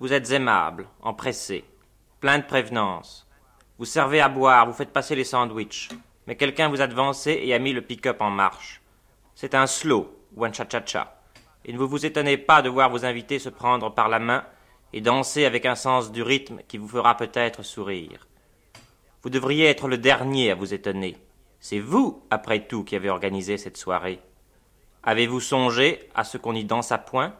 Vous 0.00 0.12
êtes 0.12 0.30
aimable, 0.30 0.86
empressé, 1.02 1.64
plein 2.20 2.38
de 2.38 2.44
prévenance. 2.44 3.26
Vous 3.78 3.84
servez 3.84 4.20
à 4.20 4.28
boire, 4.28 4.64
vous 4.64 4.72
faites 4.72 4.92
passer 4.92 5.16
les 5.16 5.24
sandwichs. 5.24 5.88
Mais 6.28 6.36
quelqu'un 6.36 6.68
vous 6.68 6.80
a 6.80 6.86
devancé 6.86 7.40
et 7.42 7.52
a 7.52 7.58
mis 7.58 7.72
le 7.72 7.82
pick-up 7.82 8.20
en 8.20 8.30
marche. 8.30 8.80
C'est 9.34 9.56
un 9.56 9.66
slow 9.66 10.16
ou 10.36 10.44
un 10.44 10.52
cha-cha-cha. 10.52 11.20
Et 11.64 11.72
ne 11.72 11.78
vous 11.78 11.88
vous 11.88 12.06
étonnez 12.06 12.36
pas 12.36 12.62
de 12.62 12.68
voir 12.68 12.90
vos 12.90 13.04
invités 13.04 13.40
se 13.40 13.48
prendre 13.48 13.92
par 13.92 14.08
la 14.08 14.20
main 14.20 14.44
et 14.92 15.00
danser 15.00 15.44
avec 15.44 15.66
un 15.66 15.74
sens 15.74 16.12
du 16.12 16.22
rythme 16.22 16.60
qui 16.68 16.78
vous 16.78 16.86
fera 16.86 17.16
peut-être 17.16 17.64
sourire. 17.64 18.28
Vous 19.24 19.30
devriez 19.30 19.64
être 19.64 19.88
le 19.88 19.98
dernier 19.98 20.52
à 20.52 20.54
vous 20.54 20.74
étonner. 20.74 21.16
C'est 21.58 21.80
vous, 21.80 22.22
après 22.30 22.68
tout, 22.68 22.84
qui 22.84 22.94
avez 22.94 23.10
organisé 23.10 23.58
cette 23.58 23.76
soirée. 23.76 24.20
Avez-vous 25.02 25.40
songé 25.40 26.08
à 26.14 26.22
ce 26.22 26.38
qu'on 26.38 26.54
y 26.54 26.64
danse 26.64 26.92
à 26.92 26.98
point? 26.98 27.34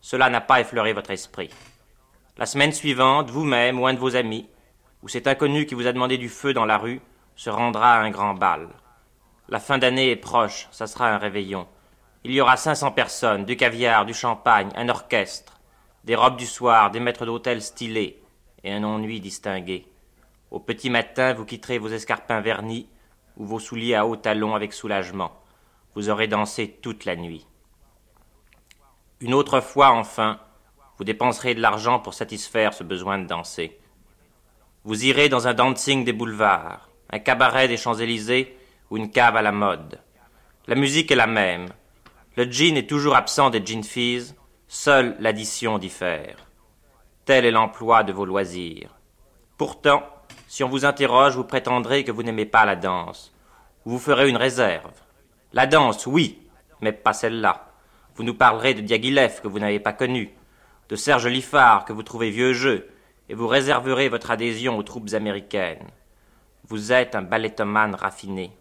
Cela 0.00 0.30
n'a 0.30 0.40
pas 0.40 0.60
effleuré 0.60 0.92
votre 0.92 1.10
esprit. 1.10 1.50
La 2.38 2.46
semaine 2.46 2.72
suivante, 2.72 3.30
vous-même 3.30 3.80
ou 3.80 3.86
un 3.86 3.94
de 3.94 3.98
vos 3.98 4.16
amis, 4.16 4.48
ou 5.02 5.08
cet 5.08 5.26
inconnu 5.26 5.66
qui 5.66 5.74
vous 5.74 5.86
a 5.86 5.92
demandé 5.92 6.18
du 6.18 6.28
feu 6.28 6.52
dans 6.52 6.66
la 6.66 6.78
rue, 6.78 7.00
se 7.34 7.50
rendra 7.50 7.94
à 7.94 8.00
un 8.00 8.10
grand 8.10 8.34
bal. 8.34 8.68
La 9.48 9.60
fin 9.60 9.78
d'année 9.78 10.10
est 10.10 10.16
proche, 10.16 10.68
ça 10.72 10.86
sera 10.86 11.08
un 11.08 11.18
réveillon. 11.18 11.66
Il 12.24 12.32
y 12.32 12.40
aura 12.40 12.56
cinq 12.56 12.74
cents 12.74 12.90
personnes, 12.90 13.44
du 13.44 13.56
caviar, 13.56 14.04
du 14.04 14.14
champagne, 14.14 14.70
un 14.74 14.88
orchestre, 14.88 15.60
des 16.04 16.16
robes 16.16 16.36
du 16.36 16.46
soir, 16.46 16.90
des 16.90 17.00
maîtres 17.00 17.26
d'hôtel 17.26 17.62
stylés, 17.62 18.20
et 18.64 18.72
un 18.72 18.82
ennui 18.82 19.20
distingué. 19.20 19.86
Au 20.50 20.58
petit 20.58 20.90
matin, 20.90 21.34
vous 21.34 21.44
quitterez 21.44 21.78
vos 21.78 21.88
escarpins 21.88 22.40
vernis 22.40 22.88
ou 23.36 23.46
vos 23.46 23.60
souliers 23.60 23.94
à 23.94 24.06
hauts 24.06 24.16
talons 24.16 24.54
avec 24.54 24.72
soulagement. 24.72 25.32
Vous 25.94 26.08
aurez 26.10 26.26
dansé 26.26 26.78
toute 26.82 27.04
la 27.04 27.16
nuit. 27.16 27.46
Une 29.20 29.32
autre 29.32 29.60
fois, 29.60 29.92
enfin, 29.92 30.38
vous 30.98 31.04
dépenserez 31.04 31.54
de 31.54 31.62
l'argent 31.62 32.00
pour 32.00 32.12
satisfaire 32.12 32.74
ce 32.74 32.84
besoin 32.84 33.18
de 33.18 33.26
danser. 33.26 33.78
Vous 34.84 35.06
irez 35.06 35.30
dans 35.30 35.48
un 35.48 35.54
dancing 35.54 36.04
des 36.04 36.12
boulevards, 36.12 36.90
un 37.10 37.18
cabaret 37.18 37.66
des 37.66 37.78
Champs-Élysées 37.78 38.54
ou 38.90 38.98
une 38.98 39.10
cave 39.10 39.36
à 39.36 39.42
la 39.42 39.52
mode. 39.52 40.00
La 40.66 40.74
musique 40.74 41.10
est 41.10 41.16
la 41.16 41.26
même. 41.26 41.68
Le 42.36 42.50
jean 42.50 42.76
est 42.76 42.88
toujours 42.88 43.16
absent 43.16 43.48
des 43.48 43.64
jean 43.64 43.82
fees, 43.82 44.34
seule 44.68 45.16
l'addition 45.18 45.78
diffère. 45.78 46.36
Tel 47.24 47.46
est 47.46 47.50
l'emploi 47.50 48.02
de 48.02 48.12
vos 48.12 48.26
loisirs. 48.26 48.94
Pourtant, 49.56 50.02
si 50.46 50.62
on 50.62 50.68
vous 50.68 50.84
interroge, 50.84 51.36
vous 51.36 51.44
prétendrez 51.44 52.04
que 52.04 52.12
vous 52.12 52.22
n'aimez 52.22 52.44
pas 52.44 52.66
la 52.66 52.76
danse. 52.76 53.32
Vous 53.86 53.98
ferez 53.98 54.28
une 54.28 54.36
réserve. 54.36 54.92
La 55.54 55.66
danse, 55.66 56.06
oui, 56.06 56.46
mais 56.82 56.92
pas 56.92 57.14
celle-là. 57.14 57.65
Vous 58.16 58.24
nous 58.24 58.34
parlerez 58.34 58.72
de 58.72 58.80
Diaghilev 58.80 59.42
que 59.42 59.48
vous 59.48 59.58
n'avez 59.58 59.78
pas 59.78 59.92
connu, 59.92 60.30
de 60.88 60.96
Serge 60.96 61.26
Liffard 61.26 61.84
que 61.84 61.92
vous 61.92 62.02
trouvez 62.02 62.30
vieux 62.30 62.54
jeu, 62.54 62.88
et 63.28 63.34
vous 63.34 63.46
réserverez 63.46 64.08
votre 64.08 64.30
adhésion 64.30 64.78
aux 64.78 64.82
troupes 64.82 65.12
américaines. 65.12 65.86
Vous 66.68 66.92
êtes 66.92 67.14
un 67.14 67.22
ballettomane 67.22 67.94
raffiné. 67.94 68.52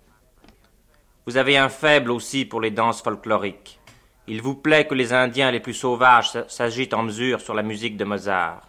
Vous 1.26 1.38
avez 1.38 1.58
un 1.58 1.70
faible 1.70 2.12
aussi 2.12 2.43
pour 2.43 2.60
les 2.60 2.70
danses 2.70 3.01
folkloriques. 3.01 3.80
Il 4.28 4.41
vous 4.41 4.56
plaît 4.56 4.88
que 4.88 4.93
les 4.93 5.14
Indiens 5.14 5.51
les 5.51 5.60
plus 5.60 5.74
sauvages 5.74 6.32
s'agitent 6.47 6.93
en 6.93 7.03
mesure 7.03 7.39
sur 7.39 7.53
la 7.53 7.64
musique 7.64 7.95
de 7.95 8.06
Mozart. 8.06 8.68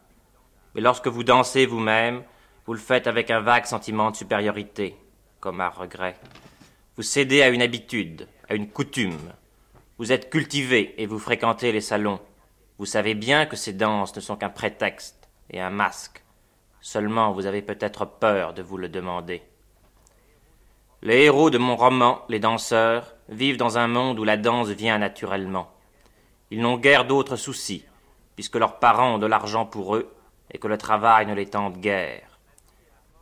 Mais 0.74 0.80
lorsque 0.80 1.08
vous 1.08 1.24
dansez 1.24 1.66
vous-même, 1.66 2.22
vous 2.64 2.74
le 2.74 2.78
faites 2.78 3.06
avec 3.08 3.30
un 3.30 3.40
vague 3.40 3.66
sentiment 3.66 4.10
de 4.10 4.16
supériorité, 4.16 4.96
comme 5.40 5.60
un 5.60 5.68
regret. 5.68 6.16
Vous 6.96 7.02
cédez 7.02 7.42
à 7.42 7.48
une 7.48 7.62
habitude, 7.62 8.28
à 8.48 8.54
une 8.54 8.68
coutume. 8.68 9.32
Vous 9.98 10.12
êtes 10.12 10.28
cultivé 10.28 10.94
et 10.98 11.06
vous 11.06 11.18
fréquentez 11.18 11.72
les 11.72 11.80
salons. 11.80 12.20
Vous 12.78 12.84
savez 12.84 13.14
bien 13.14 13.46
que 13.46 13.56
ces 13.56 13.72
danses 13.72 14.14
ne 14.14 14.20
sont 14.20 14.36
qu'un 14.36 14.50
prétexte 14.50 15.30
et 15.50 15.58
un 15.58 15.70
masque. 15.70 16.22
Seulement 16.82 17.32
vous 17.32 17.46
avez 17.46 17.62
peut-être 17.62 18.04
peur 18.04 18.52
de 18.52 18.62
vous 18.62 18.76
le 18.76 18.90
demander. 18.90 19.42
Les 21.00 21.22
héros 21.22 21.48
de 21.48 21.56
mon 21.56 21.76
roman, 21.76 22.20
les 22.28 22.40
danseurs, 22.40 23.14
vivent 23.30 23.56
dans 23.56 23.78
un 23.78 23.88
monde 23.88 24.18
où 24.18 24.24
la 24.24 24.36
danse 24.36 24.68
vient 24.68 24.98
naturellement. 24.98 25.72
Ils 26.50 26.60
n'ont 26.60 26.76
guère 26.76 27.06
d'autres 27.06 27.36
soucis, 27.36 27.86
puisque 28.34 28.56
leurs 28.56 28.78
parents 28.78 29.14
ont 29.14 29.18
de 29.18 29.26
l'argent 29.26 29.64
pour 29.64 29.96
eux 29.96 30.14
et 30.50 30.58
que 30.58 30.68
le 30.68 30.76
travail 30.76 31.24
ne 31.24 31.34
les 31.34 31.46
tente 31.46 31.78
guère. 31.78 32.38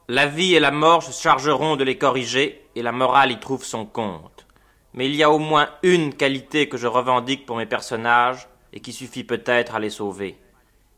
La 0.08 0.26
vie 0.26 0.56
et 0.56 0.60
la 0.60 0.72
mort 0.72 1.04
se 1.04 1.12
chargeront 1.12 1.76
de 1.76 1.84
les 1.84 1.98
corriger 1.98 2.66
et 2.74 2.82
la 2.82 2.92
morale 2.92 3.30
y 3.30 3.38
trouve 3.38 3.64
son 3.64 3.86
compte. 3.86 4.43
Mais 4.94 5.06
il 5.06 5.14
y 5.16 5.22
a 5.22 5.30
au 5.30 5.38
moins 5.38 5.68
une 5.82 6.14
qualité 6.14 6.68
que 6.68 6.76
je 6.76 6.86
revendique 6.86 7.46
pour 7.46 7.56
mes 7.56 7.66
personnages 7.66 8.48
et 8.72 8.80
qui 8.80 8.92
suffit 8.92 9.24
peut-être 9.24 9.74
à 9.74 9.80
les 9.80 9.90
sauver. 9.90 10.38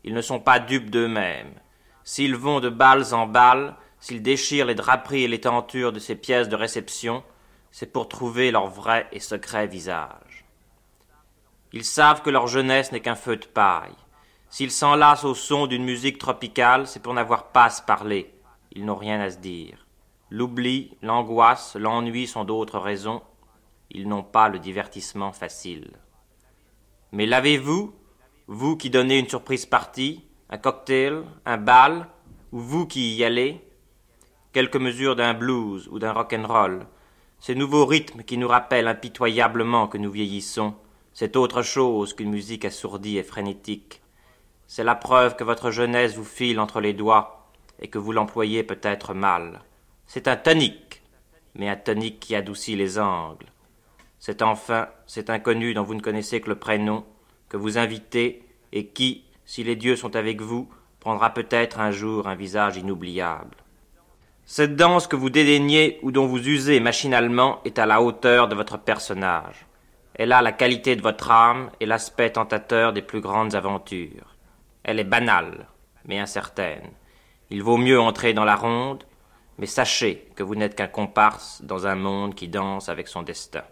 Ils 0.03 0.13
ne 0.13 0.21
sont 0.21 0.39
pas 0.39 0.59
dupes 0.59 0.89
d'eux-mêmes. 0.89 1.53
S'ils 2.03 2.35
vont 2.35 2.59
de 2.59 2.69
balles 2.69 3.13
en 3.13 3.25
balles, 3.25 3.75
s'ils 3.99 4.21
déchirent 4.21 4.67
les 4.67 4.75
draperies 4.75 5.23
et 5.23 5.27
les 5.27 5.41
tentures 5.41 5.91
de 5.91 5.99
ces 5.99 6.15
pièces 6.15 6.47
de 6.47 6.55
réception, 6.55 7.23
c'est 7.71 7.91
pour 7.91 8.07
trouver 8.07 8.51
leur 8.51 8.67
vrai 8.67 9.07
et 9.11 9.19
secret 9.19 9.67
visage. 9.67 10.45
Ils 11.73 11.83
savent 11.83 12.21
que 12.21 12.29
leur 12.29 12.47
jeunesse 12.47 12.91
n'est 12.91 13.01
qu'un 13.01 13.15
feu 13.15 13.35
de 13.35 13.45
paille. 13.45 13.95
S'ils 14.49 14.71
s'enlacent 14.71 15.25
au 15.25 15.35
son 15.35 15.67
d'une 15.67 15.83
musique 15.83 16.17
tropicale, 16.17 16.87
c'est 16.87 17.01
pour 17.01 17.13
n'avoir 17.13 17.51
pas 17.51 17.65
à 17.65 17.69
se 17.69 17.81
parler. 17.81 18.33
Ils 18.71 18.85
n'ont 18.85 18.95
rien 18.95 19.19
à 19.19 19.29
se 19.29 19.37
dire. 19.37 19.85
L'oubli, 20.29 20.95
l'angoisse, 21.01 21.75
l'ennui 21.75 22.27
sont 22.27 22.45
d'autres 22.45 22.79
raisons. 22.79 23.21
Ils 23.91 24.07
n'ont 24.07 24.23
pas 24.23 24.49
le 24.49 24.59
divertissement 24.59 25.31
facile. 25.31 25.91
Mais 27.11 27.25
l'avez-vous, 27.25 27.93
vous 28.47 28.77
qui 28.77 28.89
donnez 28.89 29.19
une 29.19 29.29
surprise 29.29 29.65
partie, 29.65 30.23
un 30.49 30.57
cocktail, 30.57 31.23
un 31.45 31.57
bal, 31.57 32.07
ou 32.51 32.59
vous 32.59 32.85
qui 32.85 33.15
y 33.15 33.23
allez 33.23 33.61
Quelques 34.53 34.77
mesures 34.77 35.15
d'un 35.15 35.33
blues 35.33 35.87
ou 35.91 35.99
d'un 35.99 36.13
rock'n'roll, 36.13 36.87
ces 37.39 37.55
nouveaux 37.55 37.85
rythmes 37.85 38.23
qui 38.23 38.37
nous 38.37 38.47
rappellent 38.47 38.87
impitoyablement 38.87 39.87
que 39.87 39.97
nous 39.97 40.11
vieillissons, 40.11 40.73
c'est 41.13 41.35
autre 41.35 41.61
chose 41.61 42.13
qu'une 42.13 42.31
musique 42.31 42.65
assourdie 42.65 43.17
et 43.17 43.23
frénétique. 43.23 44.01
C'est 44.65 44.83
la 44.83 44.95
preuve 44.95 45.35
que 45.35 45.43
votre 45.43 45.71
jeunesse 45.71 46.15
vous 46.15 46.25
file 46.25 46.59
entre 46.59 46.81
les 46.81 46.93
doigts 46.93 47.49
et 47.79 47.87
que 47.87 47.97
vous 47.97 48.11
l'employez 48.11 48.63
peut-être 48.63 49.13
mal. 49.13 49.61
C'est 50.07 50.27
un 50.27 50.35
tonique, 50.35 51.01
mais 51.55 51.69
un 51.69 51.75
tonique 51.75 52.19
qui 52.19 52.35
adoucit 52.35 52.75
les 52.75 52.99
angles. 52.99 53.45
C'est 54.19 54.41
enfin 54.41 54.87
cet 55.05 55.29
inconnu 55.29 55.73
dont 55.73 55.83
vous 55.83 55.95
ne 55.95 56.01
connaissez 56.01 56.41
que 56.41 56.49
le 56.49 56.55
prénom, 56.55 57.05
que 57.49 57.57
vous 57.57 57.77
invitez 57.77 58.43
et 58.73 58.87
qui, 58.87 59.23
si 59.45 59.63
les 59.63 59.75
dieux 59.75 59.95
sont 59.95 60.15
avec 60.15 60.41
vous, 60.41 60.69
prendra 60.99 61.33
peut-être 61.33 61.79
un 61.79 61.91
jour 61.91 62.27
un 62.27 62.35
visage 62.35 62.77
inoubliable. 62.77 63.55
Cette 64.45 64.75
danse 64.75 65.07
que 65.07 65.15
vous 65.15 65.29
dédaignez 65.29 65.99
ou 66.01 66.11
dont 66.11 66.25
vous 66.25 66.47
usez 66.47 66.79
machinalement 66.79 67.59
est 67.65 67.79
à 67.79 67.85
la 67.85 68.01
hauteur 68.01 68.47
de 68.47 68.55
votre 68.55 68.77
personnage. 68.77 69.65
Elle 70.13 70.31
a 70.31 70.41
la 70.41 70.51
qualité 70.51 70.95
de 70.95 71.01
votre 71.01 71.29
âme 71.31 71.69
et 71.79 71.85
l'aspect 71.85 72.31
tentateur 72.31 72.91
des 72.93 73.01
plus 73.01 73.21
grandes 73.21 73.55
aventures. 73.55 74.35
Elle 74.83 74.99
est 74.99 75.03
banale, 75.03 75.67
mais 76.05 76.17
incertaine. 76.17 76.89
Il 77.49 77.61
vaut 77.61 77.77
mieux 77.77 77.99
entrer 77.99 78.33
dans 78.33 78.45
la 78.45 78.55
ronde, 78.55 79.03
mais 79.57 79.65
sachez 79.65 80.27
que 80.35 80.43
vous 80.43 80.55
n'êtes 80.55 80.75
qu'un 80.75 80.87
comparse 80.87 81.61
dans 81.61 81.85
un 81.85 81.95
monde 81.95 82.33
qui 82.33 82.47
danse 82.47 82.89
avec 82.89 83.07
son 83.07 83.21
destin. 83.21 83.63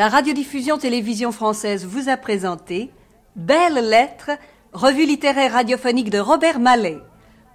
La 0.00 0.08
radiodiffusion 0.08 0.78
télévision 0.78 1.30
française 1.30 1.84
vous 1.84 2.08
a 2.08 2.16
présenté 2.16 2.90
Belles 3.36 3.86
lettres, 3.86 4.30
revue 4.72 5.04
littéraire 5.04 5.52
radiophonique 5.52 6.08
de 6.08 6.18
Robert 6.18 6.58
Mallet. 6.58 6.96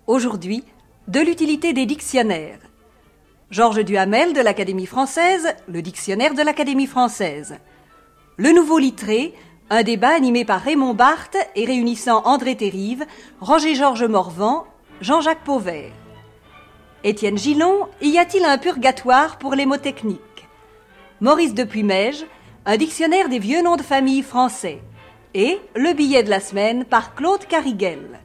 Aujourd'hui, 0.06 0.64
de 1.08 1.22
l'utilité 1.22 1.74
des 1.74 1.88
dictionnaires. 1.88 2.60
Georges 3.50 3.84
Duhamel 3.84 4.34
de 4.34 4.42
l'Académie 4.42 4.86
française, 4.86 5.56
le 5.68 5.82
dictionnaire 5.82 6.36
de 6.36 6.44
l'Académie 6.44 6.86
française. 6.86 7.58
Le 8.38 8.52
nouveau 8.52 8.78
littré, 8.78 9.34
un 9.72 9.82
débat 9.82 10.14
animé 10.14 10.46
par 10.46 10.62
Raymond 10.62 10.94
Barthes 10.94 11.50
et 11.56 11.66
réunissant 11.66 12.22
André 12.26 12.56
Terrive, 12.56 13.08
Roger-Georges 13.42 14.06
Morvan, 14.06 14.68
Jean-Jacques 15.02 15.44
Pauvert. 15.44 15.94
Étienne 17.04 17.40
Gillon, 17.40 17.88
y 18.04 18.20
a-t-il 18.20 18.46
un 18.46 18.60
purgatoire 18.60 19.40
pour 19.40 19.56
les 19.56 19.66
mots 19.66 19.78
techniques? 19.78 20.22
Maurice 21.22 21.56
Depuy-Mège, 21.56 22.26
un 22.68 22.78
dictionnaire 22.78 23.30
des 23.30 23.38
vieux 23.38 23.62
noms 23.62 23.76
de 23.76 23.84
famille 23.84 24.24
français. 24.24 24.80
Et 25.36 25.60
le 25.76 25.94
billet 25.94 26.24
de 26.24 26.30
la 26.32 26.40
semaine 26.40 26.84
par 26.84 27.14
Claude 27.14 27.46
Cariguel. 27.46 28.20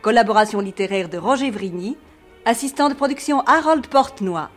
Collaboration 0.00 0.60
littéraire 0.60 1.08
de 1.08 1.18
Roger 1.18 1.50
Vrigny, 1.50 1.96
assistant 2.44 2.88
de 2.88 2.94
production 2.94 3.40
Harold 3.40 3.88
Portenoy. 3.88 4.48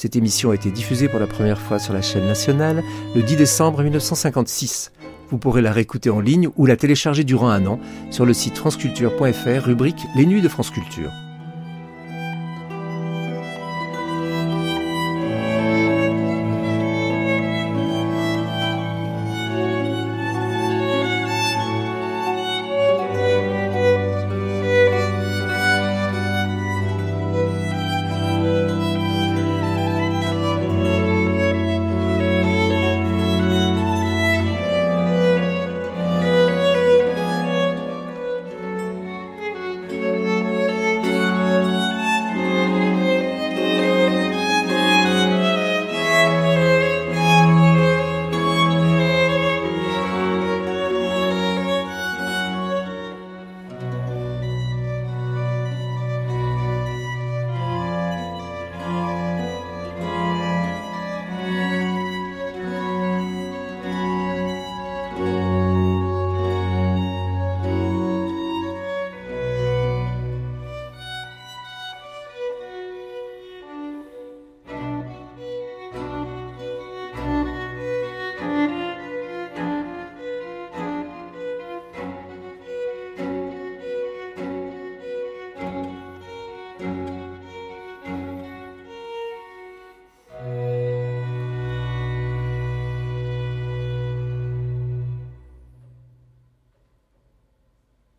Cette 0.00 0.16
émission 0.16 0.50
a 0.50 0.54
été 0.54 0.70
diffusée 0.70 1.08
pour 1.08 1.20
la 1.20 1.26
première 1.26 1.60
fois 1.60 1.78
sur 1.78 1.92
la 1.92 2.00
chaîne 2.00 2.24
nationale 2.24 2.82
le 3.14 3.22
10 3.22 3.36
décembre 3.36 3.82
1956. 3.82 4.92
Vous 5.28 5.36
pourrez 5.36 5.60
la 5.60 5.72
réécouter 5.72 6.08
en 6.08 6.20
ligne 6.20 6.48
ou 6.56 6.64
la 6.64 6.78
télécharger 6.78 7.22
durant 7.22 7.50
un 7.50 7.66
an 7.66 7.78
sur 8.10 8.24
le 8.24 8.32
site 8.32 8.56
franceculture.fr 8.56 9.62
rubrique 9.62 10.02
Les 10.16 10.24
Nuits 10.24 10.40
de 10.40 10.48
France 10.48 10.70
Culture. 10.70 11.10